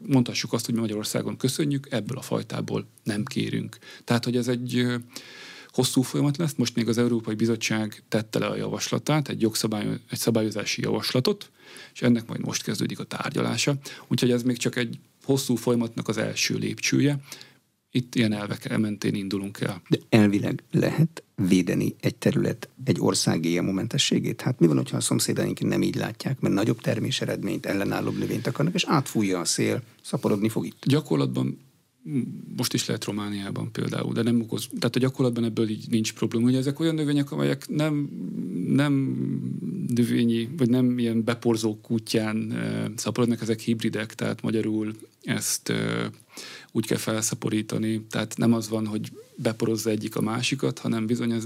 mondhassuk 0.08 0.54
azt, 0.54 0.66
hogy 0.66 0.76
Magyarországon 0.76 1.38
köszönjük, 1.38 1.88
ebből 1.90 2.18
a 2.18 2.22
fajtából 2.22 2.88
nem 3.04 3.24
kérünk. 3.24 3.78
Tehát, 4.04 4.24
hogy 4.24 4.38
ez 4.38 4.48
egy 4.48 4.86
hosszú 5.74 6.02
folyamat 6.02 6.38
lesz. 6.38 6.54
Most 6.56 6.76
még 6.76 6.88
az 6.88 6.98
Európai 6.98 7.36
Bizottság 7.36 8.04
tette 8.10 8.40
le 8.40 8.46
a 8.46 8.56
javaslatát, 8.56 9.30
egy, 9.30 9.42
jogszabály, 9.42 9.88
egy 10.10 10.18
szabályozási 10.18 10.82
javaslatot, 10.82 11.52
és 11.94 12.02
ennek 12.02 12.28
majd 12.28 12.46
most 12.46 12.64
kezdődik 12.64 13.00
a 13.00 13.04
tárgyalása. 13.04 13.76
Úgyhogy 14.08 14.32
ez 14.32 14.44
még 14.44 14.58
csak 14.58 14.76
egy 14.76 15.00
hosszú 15.24 15.56
folyamatnak 15.56 16.08
az 16.08 16.18
első 16.18 16.56
lépcsője. 16.56 17.20
Itt 17.92 18.16
ilyen 18.16 18.34
elvek 18.34 18.78
mentén 18.78 19.16
indulunk 19.16 19.60
el. 19.60 19.82
De 19.90 19.98
elvileg 20.10 20.64
lehet 20.72 21.24
védeni 21.36 21.96
egy 22.00 22.16
terület, 22.16 22.70
egy 22.84 23.00
ország 23.00 23.42
GMO-mentességét? 23.42 24.42
Hát 24.42 24.60
mi 24.60 24.68
van, 24.68 24.78
hogyha 24.78 24.98
a 24.98 25.02
szomszédaink 25.02 25.60
nem 25.60 25.82
így 25.82 25.96
látják, 25.96 26.40
mert 26.40 26.54
nagyobb 26.54 26.82
termés 26.82 27.22
eredményt, 27.22 27.66
ellenállóbb 27.66 28.18
növényt 28.18 28.48
akarnak, 28.48 28.74
és 28.74 28.86
átfújja 28.88 29.40
a 29.40 29.46
szél, 29.46 29.82
szaporodni 30.02 30.50
fog 30.50 30.66
itt? 30.66 30.86
Gyakorlatban 30.86 31.60
most 32.58 32.74
is 32.74 32.86
lehet 32.86 33.04
Romániában 33.04 33.72
például, 33.72 34.14
de 34.14 34.22
nem 34.22 34.42
okoz, 34.42 34.68
tehát 34.80 34.96
a 34.96 35.00
gyakorlatban 35.00 35.44
ebből 35.44 35.70
így 35.70 35.86
nincs 35.90 36.14
probléma. 36.14 36.48
Ugye 36.48 36.58
ezek 36.58 36.80
olyan 36.80 36.96
növények, 36.96 37.32
amelyek 37.32 37.70
nem, 37.70 38.10
nem 38.68 38.94
növényi, 39.96 40.50
vagy 40.58 40.70
nem 40.70 41.00
ilyen 41.00 41.24
beporzó 41.24 41.78
kutyán 41.82 42.52
e, 42.52 42.92
szaporodnak, 42.96 43.42
ezek 43.42 43.60
hibridek, 43.60 44.16
tehát 44.16 44.42
magyarul 44.42 44.96
ezt 45.22 45.70
e, 45.70 46.10
úgy 46.72 46.86
kell 46.86 46.98
felszaporítani, 46.98 48.06
tehát 48.10 48.38
nem 48.38 48.54
az 48.54 48.70
van, 48.70 48.88
hogy 48.88 49.12
beporozza 49.36 49.90
egyik 49.90 50.16
a 50.16 50.22
másikat, 50.22 50.80
hanem 50.80 51.06
bizony 51.06 51.32
ez, 51.32 51.44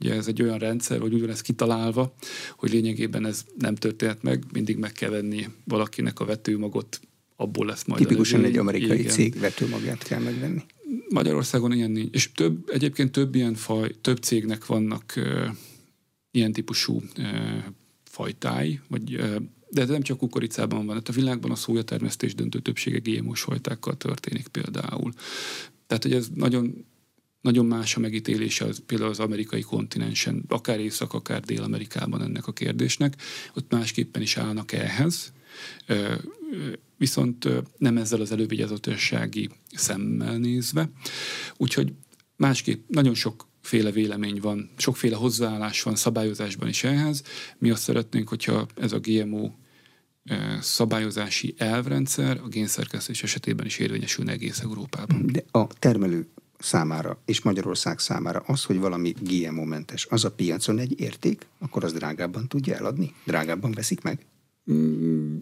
ugye 0.00 0.14
ez 0.14 0.26
egy 0.26 0.42
olyan 0.42 0.58
rendszer, 0.58 1.00
hogy 1.00 1.14
úgy 1.14 1.20
van 1.20 1.30
ez 1.30 1.40
kitalálva, 1.40 2.14
hogy 2.56 2.72
lényegében 2.72 3.26
ez 3.26 3.44
nem 3.58 3.74
történhet 3.74 4.22
meg, 4.22 4.44
mindig 4.52 4.76
meg 4.76 4.92
kell 4.92 5.10
venni 5.10 5.48
valakinek 5.64 6.20
a 6.20 6.24
vetőmagot 6.24 7.00
abból 7.36 7.66
lesz 7.66 7.84
majd 7.84 8.00
Tipikusan 8.00 8.44
egy 8.44 8.56
amerikai 8.56 8.98
igen. 8.98 9.12
cég 9.12 9.38
vetőmagját 9.38 10.02
kell 10.02 10.20
megvenni. 10.20 10.62
Magyarországon 11.08 11.72
ilyen 11.72 11.90
nincs. 11.90 12.14
És 12.14 12.32
több, 12.32 12.70
egyébként 12.70 13.12
több 13.12 13.34
ilyen 13.34 13.54
faj, 13.54 13.94
több 14.00 14.18
cégnek 14.18 14.66
vannak 14.66 15.12
uh, 15.16 15.48
ilyen 16.30 16.52
típusú 16.52 17.02
uh, 17.18 17.26
fajtái, 18.04 18.80
vagy, 18.88 19.14
uh, 19.14 19.36
de 19.70 19.80
ez 19.82 19.88
nem 19.88 20.02
csak 20.02 20.18
kukoricában 20.18 20.86
van, 20.86 20.94
hát 20.94 21.08
a 21.08 21.12
világban 21.12 21.50
a 21.50 21.54
szójatermesztés 21.54 22.34
döntő 22.34 22.58
többsége 22.58 22.98
GMO-s 22.98 23.40
fajtákkal 23.40 23.96
történik 23.96 24.48
például. 24.48 25.12
Tehát, 25.86 26.02
hogy 26.02 26.12
ez 26.12 26.28
nagyon 26.34 26.84
nagyon 27.40 27.66
más 27.66 27.96
a 27.96 28.00
megítélése 28.00 28.64
az, 28.64 28.82
például 28.86 29.10
az 29.10 29.20
amerikai 29.20 29.60
kontinensen, 29.60 30.44
akár 30.48 30.80
Észak, 30.80 31.12
akár 31.12 31.40
Dél-Amerikában 31.40 32.22
ennek 32.22 32.46
a 32.46 32.52
kérdésnek. 32.52 33.16
Ott 33.54 33.70
másképpen 33.70 34.22
is 34.22 34.36
állnak 34.36 34.72
ehhez 34.72 35.32
viszont 36.96 37.48
nem 37.78 37.96
ezzel 37.96 38.20
az 38.20 38.32
elővigyázatossági 38.32 39.50
szemmel 39.74 40.36
nézve. 40.36 40.90
Úgyhogy 41.56 41.92
másképp 42.36 42.88
nagyon 42.88 43.14
sok 43.14 43.48
féle 43.60 43.90
vélemény 43.90 44.40
van, 44.40 44.70
sokféle 44.76 45.16
hozzáállás 45.16 45.82
van 45.82 45.96
szabályozásban 45.96 46.68
is 46.68 46.84
ehhez. 46.84 47.22
Mi 47.58 47.70
azt 47.70 47.82
szeretnénk, 47.82 48.28
hogyha 48.28 48.66
ez 48.76 48.92
a 48.92 48.98
GMO 48.98 49.50
szabályozási 50.60 51.54
elvrendszer 51.58 52.40
a 52.44 52.48
génszerkesztés 52.48 53.22
esetében 53.22 53.66
is 53.66 53.78
érvényesülne 53.78 54.32
egész 54.32 54.60
Európában. 54.60 55.26
De 55.32 55.44
a 55.50 55.66
termelő 55.66 56.28
számára 56.58 57.22
és 57.24 57.42
Magyarország 57.42 57.98
számára 57.98 58.42
az, 58.46 58.64
hogy 58.64 58.78
valami 58.78 59.14
GMO-mentes, 59.20 60.06
az 60.10 60.24
a 60.24 60.30
piacon 60.30 60.78
egy 60.78 61.00
érték, 61.00 61.46
akkor 61.58 61.84
az 61.84 61.92
drágábban 61.92 62.48
tudja 62.48 62.76
eladni? 62.76 63.14
Drágábban 63.24 63.72
veszik 63.72 64.02
meg? 64.02 64.26
Mm, 64.72 65.38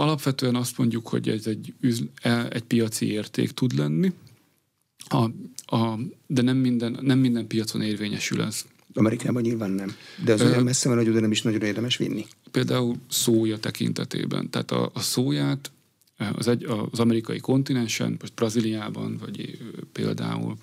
Alapvetően 0.00 0.54
azt 0.54 0.78
mondjuk, 0.78 1.08
hogy 1.08 1.28
ez 1.28 1.46
egy, 1.46 1.74
e, 2.22 2.48
egy 2.50 2.62
piaci 2.62 3.10
érték 3.10 3.50
tud 3.50 3.78
lenni, 3.78 4.12
a, 5.08 5.24
a, 5.76 5.98
de 6.26 6.42
nem 6.42 6.56
minden, 6.56 6.98
nem 7.00 7.18
minden 7.18 7.46
piacon 7.46 7.82
érvényesül 7.82 8.42
ez. 8.42 8.64
Amerikában 8.94 9.42
nyilván 9.42 9.70
nem. 9.70 9.94
De 10.24 10.32
az 10.32 10.42
olyan 10.42 10.62
messze 10.62 10.88
van, 10.88 10.98
hogy 10.98 11.08
oda 11.08 11.20
nem 11.20 11.30
is 11.30 11.42
nagyon 11.42 11.62
érdemes 11.62 11.96
vinni. 11.96 12.26
Például 12.50 12.96
szója 13.08 13.58
tekintetében. 13.58 14.50
Tehát 14.50 14.70
a, 14.70 14.90
a 14.94 15.00
szóját 15.00 15.70
az, 16.32 16.48
egy, 16.48 16.64
az 16.90 17.00
amerikai 17.00 17.38
kontinensen, 17.38 18.16
most 18.20 18.34
Brazíliában, 18.34 19.16
vagy 19.16 19.58
például 19.92 20.56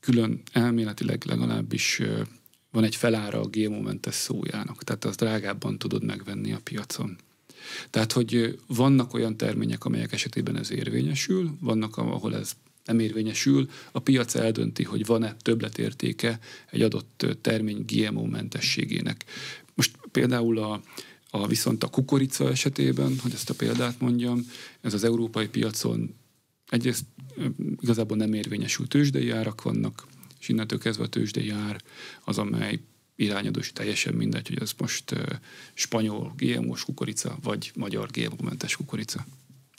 külön 0.00 0.42
elméletileg 0.52 1.24
legalábbis 1.24 2.02
van 2.70 2.84
egy 2.84 2.96
felára 2.96 3.40
a 3.40 3.48
GMO-mentes 3.50 4.14
szójának, 4.14 4.84
tehát 4.84 5.04
az 5.04 5.16
drágábban 5.16 5.78
tudod 5.78 6.04
megvenni 6.04 6.52
a 6.52 6.60
piacon. 6.64 7.16
Tehát, 7.90 8.12
hogy 8.12 8.58
vannak 8.66 9.14
olyan 9.14 9.36
termények, 9.36 9.84
amelyek 9.84 10.12
esetében 10.12 10.56
ez 10.56 10.70
érvényesül, 10.70 11.56
vannak, 11.60 11.96
ahol 11.96 12.36
ez 12.36 12.52
nem 12.84 12.98
érvényesül, 12.98 13.68
a 13.92 13.98
piac 13.98 14.34
eldönti, 14.34 14.82
hogy 14.82 15.06
van-e 15.06 15.36
többletértéke 15.42 16.38
egy 16.70 16.82
adott 16.82 17.26
termény 17.40 17.84
GMO 17.86 18.24
mentességének. 18.24 19.24
Most 19.74 19.98
például 20.12 20.58
a, 20.58 20.82
a 21.30 21.46
viszont 21.46 21.84
a 21.84 21.88
kukorica 21.88 22.50
esetében, 22.50 23.18
hogy 23.22 23.32
ezt 23.32 23.50
a 23.50 23.54
példát 23.54 24.00
mondjam, 24.00 24.50
ez 24.80 24.94
az 24.94 25.04
európai 25.04 25.48
piacon 25.48 26.14
egyrészt 26.68 27.04
igazából 27.80 28.16
nem 28.16 28.32
érvényesül 28.32 28.88
tőzsdei 28.88 29.30
árak 29.30 29.62
vannak, 29.62 30.06
és 30.40 30.48
innentől 30.48 30.78
kezdve 30.78 31.04
a 31.04 31.08
tőzsdei 31.08 31.50
ár 31.50 31.82
az, 32.24 32.38
amely 32.38 32.80
irányadós, 33.18 33.72
teljesen 33.72 34.14
mindegy, 34.14 34.48
hogy 34.48 34.58
ez 34.60 34.72
most 34.78 35.14
spanyol 35.74 36.34
GMO-s 36.36 36.84
kukorica, 36.84 37.38
vagy 37.42 37.72
magyar 37.74 38.08
GMO-mentes 38.10 38.76
kukorica. 38.76 39.26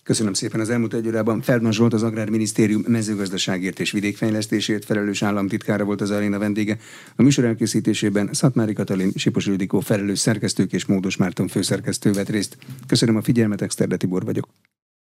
Köszönöm 0.03 0.33
szépen 0.33 0.59
az 0.59 0.69
elmúlt 0.69 0.93
egy 0.93 1.07
órában. 1.07 1.41
Feldman 1.41 1.71
Zsolt, 1.71 1.93
az 1.93 2.03
Agrárminisztérium 2.03 2.83
mezőgazdaságért 2.87 3.79
és 3.79 3.91
vidékfejlesztésért 3.91 4.85
felelős 4.85 5.21
államtitkára 5.21 5.83
volt 5.83 6.01
az 6.01 6.11
aréna 6.11 6.37
vendége. 6.37 6.77
A 7.15 7.21
műsor 7.21 7.45
elkészítésében 7.45 8.33
Szatmári 8.33 8.73
Katalin, 8.73 9.11
Sipos 9.15 9.45
Ildikó 9.45 9.79
felelős 9.79 10.19
szerkesztők 10.19 10.73
és 10.73 10.85
Módos 10.85 11.17
Márton 11.17 11.47
főszerkesztő 11.47 12.11
vett 12.11 12.29
részt. 12.29 12.57
Köszönöm 12.87 13.15
a 13.15 13.21
figyelmet, 13.21 13.61
Exterde 13.61 13.97
Tibor 13.97 14.25
vagyok. 14.25 14.47